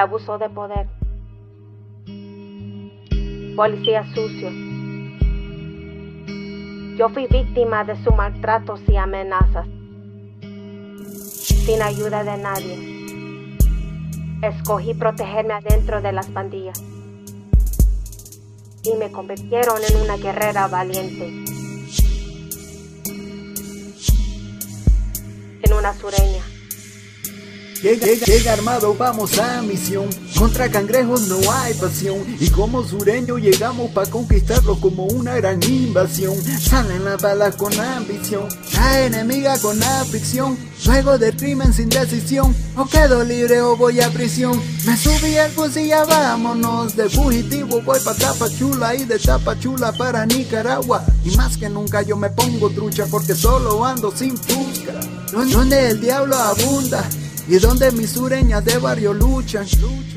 abuso 0.01 0.39
de 0.39 0.49
poder, 0.49 0.89
policía 3.55 4.05
sucio. 4.15 4.51
Yo 6.97 7.09
fui 7.11 7.27
víctima 7.27 7.85
de 7.85 7.97
sus 8.03 8.15
maltratos 8.15 8.81
y 8.89 8.97
amenazas, 8.97 9.67
sin 11.65 11.83
ayuda 11.83 12.25
de 12.25 12.37
nadie. 12.37 12.91
Escogí 14.43 14.95
protegerme 14.95 15.53
adentro 15.55 16.01
de 16.01 16.13
las 16.13 16.29
pandillas 16.29 16.83
y 18.83 18.95
me 18.99 19.13
convirtieron 19.13 19.77
en 19.85 19.97
una 20.01 20.17
guerrera 20.17 20.67
valiente, 20.67 21.27
en 25.63 25.73
una 25.73 25.93
sureña. 25.93 26.50
Llega, 27.83 28.07
llega, 28.27 28.53
armado, 28.53 28.95
vamos 28.95 29.39
a 29.39 29.63
misión. 29.63 30.11
Contra 30.39 30.71
cangrejos 30.71 31.29
no 31.29 31.39
hay 31.51 31.73
pasión. 31.73 32.19
Y 32.39 32.51
como 32.51 32.87
sureño 32.87 33.39
llegamos 33.39 33.91
pa' 33.93 34.05
conquistarlo 34.05 34.79
como 34.79 35.05
una 35.05 35.37
gran 35.37 35.63
invasión. 35.63 36.35
Salen 36.61 37.07
las 37.07 37.23
balas 37.23 37.57
con 37.57 37.73
ambición, 37.81 38.49
la 38.75 39.07
enemiga 39.07 39.59
con 39.61 39.83
aflicción. 39.83 40.59
Luego 40.85 41.17
del 41.17 41.35
crimen 41.37 41.73
sin 41.73 41.89
decisión, 41.89 42.55
o 42.77 42.85
quedo 42.85 43.25
libre 43.25 43.63
o 43.63 43.77
voy 43.77 44.01
a 44.01 44.11
prisión. 44.11 44.61
Me 44.85 44.95
subí 44.97 45.39
al 45.39 45.53
ya 45.73 46.05
vámonos. 46.05 46.95
De 46.97 47.09
fugitivo 47.09 47.81
voy 47.81 48.01
pa' 48.01 48.15
Tapachula 48.15 48.95
y 48.95 49.07
de 49.07 49.19
Tapachula 49.19 49.93
para 49.93 50.27
Nicaragua. 50.27 51.03
Y 51.25 51.35
más 51.35 51.57
que 51.57 51.71
nunca 51.71 52.03
yo 52.03 52.19
me 52.19 52.29
pongo 52.29 52.69
trucha 52.69 53.07
porque 53.11 53.35
solo 53.35 53.83
ando 53.87 54.15
sin 54.15 54.37
fusca. 54.37 55.01
Donde 55.33 55.89
el 55.89 56.01
diablo 56.01 56.37
abunda. 56.37 57.09
Y 57.49 57.59
donde 57.59 57.91
mis 57.93 58.11
sureñas 58.11 58.65
de 58.65 58.79
barrio 58.79 59.13
luchan, 59.13 59.67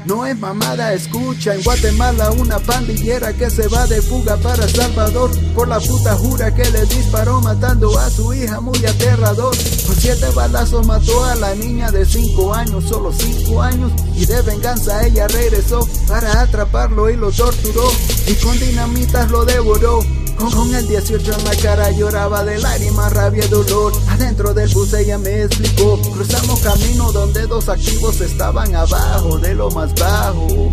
no 0.06 0.26
es 0.26 0.38
mamada, 0.38 0.94
escucha. 0.94 1.56
En 1.56 1.64
Guatemala 1.64 2.32
una 2.32 2.60
pandillera 2.60 3.34
que 3.34 3.50
se 3.50 3.68
va 3.68 3.88
de 3.88 4.02
fuga 4.02 4.38
para 4.38 4.68
Salvador 4.68 5.32
por 5.56 5.68
la 5.68 5.80
puta 5.80 6.16
jura 6.16 6.54
que 6.54 6.70
le 6.70 6.86
disparó 6.86 7.42
matando 7.42 7.98
a 7.98 8.10
su 8.10 8.34
hija 8.34 8.60
muy 8.60 8.86
aterrador. 8.86 9.56
Con 9.88 9.96
siete 9.96 10.30
balazos 10.36 10.86
mató 10.86 11.24
a 11.26 11.36
la 11.36 11.56
niña 11.56 11.92
de 11.92 12.06
cinco 12.06 12.54
años, 12.54 12.84
solo 12.86 13.12
cinco 13.12 13.62
años. 13.62 13.92
Y 14.16 14.26
de 14.26 14.42
venganza 14.42 15.06
ella 15.06 15.28
regresó 15.28 15.88
para 16.08 16.42
atraparlo 16.42 17.10
y 17.10 17.16
lo 17.16 17.32
torturó. 17.32 17.90
Y 18.28 18.34
con 18.36 18.60
dinamitas 18.60 19.32
lo 19.32 19.46
devoró. 19.46 20.02
Con 20.38 20.76
el 20.76 20.88
18 20.88 21.32
en 21.32 21.44
la 21.46 21.56
cara 21.56 21.92
lloraba 21.92 22.44
de 22.44 22.58
lágrimas, 22.60 23.14
rabia 23.14 23.46
y 23.46 23.48
dolor. 23.50 23.94
Adentro 24.10 24.54
del 24.54 24.70
bus 24.74 24.94
ella 24.94 25.18
me 25.18 25.44
explicó. 25.44 26.00
Cruzamos 26.14 26.60
camino 26.62 27.12
donde 27.12 27.48
dos 27.48 27.70
activos 27.70 28.20
estaban 28.22 28.76
abajo 28.76 29.38
de 29.40 29.56
lo 29.56 29.70
más 29.72 29.94
bajo. 29.96 30.72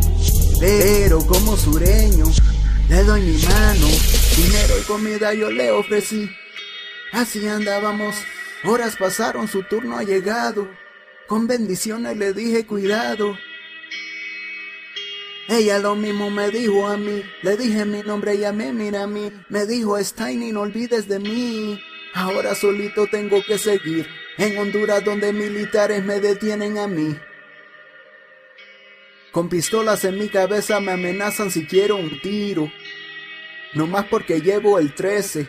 Pero 0.59 1.25
como 1.27 1.57
sureño, 1.57 2.25
le 2.89 3.05
doy 3.05 3.23
mi 3.23 3.43
mano. 3.43 3.87
Dinero 4.37 4.75
y 4.81 4.85
comida 4.85 5.33
yo 5.35 5.51
le 5.51 5.71
ofrecí. 5.71 6.31
Así 7.13 7.47
andábamos. 7.47 8.17
Horas 8.65 8.97
pasaron, 8.97 9.49
su 9.49 9.63
turno 9.63 9.97
ha 9.97 10.03
llegado. 10.03 10.69
Con 11.27 11.47
bendiciones 11.47 12.17
le 12.17 12.33
dije 12.33 12.67
cuidado. 12.67 13.37
Ella 15.51 15.81
lo 15.81 15.97
mismo 15.97 16.31
me 16.31 16.49
dijo 16.49 16.87
a 16.87 16.97
mí, 16.97 17.25
le 17.43 17.57
dije 17.57 17.85
mi 17.85 18.03
nombre 18.03 18.37
y 18.37 18.45
a 18.45 18.53
mí 18.53 18.71
mira 18.73 19.03
a 19.03 19.07
mí, 19.09 19.33
me 19.49 19.67
dijo 19.67 19.99
Steiny 19.99 20.53
no 20.53 20.61
olvides 20.61 21.09
de 21.09 21.19
mí, 21.19 21.83
ahora 22.15 22.55
solito 22.55 23.09
tengo 23.09 23.43
que 23.45 23.59
seguir, 23.59 24.07
en 24.39 24.57
Honduras 24.59 25.05
donde 25.05 25.33
militares 25.33 26.05
me 26.05 26.21
detienen 26.21 26.79
a 26.79 26.87
mí. 26.87 27.17
Con 29.33 29.49
pistolas 29.49 30.05
en 30.05 30.21
mi 30.21 30.29
cabeza 30.29 30.79
me 30.79 30.93
amenazan 30.93 31.51
si 31.51 31.67
quiero 31.67 31.97
un 31.97 32.21
tiro, 32.21 32.71
no 33.75 33.89
más 33.89 34.05
porque 34.07 34.41
llevo 34.41 34.79
el 34.79 34.95
13, 34.95 35.49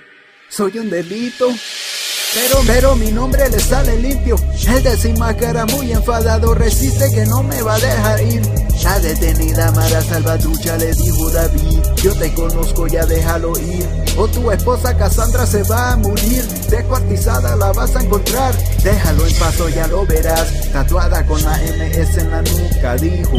soy 0.50 0.80
un 0.80 0.90
delito. 0.90 1.48
Pero, 2.34 2.62
pero 2.66 2.96
mi 2.96 3.12
nombre 3.12 3.48
le 3.50 3.60
sale 3.60 4.00
limpio. 4.00 4.38
El 4.68 4.82
de 4.82 4.96
sin 4.96 5.20
máscara 5.20 5.66
muy 5.66 5.92
enfadado 5.92 6.56
resiste 6.56 7.06
que 7.14 7.26
no 7.26 7.44
me 7.44 7.62
va 7.62 7.76
a 7.76 7.80
dejar 7.80 8.24
ir. 8.24 8.71
La 8.84 9.00
detenida 9.00 9.72
Mara 9.72 10.02
Salvatrucha 10.02 10.76
le 10.78 10.94
dijo 10.94 11.30
David, 11.30 11.80
yo 12.04 12.14
te 12.16 12.34
conozco 12.34 12.88
ya 12.88 13.06
déjalo 13.06 13.58
ir. 13.60 13.88
O 14.18 14.28
tu 14.28 14.52
esposa 14.52 14.98
Cassandra 14.98 15.46
se 15.46 15.64
va 15.64 15.92
a 15.92 15.98
morir, 15.98 16.44
descuartizada 16.70 17.56
la 17.56 17.72
vas 17.74 17.96
a 17.96 18.02
encontrar. 18.02 18.54
Déjalo 18.84 19.28
en 19.28 19.36
paso 19.36 19.70
ya 19.70 19.88
lo 19.88 20.06
verás, 20.06 20.72
tatuada 20.74 21.26
con 21.26 21.42
la 21.44 21.58
MS 21.58 22.18
en 22.18 22.32
la 22.32 22.42
nuca, 22.42 22.96
dijo. 22.96 23.38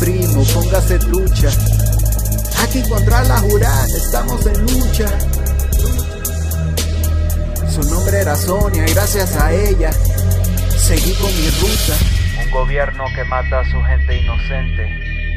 Primo, 0.00 0.42
póngase 0.52 0.98
trucha. 0.98 1.50
Aquí 2.62 2.82
contra 2.88 3.22
la 3.24 3.38
jurada 3.38 3.86
estamos 3.86 4.44
en 4.46 4.60
lucha. 4.62 5.06
Su 7.72 7.82
nombre 7.90 8.20
era 8.20 8.36
Sonia 8.36 8.84
y 8.86 8.92
gracias 8.92 9.36
a 9.36 9.52
ella 9.52 9.90
seguí 10.76 11.12
con 11.14 11.34
mi 11.34 11.48
ruta. 11.48 12.23
Gobierno 12.54 13.06
que 13.16 13.24
mata 13.24 13.58
a 13.58 13.64
su 13.64 13.82
gente 13.82 14.16
inocente. 14.16 14.84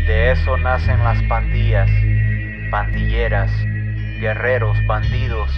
De 0.06 0.30
eso 0.30 0.56
nacen 0.56 1.04
las 1.04 1.20
pandillas, 1.24 1.90
pandilleras, 2.70 3.52
guerreros, 4.20 4.78
bandidos 4.86 5.50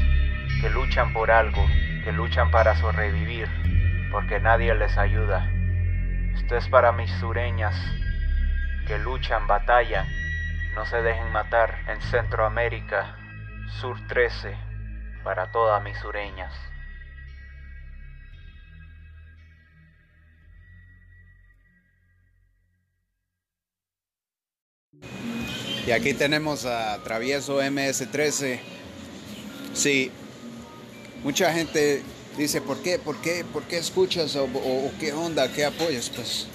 que 0.61 0.69
luchan 0.69 1.11
por 1.11 1.31
algo, 1.31 1.67
que 2.05 2.13
luchan 2.13 2.49
para 2.49 2.77
sobrevivir, 2.77 3.49
porque 4.09 4.39
nadie 4.39 4.73
les 4.73 4.97
ayuda. 4.97 5.51
Esto 6.33 6.55
es 6.55 6.65
para 6.69 6.93
mis 6.93 7.11
sureñas 7.19 7.75
que 8.87 8.97
luchan, 8.97 9.45
batallan, 9.45 10.07
no 10.75 10.85
se 10.85 11.01
dejen 11.01 11.29
matar 11.33 11.77
en 11.89 11.99
Centroamérica, 12.03 13.17
Sur 13.81 13.99
13, 14.07 14.55
para 15.25 15.51
todas 15.51 15.83
mis 15.83 15.97
sureñas. 15.97 16.68
Y 25.87 25.91
aquí 25.91 26.13
tenemos 26.13 26.65
a 26.65 27.01
Travieso 27.03 27.61
MS13. 27.61 28.59
Sí, 29.73 30.11
mucha 31.23 31.51
gente 31.53 32.03
dice, 32.37 32.61
¿por 32.61 32.77
qué? 32.83 32.99
¿Por 32.99 33.17
qué? 33.21 33.43
¿Por 33.51 33.63
qué 33.63 33.77
escuchas? 33.77 34.35
O, 34.35 34.47
qué 34.99 35.13
onda? 35.13 35.51
¿Qué 35.51 35.65
apoyas? 35.65 36.09
Pues 36.09 36.47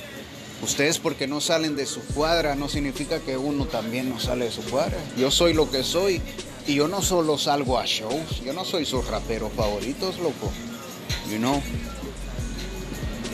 ustedes 0.62 0.98
porque 0.98 1.26
no 1.26 1.40
salen 1.40 1.76
de 1.76 1.84
su 1.84 2.00
cuadra 2.14 2.54
no 2.54 2.68
significa 2.68 3.18
que 3.20 3.36
uno 3.36 3.66
también 3.66 4.08
no 4.08 4.20
sale 4.20 4.46
de 4.46 4.50
su 4.50 4.62
cuadra. 4.62 4.96
Yo 5.16 5.30
soy 5.30 5.52
lo 5.52 5.70
que 5.70 5.82
soy 5.82 6.22
y 6.66 6.76
yo 6.76 6.88
no 6.88 7.02
solo 7.02 7.36
salgo 7.36 7.78
a 7.78 7.84
shows, 7.84 8.42
yo 8.44 8.52
no 8.52 8.64
soy 8.64 8.86
sus 8.86 9.06
raperos 9.06 9.52
favoritos, 9.52 10.18
loco. 10.18 10.50
You 11.30 11.38
know. 11.38 11.60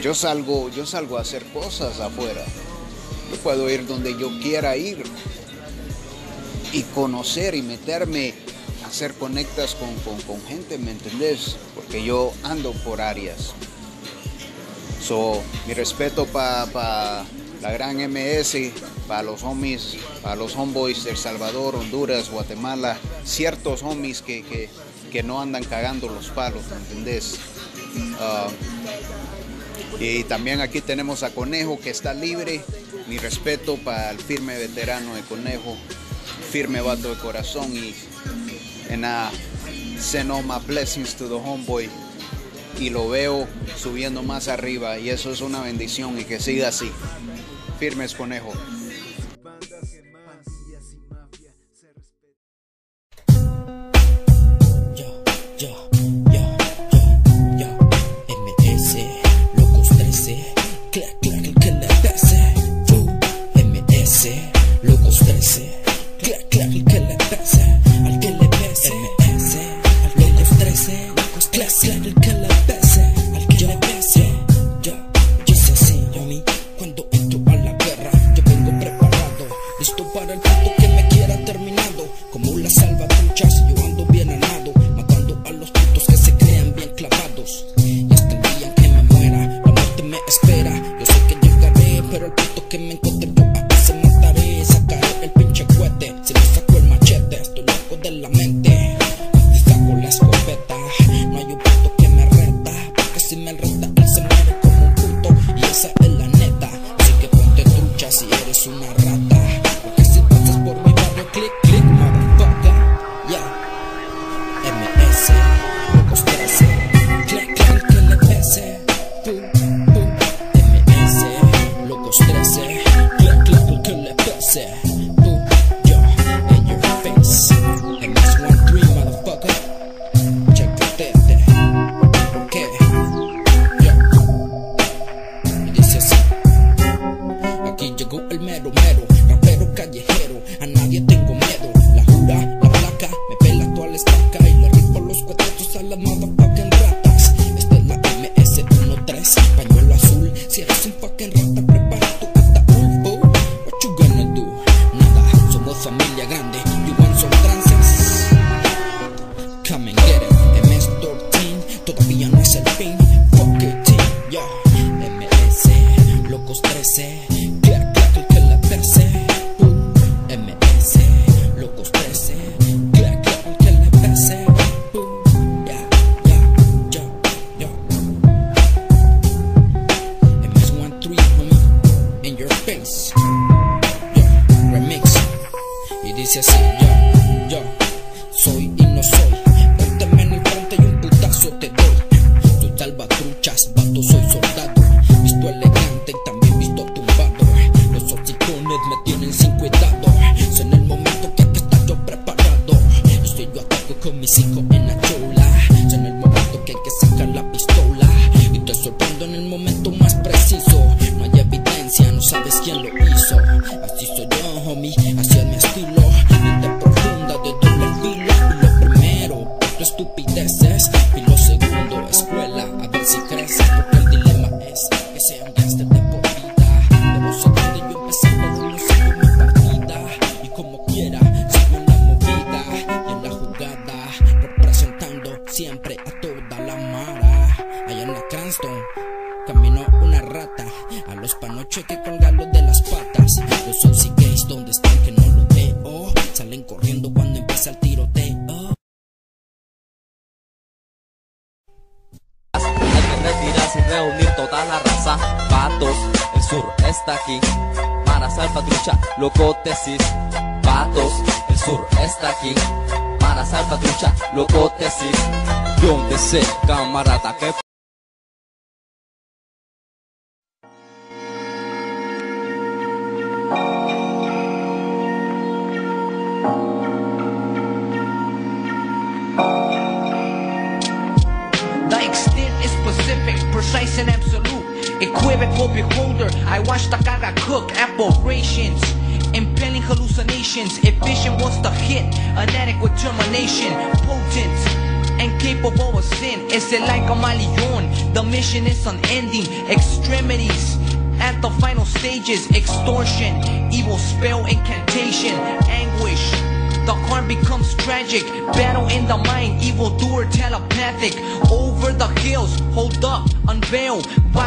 Yo 0.02 0.14
salgo, 0.14 0.70
yo 0.70 0.86
salgo 0.86 1.18
a 1.18 1.20
hacer 1.20 1.44
cosas 1.52 2.00
afuera. 2.00 2.42
Puedo 3.43 3.70
ir 3.70 3.87
donde 3.87 4.16
yo 4.18 4.31
quiera 4.41 4.76
ir 4.76 5.03
y 6.72 6.83
conocer 6.95 7.55
y 7.55 7.62
meterme, 7.62 8.35
hacer 8.87 9.14
conectas 9.14 9.74
con, 9.74 9.95
con- 10.26 10.41
gente, 10.47 10.78
¿me 10.78 10.91
entendés? 10.93 11.57
Porque 11.74 12.05
yo 12.05 12.33
ando 12.43 12.72
por 12.72 13.01
áreas. 13.01 13.53
So, 15.03 15.41
mi 15.66 15.74
respeto 15.74 16.26
para 16.26 17.24
la 17.62 17.72
gran 17.72 17.97
MS, 17.99 18.72
para 19.09 19.22
los 19.22 19.43
homies, 19.43 19.97
para 20.22 20.37
los 20.37 20.55
homeboys 20.55 21.05
de 21.05 21.11
El 21.12 21.16
Salvador, 21.16 21.74
Honduras, 21.76 22.31
Guatemala, 22.31 22.99
ciertos 23.24 23.83
homies 23.83 24.22
que, 24.22 24.43
que- 24.45 24.68
que 25.11 25.22
no 25.24 25.41
andan 25.41 25.64
cagando 25.64 26.09
los 26.09 26.26
palos, 26.28 26.62
¿me 26.70 26.76
entendés? 26.76 27.37
Ah, 28.20 28.49
y 29.99 30.22
también 30.24 30.61
aquí 30.61 30.81
tenemos 30.81 31.22
a 31.24 31.31
Conejo 31.31 31.81
que 31.81 31.91
está 31.91 32.14
libre. 32.14 32.62
Mi 33.11 33.18
respeto 33.18 33.76
para 33.76 34.12
el 34.12 34.20
firme 34.20 34.56
veterano 34.56 35.16
de 35.16 35.22
Conejo, 35.22 35.76
firme 36.52 36.80
vato 36.80 37.12
de 37.12 37.20
corazón 37.20 37.74
y 37.74 37.92
en 38.88 39.04
a 39.04 39.32
send 39.98 40.30
blessings 40.68 41.16
to 41.16 41.26
the 41.26 41.34
homeboy 41.34 41.90
y 42.78 42.90
lo 42.90 43.08
veo 43.08 43.48
subiendo 43.76 44.22
más 44.22 44.46
arriba 44.46 44.96
y 45.00 45.11
eso 45.11 45.32
es 45.32 45.40
una 45.40 45.61
bendición 45.61 46.20
y 46.20 46.24
que 46.24 46.38
siga 46.38 46.68
así. 46.68 46.92
Firmes 47.80 48.14
Conejo. 48.14 48.52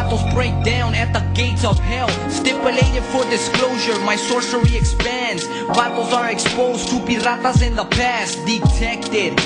battles 0.04 0.34
break 0.34 0.52
down 0.64 0.94
at 0.94 1.12
the 1.12 1.20
gates 1.34 1.64
of 1.64 1.78
hell. 1.78 2.08
Stipulated 2.30 3.02
for 3.04 3.24
disclosure, 3.30 3.98
my 4.00 4.16
sorcery 4.16 4.76
expands. 4.76 5.46
Battles 5.68 6.12
are 6.12 6.30
exposed 6.30 6.88
to 6.88 6.96
piratas 6.96 7.66
in 7.66 7.74
the 7.74 7.84
past. 7.86 8.44
Detected, 8.44 9.36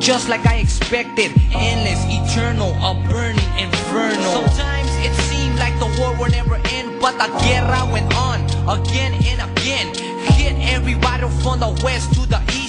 just 0.00 0.28
like 0.28 0.44
I 0.46 0.56
expected. 0.56 1.30
Endless, 1.54 2.02
eternal, 2.08 2.72
a 2.82 2.94
burning 3.08 3.52
inferno. 3.58 4.46
Sometimes 4.46 4.90
it 5.06 5.14
seemed 5.30 5.58
like 5.58 5.78
the 5.78 5.90
war 6.00 6.16
would 6.18 6.32
never 6.32 6.56
end 6.70 7.00
But 7.00 7.18
the 7.18 7.28
guerra 7.44 7.88
went 7.92 8.12
on, 8.16 8.40
again 8.68 9.12
and 9.14 9.40
again. 9.50 9.94
Hit 10.34 10.54
every 10.74 10.94
battle 10.94 11.30
from 11.30 11.60
the 11.60 11.70
west 11.84 12.12
to 12.14 12.26
the 12.26 12.40
east. 12.48 12.61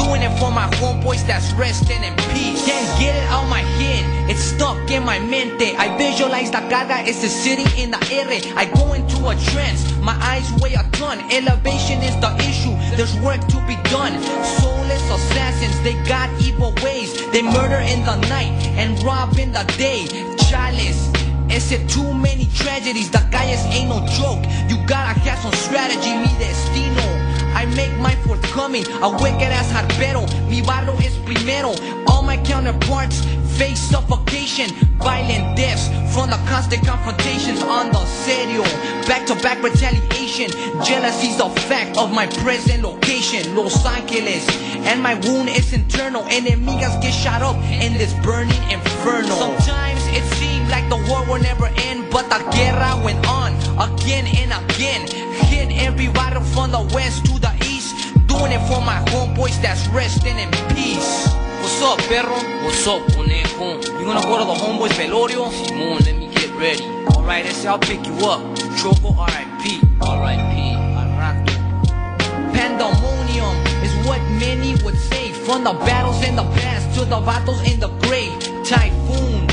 Doing 0.00 0.22
it 0.22 0.32
for 0.38 0.50
my 0.50 0.68
homeboys 0.80 1.26
that's 1.26 1.52
resting 1.52 2.02
in 2.02 2.14
peace. 2.32 2.64
Can't 2.64 2.88
get 2.98 3.14
it 3.14 3.28
out 3.28 3.48
my 3.48 3.60
head, 3.60 4.30
it's 4.30 4.40
stuck 4.40 4.90
in 4.90 5.04
my 5.04 5.18
mente. 5.18 5.76
I 5.76 5.96
visualize 5.98 6.50
the 6.50 6.62
carga, 6.72 7.06
it's 7.06 7.18
sitting 7.18 7.68
in 7.76 7.90
the 7.90 8.00
air. 8.10 8.26
I 8.56 8.64
go 8.64 8.94
into 8.94 9.18
a 9.28 9.36
trance, 9.52 9.82
my 10.00 10.16
eyes 10.22 10.50
weigh 10.60 10.74
a 10.74 10.84
ton. 10.92 11.18
Elevation 11.30 12.00
is 12.00 12.16
the 12.24 12.32
issue, 12.48 12.74
there's 12.96 13.14
work 13.20 13.40
to 13.52 13.58
be 13.68 13.76
done. 13.90 14.14
Soulless 14.58 15.04
assassins, 15.16 15.78
they 15.82 15.94
got 16.08 16.28
evil 16.40 16.72
ways. 16.82 17.10
They 17.32 17.42
murder 17.42 17.82
in 17.92 18.00
the 18.04 18.16
night 18.28 18.56
and 18.80 19.02
rob 19.02 19.38
in 19.38 19.52
the 19.52 19.64
day. 19.76 20.06
Chalice. 20.48 21.10
Ese 21.50 21.84
too 21.92 22.14
many 22.14 22.46
tragedies, 22.54 23.10
the 23.10 23.18
calles 23.32 23.64
ain't 23.74 23.88
no 23.88 23.98
joke 24.06 24.38
You 24.70 24.76
gotta 24.86 25.18
have 25.18 25.38
some 25.40 25.52
strategy, 25.52 26.14
mi 26.22 26.30
destino 26.38 27.39
I 27.54 27.66
make 27.76 27.94
my 27.98 28.14
forthcoming 28.26 28.84
A 29.02 29.10
wicked 29.10 29.50
ass 29.50 29.70
harpero. 29.72 30.26
Mi 30.48 30.62
barrio 30.62 30.94
is 30.98 31.16
primero. 31.18 31.74
All 32.08 32.22
my 32.22 32.36
counterparts 32.38 33.24
face 33.58 33.80
suffocation. 33.80 34.70
Violent 34.98 35.56
deaths 35.56 35.88
from 36.14 36.30
the 36.30 36.40
constant 36.48 36.86
confrontations. 36.86 37.62
On 37.62 37.90
the 37.90 38.04
serio 38.04 38.62
Back 39.06 39.26
to 39.26 39.34
back 39.36 39.62
retaliation. 39.62 40.50
Jealousy's 40.84 41.40
a 41.40 41.50
fact 41.68 41.96
of 41.98 42.12
my 42.12 42.26
present 42.44 42.82
location. 42.82 43.56
Los 43.56 43.84
Angeles 43.84 44.46
And 44.86 45.02
my 45.02 45.14
wound 45.14 45.48
is 45.48 45.72
internal. 45.72 46.22
And 46.24 46.46
Enemigas 46.46 47.00
get 47.02 47.12
shot 47.12 47.42
up 47.42 47.56
in 47.56 47.94
this 47.94 48.14
burning 48.24 48.62
inferno. 48.70 49.36
Sometimes 49.36 49.89
it 50.12 50.24
seemed 50.38 50.68
like 50.68 50.88
the 50.88 50.96
war 51.08 51.24
will 51.26 51.42
never 51.42 51.66
end, 51.88 52.10
but 52.10 52.28
the 52.28 52.38
guerra 52.50 53.00
went 53.04 53.26
on 53.26 53.54
again 53.78 54.26
and 54.26 54.52
again. 54.64 55.06
Hit 55.50 55.70
rider 56.16 56.40
from 56.40 56.70
the 56.70 56.82
west 56.94 57.24
to 57.26 57.38
the 57.38 57.52
east. 57.66 57.94
Doing 58.26 58.52
it 58.52 58.62
for 58.68 58.80
my 58.80 58.98
homeboys 59.10 59.60
that's 59.62 59.86
resting 59.88 60.38
in 60.38 60.50
peace. 60.74 61.28
What's 61.60 61.82
up, 61.82 61.98
perro? 62.08 62.38
What's 62.64 62.86
up, 62.86 63.02
conejo? 63.12 63.80
You 63.98 64.04
gonna 64.04 64.22
go 64.22 64.38
to 64.38 64.44
the 64.44 64.58
homeboys 64.62 64.94
velorio? 64.98 65.50
Simon, 65.50 65.98
let 65.98 66.16
me 66.16 66.28
get 66.34 66.50
ready. 66.56 66.84
Alright, 67.14 67.46
I 67.46 67.52
say 67.52 67.68
I'll 67.68 67.78
pick 67.78 68.06
you 68.06 68.14
up. 68.26 68.40
Choco, 68.78 69.14
R.I.P. 69.14 69.80
R.I.P. 70.00 70.60
Pandemonium 72.56 73.56
is 73.84 74.06
what 74.06 74.20
many 74.38 74.72
would 74.84 74.96
say 74.96 75.32
From 75.32 75.64
the 75.64 75.72
battles 75.72 76.22
in 76.24 76.36
the 76.36 76.44
past 76.60 76.98
to 76.98 77.04
the 77.04 77.20
battles 77.20 77.62
in 77.62 77.80
the 77.80 77.88
grave 78.04 78.38
Typhoon 78.64 79.49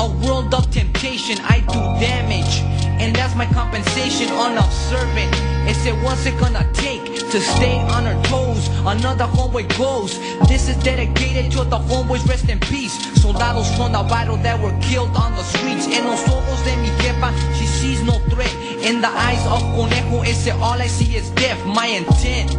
a 0.00 0.08
world 0.24 0.54
of 0.54 0.70
temptation. 0.70 1.36
I 1.44 1.60
do 1.60 1.80
damage, 2.00 2.60
and 3.00 3.14
that's 3.14 3.34
my 3.36 3.46
compensation. 3.46 4.28
Unobservant. 4.32 5.30
It's 5.68 5.84
it 5.84 5.94
what's 6.02 6.24
it 6.24 6.36
gonna 6.40 6.66
take 6.72 7.04
to 7.04 7.38
stay 7.38 7.76
on 7.94 8.06
our 8.06 8.18
toes? 8.24 8.68
Another 8.86 9.26
homeboy 9.26 9.68
goes. 9.76 10.18
This 10.48 10.68
is 10.70 10.76
dedicated 10.82 11.52
to 11.52 11.64
the 11.64 11.76
homeboys, 11.76 12.26
rest 12.26 12.48
in 12.48 12.58
peace. 12.60 12.96
Soldados 13.20 13.68
from 13.76 13.92
the 13.92 14.02
battle 14.08 14.38
that 14.38 14.58
were 14.58 14.76
killed 14.80 15.14
on 15.14 15.32
the 15.36 15.42
streets. 15.42 15.86
En 15.86 16.04
los 16.06 16.24
ojos 16.28 16.60
de 16.64 16.74
mi 16.78 16.88
jefa, 17.02 17.30
she 17.58 17.66
sees 17.66 18.02
no 18.02 18.18
threat. 18.30 18.54
In 18.80 19.02
the 19.02 19.08
eyes 19.08 19.44
of 19.46 19.60
Conejo, 19.76 20.24
ese 20.24 20.48
all 20.48 20.80
I 20.80 20.86
see 20.86 21.14
is 21.14 21.28
death. 21.30 21.60
My 21.66 21.86
intent 21.86 22.56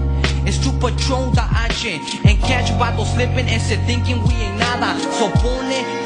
is 0.48 0.60
to 0.60 0.72
patrol 0.74 1.32
the 1.32 1.46
action 1.50 2.02
and 2.24 2.38
catch 2.40 2.70
vatos 2.78 3.14
slipping 3.16 3.48
and 3.48 3.62
se 3.62 3.78
thinking 3.88 4.22
we 4.28 4.34
ain't 4.36 4.60
nada. 4.60 5.00
So 5.18 5.32
pone 5.42 6.02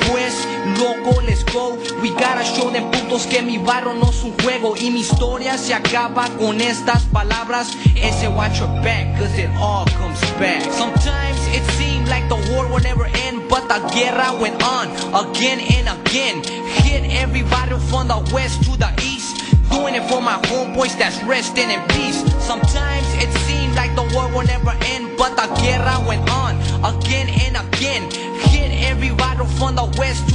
loco, 0.78 1.22
let's 1.22 1.44
go. 1.44 1.76
We 2.02 2.10
gotta 2.10 2.44
show 2.44 2.70
them 2.72 2.92
putos 2.92 3.28
que 3.28 3.42
mi 3.42 3.58
barro 3.58 3.94
no 3.94 4.10
es 4.10 4.24
un 4.24 4.34
juego 4.42 4.76
y 4.76 4.90
mi 4.90 5.02
historia 5.02 5.58
se 5.58 5.74
acaba 5.74 6.28
con 6.38 6.60
estas 6.62 7.04
palabras. 7.04 7.76
Ese 7.96 8.28
watch 8.28 8.60
your 8.60 8.70
back, 8.82 9.18
cause 9.18 9.38
it 9.38 9.50
all 9.60 9.86
comes 9.86 10.20
back. 10.40 10.62
Sometimes 10.72 11.40
it 11.54 11.64
seemed 11.78 12.08
like 12.08 12.28
the 12.30 12.36
war 12.52 12.68
will 12.68 12.82
never 12.84 13.06
end, 13.28 13.48
but 13.50 13.68
the 13.68 13.80
guerra 13.94 14.34
went 14.40 14.62
on 14.64 14.88
again 15.14 15.60
and 15.60 15.88
again. 16.00 16.44
Hit 16.84 17.04
everybody 17.22 17.78
from 17.90 18.08
the 18.08 18.18
west 18.34 18.64
to 18.64 18.78
the 18.78 18.92
east. 19.04 19.42
Doing 19.72 19.96
it 19.96 20.04
for 20.10 20.22
my 20.22 20.38
homeboys 20.48 20.98
that's 20.98 21.22
resting 21.24 21.70
in 21.70 21.82
peace. 21.90 22.24
Sometimes 22.40 23.08
it 23.16 23.32
seemed 23.46 23.76
like 23.76 23.94
the 23.96 24.04
war 24.16 24.28
will 24.32 24.46
never 24.46 24.72
end, 24.94 25.18
but 25.18 25.36
the 25.36 25.48
guerra 25.62 26.00
went 26.08 26.30
on 26.30 26.56
again 26.86 27.28
and 27.30 27.58
again. 27.68 28.10
Hit 28.52 28.72
every 28.90 29.12
battle 29.16 29.46
from 29.46 29.76
the 29.76 29.86
west. 30.00 30.35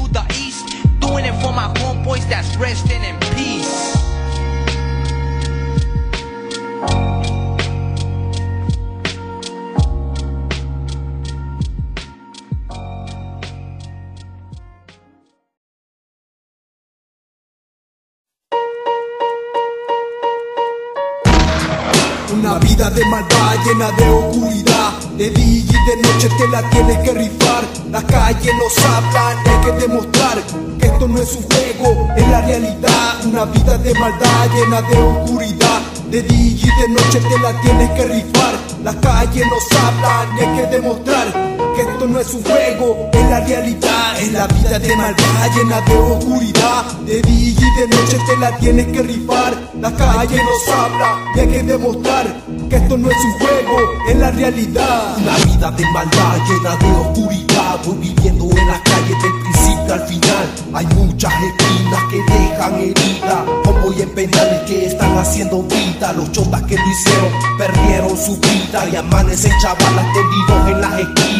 It 1.24 1.34
for 1.42 1.52
my 1.52 1.68
homeboys 1.74 2.26
that's 2.28 2.56
resting 2.56 3.02
in 3.04 3.18
peace. 3.34 3.96
Una 22.32 22.58
vida 22.60 22.90
de 22.90 23.04
maldad 23.06 23.56
llena 23.64 23.90
de 23.92 24.08
oscuridad 24.08 24.69
De 25.20 25.28
día 25.28 25.58
y 25.58 25.66
de 25.66 25.96
noche 26.02 26.30
te 26.38 26.48
la 26.48 26.62
tienes 26.70 26.96
que 27.00 27.12
rifar. 27.12 27.62
Las 27.90 28.04
calles 28.04 28.54
nos 28.56 28.84
hablan, 28.86 29.36
hay 29.46 29.66
que 29.66 29.86
demostrar 29.86 30.38
Que 30.78 30.86
esto 30.86 31.08
no 31.08 31.20
es 31.20 31.36
un 31.36 31.42
juego, 31.42 32.08
es 32.16 32.28
la 32.28 32.40
realidad. 32.40 33.26
Una 33.26 33.44
vida 33.44 33.76
de 33.76 33.92
maldad 34.00 34.48
llena 34.54 34.80
de 34.80 34.96
oscuridad. 34.96 35.80
De 36.10 36.22
día 36.22 36.56
y 36.56 36.80
de 36.80 36.88
noche 36.88 37.20
te 37.20 37.38
la 37.38 37.60
tienes 37.60 37.90
que 37.90 38.04
rifar. 38.04 38.54
Las 38.82 38.96
calles 38.96 39.44
nos 39.46 39.82
hablan 39.82 40.38
hay 40.38 40.56
que 40.56 40.66
demostrar 40.74 41.26
que 41.74 41.82
esto 41.82 42.06
no 42.06 42.20
es 42.20 42.34
un 42.34 42.42
juego, 42.42 43.10
es 43.12 43.30
la 43.30 43.40
realidad. 43.40 44.00
Es 44.20 44.32
la 44.32 44.46
vida 44.46 44.78
de 44.78 44.96
maldad 44.96 45.50
llena 45.56 45.80
de 45.80 45.96
oscuridad 45.96 46.84
De 47.06 47.22
día 47.22 47.48
y 47.48 47.80
de 47.80 47.88
noche 47.88 48.18
te 48.26 48.36
la 48.36 48.56
tienes 48.58 48.86
que 48.88 49.02
rifar. 49.02 49.54
La 49.80 49.90
calle 49.94 50.36
nos 50.36 50.74
habla 50.74 51.18
y 51.34 51.40
hay 51.40 51.48
que 51.48 51.62
demostrar 51.62 52.26
Que 52.68 52.76
esto 52.76 52.98
no 52.98 53.10
es 53.10 53.16
un 53.16 53.32
juego, 53.38 53.78
es 54.08 54.16
la 54.16 54.30
realidad. 54.30 55.16
Una 55.16 55.36
vida 55.38 55.70
de 55.70 55.90
maldad 55.92 56.38
llena 56.48 56.76
de 56.76 57.00
oscuridad 57.00 57.78
Voy 57.86 57.96
viviendo 57.96 58.44
en 58.44 58.66
las 58.68 58.80
calles 58.80 59.22
del 59.22 59.32
principio 59.40 59.94
al 59.94 60.00
final. 60.00 60.50
Hay 60.74 60.86
muchas 60.86 61.32
esquinas 61.32 62.02
que 62.10 62.22
dejan 62.32 62.74
heridas 62.74 63.44
Convoy 63.64 64.02
en 64.02 64.10
penales 64.10 64.60
que 64.66 64.86
están 64.86 65.16
haciendo 65.16 65.62
vida. 65.62 66.12
Los 66.12 66.30
chotas 66.32 66.62
que 66.62 66.76
lo 66.76 66.86
hicieron 66.86 67.32
perdieron 67.56 68.16
su 68.16 68.36
vida 68.36 68.88
Y 68.92 68.96
amanecen 68.96 69.52
chavalas 69.62 70.06
tendidos 70.12 70.68
en 70.68 70.80
las 70.80 71.00
esquinas 71.00 71.30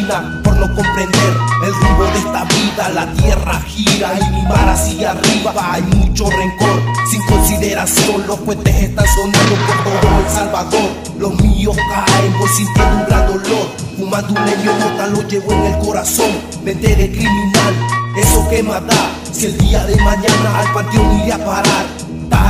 Por 0.43 0.57
no 0.57 0.75
comprender. 0.75 1.37
El 1.65 1.75
rumbo 1.75 2.05
de 2.05 2.19
esta 2.19 2.45
vida 2.45 2.89
La 2.95 3.13
tierra 3.13 3.61
gira 3.67 4.15
y 4.19 4.31
mi 4.31 4.43
mar 4.43 4.69
hacia 4.69 5.11
arriba. 5.11 5.53
Hay 5.73 5.83
mucho 5.83 6.29
rencor, 6.31 6.83
sin 7.11 7.23
consideración. 7.27 8.27
Los 8.27 8.39
puentes 8.41 8.75
están 8.75 9.07
sonando 9.07 9.55
por 9.67 9.85
todo 9.85 10.19
El 10.25 10.31
Salvador. 10.33 10.91
Los 11.19 11.35
míos 11.41 11.77
caen, 11.89 12.39
voy 12.39 12.49
sintiendo 12.49 12.97
un 12.97 13.05
gran 13.07 13.27
dolor. 13.27 13.67
Fumando 13.97 14.41
un 14.41 14.47
leño 14.47 14.73
nota 14.79 15.07
lo 15.09 15.29
llevo 15.29 15.53
en 15.53 15.65
el 15.65 15.79
corazón. 15.79 16.31
Me 16.65 16.73
enteré 16.73 17.11
criminal, 17.11 17.75
eso 18.17 18.49
que 18.49 18.63
mata. 18.63 19.11
Si 19.33 19.47
el 19.47 19.59
día 19.59 19.85
de 19.85 19.97
mañana 19.97 20.61
al 20.61 20.73
panteón 20.73 21.21
iré 21.21 21.33
a 21.33 21.45
parar 21.45 22.00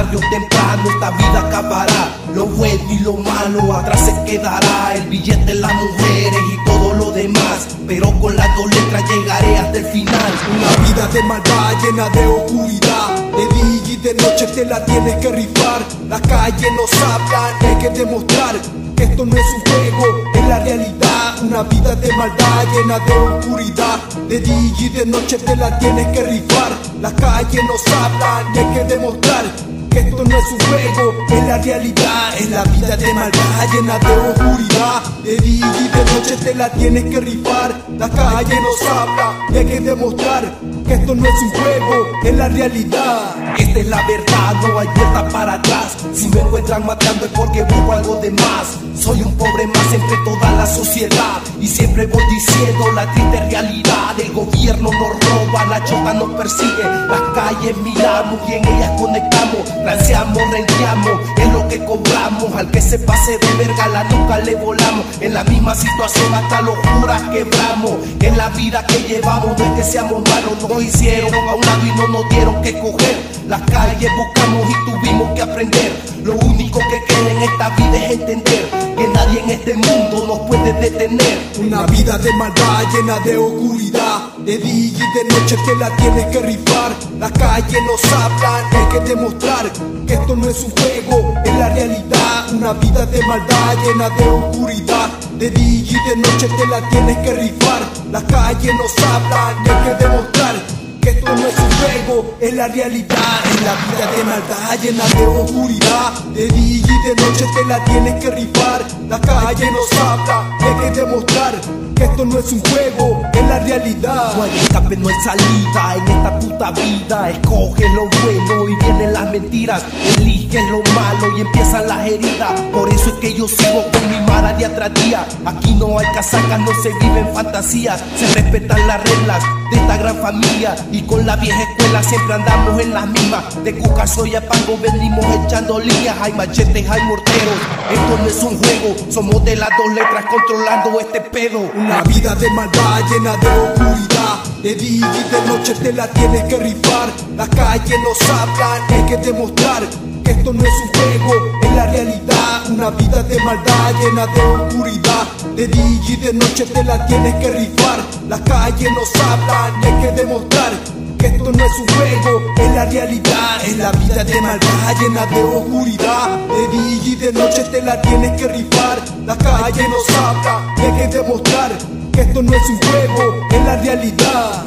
Tarde 0.00 0.16
o 0.16 0.30
temprano 0.30 0.90
esta 0.90 1.10
vida 1.10 1.40
acabará. 1.46 2.16
Lo 2.34 2.46
bueno 2.46 2.90
y 2.90 3.00
lo 3.00 3.12
malo 3.18 3.76
atrás 3.76 4.00
se 4.00 4.24
quedará. 4.24 4.94
El 4.94 5.10
billete, 5.10 5.52
las 5.52 5.74
mujeres 5.74 6.40
y 6.54 6.64
todo 6.64 6.94
lo 6.94 7.10
demás. 7.10 7.68
Pero 7.86 8.10
con 8.18 8.34
las 8.34 8.48
dos 8.56 8.74
letras 8.74 9.04
llegaré 9.10 9.58
hasta 9.58 9.76
el 9.76 9.84
final. 9.84 10.32
Una 10.56 10.88
vida 10.88 11.06
de 11.08 11.22
maldad 11.24 11.74
llena 11.82 12.08
de 12.08 12.26
oscuridad. 12.28 13.14
De 13.36 13.46
día 13.54 13.92
y 13.92 13.96
de 13.98 14.14
noche 14.14 14.46
te 14.46 14.64
la 14.64 14.82
tienes 14.86 15.16
que 15.16 15.32
rifar. 15.32 15.82
Las 16.08 16.22
calles 16.22 16.72
nos 16.72 17.02
hablan, 17.02 17.54
hay 17.60 17.76
que 17.76 17.90
demostrar 17.90 18.56
Que 18.96 19.04
esto 19.04 19.26
no 19.26 19.36
es 19.36 19.46
un 19.54 19.60
juego, 19.70 20.30
es 20.34 20.48
la 20.48 20.60
realidad. 20.60 21.42
Una 21.42 21.62
vida 21.64 21.94
de 21.94 22.16
maldad 22.16 22.64
llena 22.72 22.98
de 23.00 23.12
oscuridad. 23.12 24.00
De 24.30 24.40
día 24.40 24.72
y 24.78 24.88
de 24.88 25.04
noche 25.04 25.36
te 25.36 25.54
la 25.56 25.78
tienes 25.78 26.06
que 26.06 26.22
rifar. 26.22 26.72
Las 27.02 27.12
calles 27.12 27.62
nos 27.64 27.86
hablan 27.94 28.54
y 28.54 28.58
hay 28.60 28.74
que 28.74 28.94
demostrar 28.94 29.69
que 29.90 29.98
esto 29.98 30.24
no 30.24 30.36
es 30.36 30.52
un 30.52 30.60
juego, 30.60 31.26
es 31.28 31.46
la 31.46 31.58
realidad. 31.58 32.20
Es 32.38 32.50
la 32.50 32.64
vida 32.64 32.96
de 32.96 33.12
maldad 33.12 33.66
llena 33.72 33.98
de 33.98 34.16
oscuridad 34.16 35.02
De 35.24 35.36
día 35.36 35.72
y 35.78 35.88
de 35.88 36.04
noche 36.12 36.36
te 36.42 36.54
la 36.54 36.70
tienes 36.70 37.04
que 37.04 37.20
rifar. 37.20 37.74
La 37.98 38.08
calle 38.08 38.54
nos 38.60 38.90
habla 38.90 39.38
y 39.52 39.58
hay 39.58 39.66
que 39.66 39.80
demostrar 39.80 40.54
Que 40.86 40.94
esto 40.94 41.14
no 41.14 41.26
es 41.26 41.42
un 41.42 41.50
juego, 41.50 42.06
es 42.24 42.34
la 42.34 42.48
realidad. 42.48 43.56
Esta 43.58 43.80
es 43.80 43.86
la 43.88 44.06
verdad, 44.06 44.54
no 44.62 44.78
hay 44.78 44.86
vuelta 44.86 45.28
para 45.28 45.52
atrás. 45.54 45.96
Si 46.14 46.28
me 46.28 46.40
encuentran 46.40 46.86
matando 46.86 47.26
es 47.26 47.32
porque 47.32 47.62
busco 47.64 47.92
algo 47.92 48.16
de 48.16 48.30
más. 48.30 48.78
Soy 48.94 49.22
un 49.22 49.36
pobre 49.36 49.66
más 49.66 49.92
entre 49.92 50.16
toda 50.24 50.52
la 50.52 50.66
sociedad. 50.66 51.40
Y 51.60 51.66
siempre 51.66 52.06
voy 52.06 52.22
diciendo 52.30 52.92
la 52.92 53.10
triste 53.12 53.40
realidad. 53.50 54.18
El 54.18 54.32
gobierno 54.32 54.90
nos 54.90 55.30
roba, 55.30 55.66
la 55.66 55.84
chota 55.84 56.14
nos 56.14 56.30
persigue. 56.30 56.84
Las 57.08 57.20
calles 57.34 57.76
miramos 57.78 58.40
y 58.48 58.52
en 58.54 58.68
ellas 58.68 58.90
conectamos 58.98 59.79
Transeamos, 59.82 60.42
renteamos, 60.50 61.20
es 61.36 61.52
lo 61.52 61.68
que 61.68 61.84
cobramos 61.84 62.54
Al 62.54 62.70
que 62.70 62.80
se 62.80 62.98
pase 62.98 63.38
de 63.38 63.52
verga 63.58 63.88
la 63.88 64.04
nuca 64.04 64.38
le 64.38 64.54
volamos. 64.56 65.06
En 65.20 65.34
la 65.34 65.44
misma 65.44 65.74
situación 65.74 66.32
hasta 66.34 66.62
locuras 66.62 67.22
quebramos. 67.30 67.92
En 68.20 68.36
la 68.36 68.48
vida 68.50 68.84
que 68.86 69.02
llevamos 69.02 69.58
no 69.58 69.64
es 69.64 69.72
que 69.72 69.92
seamos 69.92 70.22
malos. 70.28 70.68
Nos 70.68 70.82
hicieron 70.82 71.34
a 71.34 71.54
un 71.54 71.60
lado 71.60 71.86
y 71.86 71.98
no 71.98 72.08
nos 72.08 72.28
dieron 72.28 72.62
que 72.62 72.78
coger. 72.78 73.30
Las 73.48 73.62
calles 73.62 74.10
buscamos 74.16 74.70
y 74.70 74.90
tuvimos 74.90 75.34
que 75.34 75.42
aprender. 75.42 76.10
Lo 76.22 76.34
único 76.34 76.78
que 76.78 77.04
queda 77.08 77.30
en 77.30 77.42
esta 77.42 77.70
vida 77.70 77.96
es 77.96 78.10
entender 78.12 78.70
Que 78.96 79.08
nadie 79.08 79.40
en 79.40 79.50
este 79.50 79.74
mundo 79.74 80.26
nos 80.26 80.38
puede 80.40 80.72
detener. 80.74 81.38
Una 81.58 81.86
vida 81.86 82.18
de 82.18 82.32
maldad 82.34 82.84
llena 82.92 83.18
de 83.20 83.38
oscuridad 83.38 84.36
De 84.38 84.58
día 84.58 84.86
y 84.86 84.92
de 84.92 85.34
noche 85.34 85.56
te 85.64 85.76
la 85.76 85.96
tienes 85.96 86.26
que 86.26 86.40
rifar. 86.40 86.92
Las 87.18 87.32
calles 87.32 87.78
nos 87.86 88.12
hablan, 88.12 88.64
hay 88.72 88.86
que 88.92 89.00
demostrar 89.08 89.69
Que 90.06 90.14
esto 90.14 90.36
no 90.36 90.48
es 90.48 90.62
un 90.62 90.70
juego, 90.70 91.34
es 91.44 91.54
la 91.54 91.68
realidad. 91.70 92.52
Una 92.52 92.72
vida 92.74 93.06
de 93.06 93.22
maldad 93.26 93.76
llena 93.84 94.10
de 94.10 94.28
oscuridad. 94.28 95.08
De 95.38 95.50
día 95.50 95.80
y 95.80 96.08
de 96.08 96.16
noche 96.16 96.48
te 96.48 96.66
la 96.66 96.88
tienes 96.90 97.18
que 97.18 97.32
rifar. 97.34 97.82
Las 98.10 98.24
calles 98.24 98.74
nos 98.74 99.06
hablan 99.06 99.64
y 99.64 99.68
hay 99.68 99.84
que 99.84 100.04
demostrar 100.04 100.54
Que 101.00 101.10
esto 101.10 101.36
no 101.36 101.46
es 101.46 101.58
un 101.58 101.69
juego, 101.80 102.36
es 102.40 102.54
la 102.54 102.68
realidad. 102.68 103.16
Es 103.44 103.62
la 103.62 103.74
vida 103.74 104.10
de 104.16 104.24
maldad 104.24 104.82
llena 104.82 105.04
de 105.08 105.26
oscuridad. 105.26 106.12
De 106.34 106.48
día 106.48 106.86
y 106.86 107.08
de 107.08 107.14
noche 107.22 107.44
te 107.54 107.64
la 107.66 107.84
tienes 107.84 108.14
que 108.22 108.30
rifar. 108.30 108.82
La 109.08 109.20
calle 109.20 109.70
nos 109.70 110.00
habla, 110.00 110.56
hay 110.60 110.74
que 110.84 111.00
demostrar 111.00 111.60
que 112.00 112.06
esto 112.06 112.24
no 112.24 112.38
es 112.38 112.50
un 112.52 112.60
juego, 112.60 113.22
es 113.32 113.48
la 113.48 113.58
realidad. 113.58 114.32
No 114.36 114.42
hay 114.44 114.58
escape, 114.58 114.96
no 114.96 115.08
hay 115.08 115.14
salida 115.22 115.96
en 115.96 116.08
esta 116.08 116.38
puta 116.38 116.70
vida. 116.70 117.30
Escoge 117.30 117.88
lo 117.90 118.08
bueno 118.22 118.68
y 118.68 118.74
vienen 118.76 119.12
las 119.12 119.30
mentiras. 119.30 119.82
Elige 120.16 120.60
lo 120.70 120.82
malo 120.94 121.36
y 121.36 121.42
empiezan 121.42 121.86
las 121.88 122.06
heridas. 122.06 122.60
Por 122.72 122.88
eso 122.88 123.10
es 123.10 123.14
que 123.16 123.34
yo 123.34 123.46
sigo 123.46 123.84
con 123.92 124.10
mi 124.10 124.18
mara 124.26 124.54
día 124.54 124.74
tras 124.74 124.94
día. 124.94 125.26
Aquí 125.44 125.74
no 125.74 125.98
hay 125.98 126.06
casacas, 126.14 126.58
no 126.60 126.70
se 126.82 126.88
viven 126.94 127.28
fantasías. 127.34 128.00
Se 128.16 128.26
respetan 128.34 128.86
las 128.86 129.02
reglas 129.02 129.42
de 129.70 129.76
esta 129.76 129.96
gran 129.98 130.16
familia. 130.16 130.76
Y 130.90 131.02
con 131.02 131.26
la 131.26 131.36
vieja 131.36 131.62
escuela 131.70 132.02
siempre 132.02 132.34
andamos 132.34 132.80
en 132.80 132.92
las 132.92 133.06
mismas. 133.06 133.64
De 133.64 133.76
cuca, 133.78 134.06
soya, 134.06 134.46
pango, 134.46 134.78
venimos 134.78 135.24
echando 135.44 135.78
líneas. 135.78 136.16
Hay 136.20 136.32
machetes, 136.32 136.88
hay 136.88 137.02
morteros. 137.02 137.58
Esto 137.90 138.18
no 138.18 138.26
es 138.26 138.42
un 138.42 138.58
juego, 138.58 138.96
somos 139.10 139.44
de 139.44 139.56
las 139.56 139.70
dos 139.70 139.94
letras 139.94 140.24
controlando 140.30 141.00
este 141.00 141.20
pedo. 141.20 141.60
Una 141.74 142.02
vida 142.02 142.34
de 142.34 142.50
maldad 142.50 143.00
llena 143.10 143.36
de 143.36 143.48
oscuridad. 143.48 144.44
De 144.62 144.74
día 144.74 145.10
y 145.14 145.30
de 145.30 145.48
noche 145.48 145.74
te 145.74 145.92
la 145.92 146.06
tienes 146.08 146.44
que 146.44 146.58
rifar. 146.58 147.08
La 147.36 147.46
calle 147.48 147.94
nos 148.02 148.30
hablan, 148.30 148.82
hay 148.90 149.06
que 149.06 149.16
demostrar 149.16 149.82
que 150.24 150.30
esto 150.32 150.52
no 150.52 150.62
es 150.62 150.74
un 150.82 151.00
juego, 151.00 151.58
es 151.62 151.74
la 151.74 151.86
realidad. 151.86 152.70
Una 152.70 152.90
vida 152.90 153.22
de 153.22 153.38
maldad 153.42 153.94
llena 154.02 154.26
de 154.26 154.40
oscuridad. 154.42 155.26
De 155.56 155.66
día 155.66 156.00
y 156.08 156.16
de 156.16 156.32
noche 156.34 156.66
te 156.66 156.84
la 156.84 157.06
tienes 157.06 157.34
que 157.36 157.50
rifar. 157.50 158.00
La 158.28 158.38
calle 158.44 158.88
nos 158.92 159.14
hablan, 159.16 159.84
hay 159.84 160.02
que 160.02 160.12
demostrar 160.12 160.99
que 161.20 161.26
esto 161.26 161.52
no 161.52 161.64
es 161.64 161.72
un 161.78 161.86
juego, 161.96 162.54
es 162.56 162.74
la 162.74 162.84
realidad. 162.86 163.64
Es 163.64 163.76
la 163.76 163.92
vida 163.92 164.24
de 164.24 164.40
maldad 164.40 164.94
llena 165.00 165.26
de 165.26 165.42
oscuridad. 165.42 166.38
De 166.48 166.68
día 166.68 167.02
y 167.04 167.16
de 167.16 167.32
noche 167.32 167.62
te 167.70 167.82
la 167.82 168.00
tienes 168.00 168.40
que 168.40 168.48
rifar. 168.48 168.98
La 169.26 169.36
calle 169.36 169.86
nos 169.88 170.18
habla, 170.18 170.74
hay 170.78 170.92
que 170.92 171.16
demostrar 171.16 171.70
que 172.12 172.20
esto 172.22 172.42
no 172.42 172.52
es 172.52 172.62
un 172.70 172.78
juego, 172.78 173.46
es 173.50 173.64
la 173.64 173.76
realidad. 173.76 174.64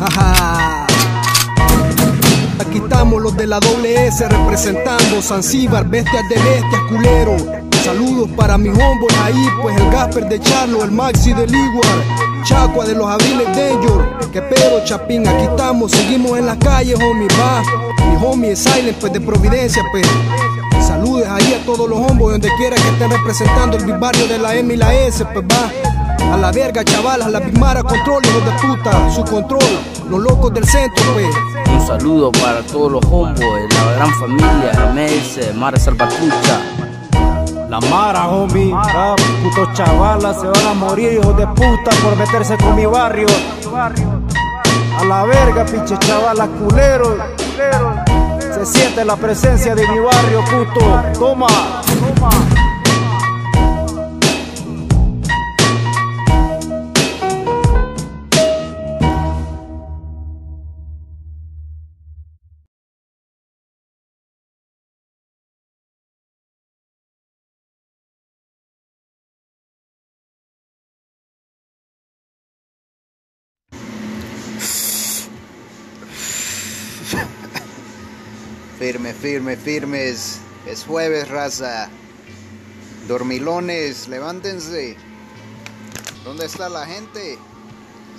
Aquí 2.60 2.78
estamos 2.78 3.22
los 3.22 3.36
de 3.36 3.48
la 3.48 3.60
doble 3.60 4.08
S 4.08 4.28
representando 4.30 5.22
Zanzíbar, 5.22 5.88
bestias 5.88 6.24
de 6.30 6.36
bestias, 6.36 6.82
culero. 6.88 7.36
Saludos 7.84 8.30
para 8.38 8.58
mis 8.58 8.72
homeboys 8.72 9.18
ahí, 9.24 9.48
pues 9.62 9.76
el 9.78 9.90
Gasper 9.92 10.30
de 10.30 10.40
Charlo, 10.40 10.84
el 10.84 10.92
Maxi 10.92 11.34
del 11.34 11.54
Igual, 11.54 12.04
Chacua 12.44 12.86
de 12.86 12.96
los 12.96 13.08
Abriles 13.08 13.48
Danger. 13.48 14.30
Que 14.32 14.42
pedo, 14.42 14.84
Chapín, 14.84 15.28
aquí 15.28 15.44
estamos, 15.44 15.92
seguimos 15.92 16.38
en 16.38 16.46
las 16.46 16.58
calles, 16.58 16.96
homie, 16.96 17.28
va. 17.40 17.62
Mi 18.10 18.26
homie 18.26 18.52
es 18.52 18.60
Silent, 18.60 18.98
pues 19.00 19.14
de 19.14 19.22
Providencia, 19.22 19.82
pues. 19.92 20.06
Saludes 20.86 21.28
ahí 21.30 21.54
a 21.54 21.66
todos 21.66 21.90
los 21.90 21.98
homeboys 21.98 22.34
donde 22.34 22.50
quiera 22.58 22.76
que 22.76 22.90
estén 22.90 23.10
representando 23.10 23.78
el 23.78 23.98
barrio 23.98 24.28
de 24.28 24.38
la 24.38 24.56
M 24.56 24.74
y 24.74 24.78
la 24.78 24.94
S, 24.94 25.26
pues 25.26 25.46
va. 25.46 26.34
A 26.34 26.38
la 26.38 26.52
verga, 26.52 26.84
chavalas, 26.84 27.32
la 27.32 27.40
Bigmara 27.40 27.84
control, 27.84 28.22
hijos 28.26 28.46
de 28.46 28.52
puta, 28.68 29.10
su 29.12 29.24
control, 29.24 29.64
los 30.10 30.20
locos 30.20 30.54
del 30.54 30.66
centro, 30.66 31.04
pues. 31.14 31.28
Un 31.72 31.88
saludo 31.88 32.32
para 32.32 32.62
todos 32.64 32.92
los 32.92 33.06
homeboys, 33.06 33.74
la 33.74 33.94
gran 33.94 34.14
familia, 34.16 34.92
MS, 34.94 35.56
Mara 35.56 35.80
Salvatrucha. 35.80 36.93
La 37.74 37.80
Mara, 37.80 38.28
homie, 38.28 38.72
ah, 38.72 39.16
putos 39.42 39.70
se 39.76 39.82
van 39.82 40.68
a 40.68 40.74
morir, 40.76 41.14
hijos 41.14 41.36
de 41.36 41.48
puta, 41.48 41.90
por 42.04 42.16
meterse 42.16 42.56
con 42.56 42.76
mi 42.76 42.86
barrio. 42.86 43.26
A 45.00 45.04
la 45.04 45.24
verga, 45.24 45.66
pinche 45.66 45.98
chavalas, 45.98 46.50
culeros. 46.50 47.18
Se 48.54 48.64
siente 48.68 49.04
la 49.04 49.16
presencia 49.16 49.74
de 49.74 49.88
mi 49.88 49.98
barrio, 49.98 50.44
puto. 50.52 51.02
Toma, 51.18 51.48
toma. 52.16 52.73
Firme, 78.84 79.14
firme, 79.14 79.56
firmes. 79.56 80.40
Es 80.68 80.84
jueves, 80.84 81.30
raza. 81.30 81.88
Dormilones, 83.08 84.10
levántense. 84.10 84.98
¿Dónde 86.26 86.48
está 86.48 86.68
la 86.68 86.86
gente? 86.86 87.38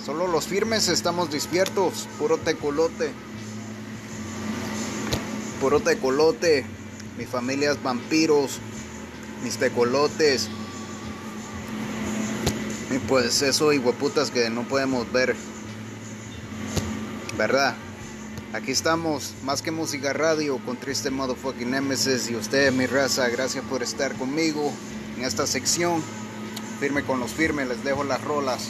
Solo 0.03 0.25
los 0.25 0.47
firmes 0.47 0.87
estamos 0.87 1.29
despiertos. 1.29 2.07
Puro 2.17 2.39
tecolote. 2.39 3.11
Puro 5.61 5.81
tecolote. 5.81 6.65
Mi 7.19 7.25
familia 7.25 7.73
es 7.73 7.83
vampiros. 7.83 8.59
Mis 9.43 9.57
tecolotes. 9.57 10.49
Y 12.89 12.97
pues 13.07 13.39
eso, 13.43 13.67
hueputas 13.67 14.31
que 14.31 14.49
no 14.49 14.63
podemos 14.63 15.11
ver. 15.11 15.35
¿Verdad? 17.37 17.75
Aquí 18.55 18.71
estamos, 18.71 19.33
más 19.43 19.61
que 19.61 19.69
música 19.69 20.13
radio, 20.13 20.59
con 20.59 20.77
Triste 20.77 21.11
Motherfucking 21.11 21.71
Nemesis 21.71 22.29
y 22.29 22.37
ustedes, 22.37 22.71
mi 22.71 22.85
raza, 22.85 23.27
gracias 23.27 23.65
por 23.65 23.83
estar 23.83 24.15
conmigo 24.15 24.71
en 25.17 25.25
esta 25.25 25.45
sección. 25.45 26.01
Firme 26.79 27.03
con 27.03 27.19
los 27.19 27.31
firmes, 27.31 27.67
les 27.67 27.83
dejo 27.83 28.05
las 28.05 28.23
rolas. 28.23 28.69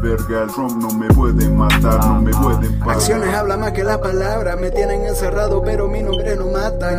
Verga 0.00 0.42
el 0.42 0.50
Trump 0.52 0.82
no 0.82 0.90
me 0.90 1.08
pueden 1.08 1.56
matar, 1.56 2.04
no 2.04 2.20
me 2.20 2.32
pueden 2.32 2.78
parar. 2.78 2.96
Acciones 2.96 3.34
hablan 3.34 3.60
más 3.60 3.72
que 3.72 3.84
las 3.84 3.98
palabras. 3.98 4.58
Me 4.60 4.70
tienen 4.70 5.04
encerrado, 5.06 5.62
pero 5.62 5.88
mi 5.88 6.02
nombre 6.02 6.36
no 6.36 6.46
matan. 6.46 6.98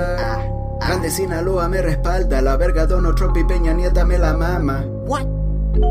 Grande 0.80 1.12
Sinaloa 1.12 1.68
me 1.68 1.82
respalda. 1.82 2.42
La 2.42 2.58
verga 2.58 2.86
Donald 2.86 3.16
Trump 3.16 3.38
y 3.38 3.44
Peña 3.44 3.74
Nieta 3.74 4.06
me 4.06 4.18
la 4.18 4.34
mama. 4.34 4.86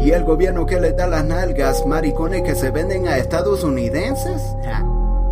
Y 0.02 0.10
el 0.10 0.24
gobierno 0.24 0.66
que 0.66 0.80
le 0.80 0.92
da 0.92 1.06
las 1.06 1.24
nalgas, 1.24 1.84
maricones 1.86 2.42
que 2.42 2.54
se 2.54 2.70
venden 2.70 3.08
a 3.08 3.16
estadounidenses. 3.18 4.42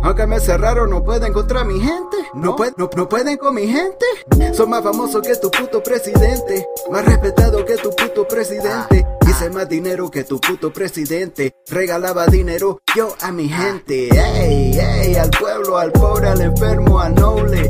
Aunque 0.01 0.25
me 0.27 0.39
cerraron, 0.39 0.89
no 0.89 1.03
pueden 1.03 1.33
contra 1.33 1.63
mi 1.63 1.79
gente. 1.79 2.17
No, 2.33 2.55
pueden, 2.55 2.73
no, 2.77 2.89
no 2.95 3.09
pueden 3.09 3.37
con 3.37 3.55
mi 3.55 3.67
gente. 3.67 4.05
Son 4.53 4.69
más 4.69 4.81
famosos 4.83 5.21
que 5.21 5.35
tu 5.35 5.51
puto 5.51 5.83
presidente. 5.83 6.67
Más 6.89 7.05
respetado 7.05 7.65
que 7.65 7.75
tu 7.75 7.89
puto 7.91 8.27
presidente. 8.27 9.05
Hice 9.29 9.51
más 9.51 9.69
dinero 9.69 10.09
que 10.09 10.23
tu 10.23 10.41
puto 10.41 10.73
presidente. 10.73 11.53
Regalaba 11.67 12.25
dinero 12.25 12.79
yo 12.95 13.15
a 13.21 13.31
mi 13.31 13.47
gente. 13.47 14.09
Ey, 14.09 14.75
ey, 14.75 15.15
al 15.17 15.29
pueblo, 15.29 15.77
al 15.77 15.91
pobre, 15.91 16.29
al 16.29 16.41
enfermo, 16.41 16.99
al 16.99 17.13
noble. 17.13 17.69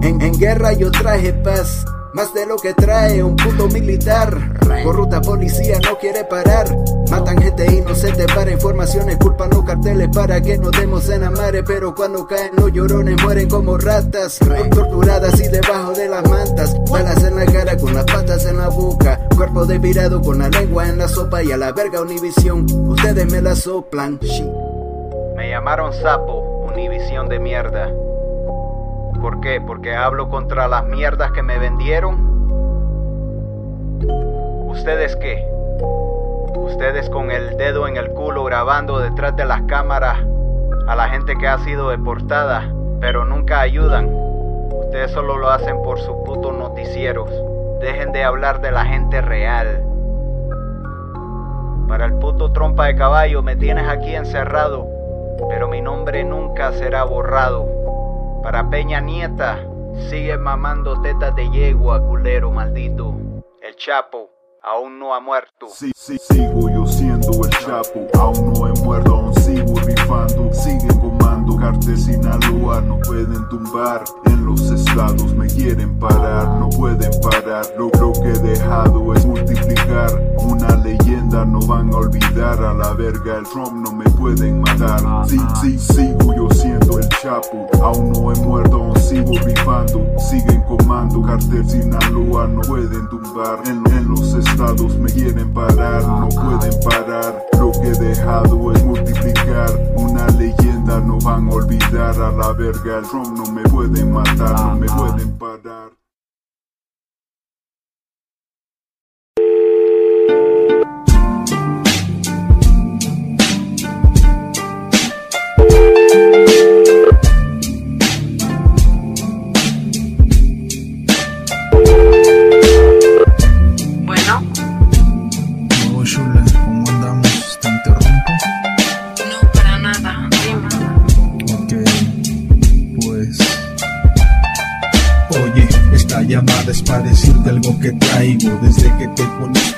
En, 0.00 0.22
en 0.22 0.38
guerra 0.38 0.72
yo 0.72 0.90
traje 0.90 1.34
paz. 1.34 1.84
Más 2.12 2.34
de 2.34 2.44
lo 2.44 2.56
que 2.56 2.74
trae 2.74 3.22
un 3.22 3.36
puto 3.36 3.68
militar. 3.68 4.36
Corrupta 4.82 5.20
policía 5.20 5.78
no 5.80 5.96
quiere 5.98 6.24
parar. 6.24 6.66
Matan 7.08 7.40
gente 7.40 7.66
inocente 7.72 8.26
para 8.34 8.50
informaciones, 8.50 9.16
culpan 9.16 9.50
los 9.50 9.64
carteles 9.64 10.08
para 10.12 10.40
que 10.40 10.58
nos 10.58 10.72
demos 10.72 11.08
en 11.08 11.22
amare. 11.22 11.62
Pero 11.62 11.94
cuando 11.94 12.26
caen 12.26 12.50
los 12.56 12.72
llorones 12.72 13.22
mueren 13.22 13.48
como 13.48 13.78
ratas. 13.78 14.38
Torturadas 14.70 15.40
y 15.40 15.48
debajo 15.48 15.92
de 15.92 16.08
las 16.08 16.28
mantas. 16.28 16.76
Balas 16.90 17.22
en 17.22 17.36
la 17.36 17.46
cara 17.46 17.76
con 17.76 17.94
las 17.94 18.04
patas 18.04 18.44
en 18.46 18.58
la 18.58 18.68
boca. 18.68 19.20
Cuerpo 19.36 19.64
depirado 19.64 20.20
con 20.20 20.38
la 20.38 20.48
lengua 20.48 20.88
en 20.88 20.98
la 20.98 21.06
sopa 21.06 21.42
y 21.44 21.52
a 21.52 21.56
la 21.56 21.72
verga 21.72 22.02
Univisión. 22.02 22.66
Ustedes 22.88 23.30
me 23.30 23.40
la 23.40 23.54
soplan. 23.54 24.18
Me 25.36 25.48
llamaron 25.48 25.92
sapo, 25.92 26.66
Univisión 26.66 27.28
de 27.28 27.38
mierda. 27.38 27.88
¿Por 29.20 29.40
qué? 29.40 29.60
Porque 29.60 29.94
hablo 29.94 30.30
contra 30.30 30.66
las 30.66 30.86
mierdas 30.86 31.32
que 31.32 31.42
me 31.42 31.58
vendieron. 31.58 32.30
¿Ustedes 34.68 35.14
qué? 35.16 35.46
Ustedes 36.56 37.10
con 37.10 37.30
el 37.30 37.58
dedo 37.58 37.86
en 37.86 37.98
el 37.98 38.10
culo 38.10 38.44
grabando 38.44 38.98
detrás 38.98 39.36
de 39.36 39.44
las 39.44 39.60
cámaras 39.62 40.18
a 40.86 40.96
la 40.96 41.08
gente 41.10 41.36
que 41.36 41.46
ha 41.46 41.58
sido 41.58 41.90
deportada, 41.90 42.72
pero 43.00 43.26
nunca 43.26 43.60
ayudan. 43.60 44.08
Ustedes 44.72 45.10
solo 45.10 45.36
lo 45.36 45.50
hacen 45.50 45.82
por 45.82 45.98
sus 46.00 46.16
putos 46.24 46.56
noticieros. 46.56 47.30
Dejen 47.80 48.12
de 48.12 48.24
hablar 48.24 48.62
de 48.62 48.72
la 48.72 48.86
gente 48.86 49.20
real. 49.20 49.84
Para 51.88 52.06
el 52.06 52.14
puto 52.14 52.52
trompa 52.52 52.86
de 52.86 52.96
caballo 52.96 53.42
me 53.42 53.56
tienes 53.56 53.86
aquí 53.86 54.14
encerrado, 54.14 54.86
pero 55.48 55.68
mi 55.68 55.82
nombre 55.82 56.24
nunca 56.24 56.72
será 56.72 57.04
borrado. 57.04 57.80
Para 58.42 58.68
Peña 58.70 59.00
Nieta, 59.00 59.58
sigue 60.08 60.36
mamando 60.38 61.00
tetas 61.02 61.34
de 61.36 61.50
yegua, 61.50 62.02
culero 62.02 62.50
maldito. 62.50 63.14
El 63.62 63.76
Chapo 63.76 64.30
aún 64.62 64.98
no 64.98 65.14
ha 65.14 65.20
muerto. 65.20 65.68
Sí, 65.68 65.92
sí, 65.94 66.16
sigo 66.18 66.70
yo 66.70 66.86
siendo 66.86 67.28
el 67.44 67.50
Chapo, 67.50 68.06
aún 68.18 68.52
no 68.52 68.66
he 68.66 68.72
muerto, 68.80 69.14
aún 69.14 69.34
sigo 69.34 69.78
rifando, 69.80 70.52
siguen 70.54 70.99
comando, 71.60 71.80
Carte 71.80 71.96
Sinaloa 71.96 72.80
no 72.80 72.98
pueden 73.00 73.48
tumbar, 73.48 74.04
en 74.26 74.46
los 74.46 74.60
estados 74.70 75.34
me 75.34 75.46
quieren 75.46 75.98
parar, 75.98 76.48
no 76.58 76.68
pueden 76.70 77.10
parar, 77.22 77.64
lo, 77.78 77.90
lo 78.00 78.12
que 78.12 78.30
he 78.30 78.38
dejado 78.38 79.14
es 79.14 79.26
multiplicar, 79.26 80.10
una 80.38 80.76
leyenda 80.76 81.44
no 81.44 81.60
van 81.60 81.92
a 81.92 81.98
olvidar, 81.98 82.62
a 82.62 82.74
la 82.74 82.94
verga 82.94 83.38
el 83.38 83.44
Trump 83.44 83.72
no 83.84 83.92
me 83.92 84.04
pueden 84.10 84.60
matar, 84.60 85.00
sí, 85.28 85.38
sí, 85.60 85.78
sigo 85.78 86.34
yo 86.34 86.48
siendo 86.50 86.98
el 86.98 87.08
Chapo, 87.20 87.68
aún 87.82 88.12
no 88.12 88.32
he 88.32 88.36
muerto, 88.40 88.76
aún 88.76 88.96
sigo 89.00 89.32
rifando, 89.44 90.06
siguen 90.18 90.62
comando, 90.62 91.22
cartel 91.22 91.68
Sinaloa 91.68 92.46
no 92.46 92.60
pueden 92.62 93.08
tumbar, 93.08 93.60
en 93.66 94.08
los 94.08 94.34
estados 94.34 94.96
me 94.98 95.10
quieren 95.10 95.52
parar, 95.52 96.02
no 96.02 96.28
pueden 96.28 96.72
parar, 96.88 97.49
lo 97.60 97.72
que 97.72 97.88
he 97.88 97.92
dejado 97.92 98.72
es 98.72 98.82
multiplicar, 98.84 99.70
una 99.94 100.26
leyenda 100.28 100.98
no 101.00 101.18
van 101.18 101.46
a 101.48 101.52
olvidar, 101.52 102.18
a 102.18 102.32
la 102.32 102.52
verga 102.52 102.98
el 102.98 103.04
Trump 103.06 103.36
no 103.36 103.52
me 103.52 103.62
pueden 103.64 104.10
matar, 104.12 104.58
no 104.58 104.76
me 104.76 104.86
pueden 104.86 105.36
parar. 105.36 105.99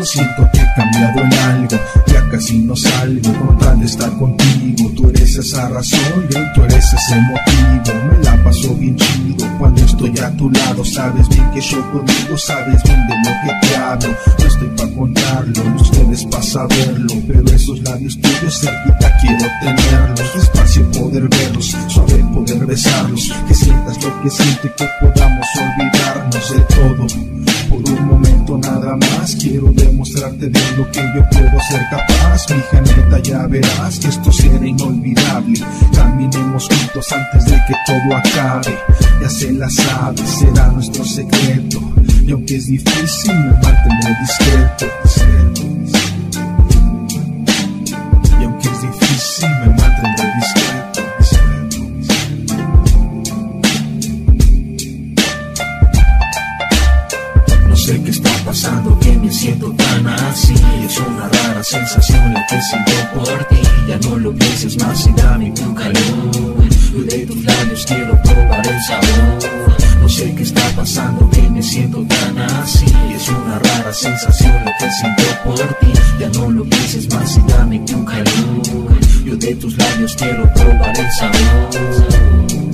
Siento 0.05 0.49
que 0.53 0.61
he 0.61 0.67
cambiado 0.75 1.21
en 1.21 1.33
algo. 1.35 1.77
Ya 2.07 2.29
casi 2.29 2.59
no 2.59 2.77
salgo 2.77 3.33
con 3.35 3.59
tal 3.59 3.81
de 3.81 3.87
estar 3.87 4.11
contigo. 4.19 4.91
Tú 4.97 5.09
eres 5.11 5.37
esa 5.37 5.69
razón 5.69 6.27
y 6.29 6.55
tú 6.55 6.65
eres 6.65 6.85
ese 6.93 7.21
motivo. 7.21 8.05
Me 8.11 8.25
la 8.25 8.43
paso 8.45 8.75
bien 8.75 8.97
chido 8.97 9.47
cuando 9.59 9.83
estoy 9.83 10.19
a 10.19 10.31
tu 10.37 10.51
lado. 10.51 10.85
Sabes 10.85 11.29
bien 11.29 11.51
que 11.51 11.61
yo 11.61 11.81
conmigo, 11.91 12.37
sabes 12.37 12.83
bien 12.85 13.01
de 13.07 13.15
lo 13.17 13.31
que 13.43 13.67
te 13.67 13.77
hablo. 13.77 14.17
No 14.39 14.47
estoy 14.47 14.69
para 14.77 14.91
contarlo, 14.93 15.65
no 15.65 15.77
ustedes 15.77 16.25
para 16.25 16.43
saberlo. 16.43 17.15
Pero 17.27 17.47
esos 17.49 17.81
labios 17.83 18.21
tuyos 18.21 18.61
cerquita 18.61 19.13
quiero 19.21 19.47
tenerlos. 19.61 20.35
Despacio 20.35 20.91
poder 20.93 21.29
verlos, 21.29 21.77
suave 21.89 22.25
poder 22.33 22.67
besarlos. 22.67 23.33
Que 23.47 23.55
sientas 23.55 24.03
lo 24.03 24.23
que 24.23 24.31
siento 24.31 24.67
y 24.67 24.71
que 24.71 24.89
podamos 25.01 25.47
olvidarnos 25.59 26.51
de 26.51 26.61
todo. 26.75 27.07
Por 27.69 27.91
un 27.91 28.07
momento 28.07 28.22
nada 28.51 28.97
más 28.97 29.36
quiero 29.36 29.72
demostrarte 29.72 30.49
de 30.49 30.61
lo 30.76 30.90
que 30.90 31.01
yo 31.01 31.28
puedo 31.30 31.61
ser 31.70 31.82
capaz. 31.90 32.47
Mi 32.51 32.80
neta 32.80 33.18
ya 33.20 33.47
verás 33.47 33.99
que 33.99 34.09
esto 34.09 34.32
será 34.32 34.66
inolvidable. 34.66 35.61
Caminemos 35.95 36.68
juntos 36.68 37.07
antes 37.12 37.45
de 37.47 37.53
que 37.53 37.74
todo 37.86 38.16
acabe. 38.16 38.78
Ya 39.20 39.28
se 39.28 39.53
la 39.53 39.70
sabes, 39.70 40.28
será 40.28 40.68
nuestro 40.68 41.05
secreto. 41.05 41.80
Y 42.26 42.32
aunque 42.32 42.57
es 42.57 42.66
difícil, 42.66 43.34
me 43.34 43.53
mantendré 43.53 44.16
discreto. 44.20 44.86
discreto. 45.05 45.62
Y 48.40 48.45
aunque 48.45 48.68
es 48.68 48.82
difícil, 48.82 49.49
me 49.61 49.66
mantendré 49.66 50.34
discreto. 50.36 51.12
Pasando, 58.53 58.99
que 58.99 59.13
me 59.13 59.33
siento 59.33 59.73
tan 59.73 60.07
así. 60.07 60.53
Es 60.85 60.99
una 60.99 61.27
rara 61.27 61.65
sensación 61.65 62.35
la 62.35 62.47
que 62.47 62.61
siento 62.61 62.93
por 63.15 63.45
ti. 63.45 63.57
Ya 63.89 63.99
no 63.99 64.19
lo 64.19 64.35
pienses 64.35 64.77
más 64.79 65.07
y 65.07 65.13
dame 65.13 65.51
tu 65.53 65.75
calor. 65.75 66.57
De 67.07 67.27
tus 67.27 67.45
labios 67.45 67.87
quiero 67.87 68.23
probar 68.23 68.67
el 68.67 68.83
sabor. 68.83 69.39
No 70.03 70.09
sé 70.09 70.35
qué 70.35 70.43
está 70.43 70.69
pasando, 70.77 71.31
que 71.31 71.43
me 71.49 71.63
siento 71.63 72.05
tan 72.05 72.39
así. 72.39 72.85
Es 73.17 73.27
una 73.31 73.59
rara 73.59 73.93
sensación 73.95 74.55
la 74.67 74.77
que 74.77 74.91
siento 75.01 75.23
por 75.45 75.75
ti. 75.81 75.93
Ya 76.21 76.29
no 76.29 76.51
lo 76.51 76.63
pienses 76.65 77.09
más 77.09 77.35
y 77.39 77.41
dame 77.51 77.79
tu 77.81 78.05
calor. 78.05 79.01
Yo 79.25 79.35
de 79.35 79.55
tus 79.55 79.79
labios 79.79 80.15
quiero 80.15 80.53
probar 80.53 80.95
el 80.99 81.13
sabor. 81.13 82.72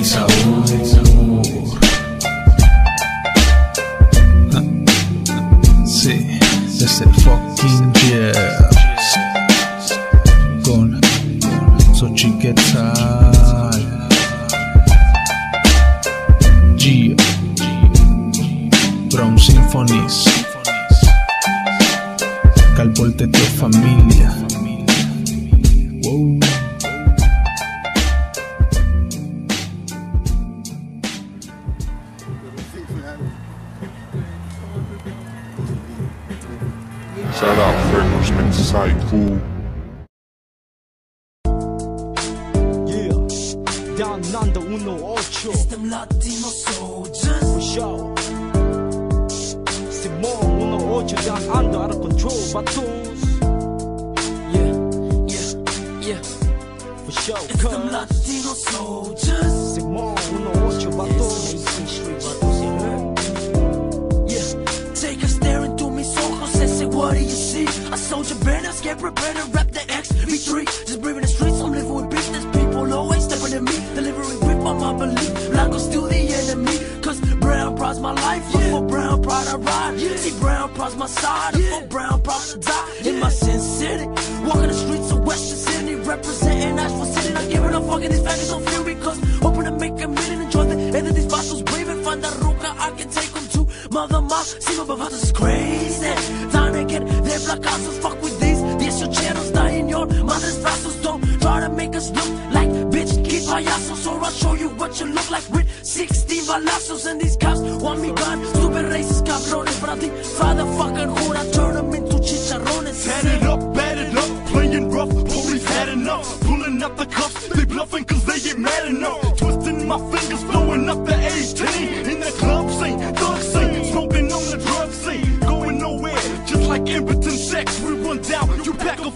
Quiero 0.00 1.02
probar 1.02 1.21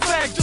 you 0.05 0.36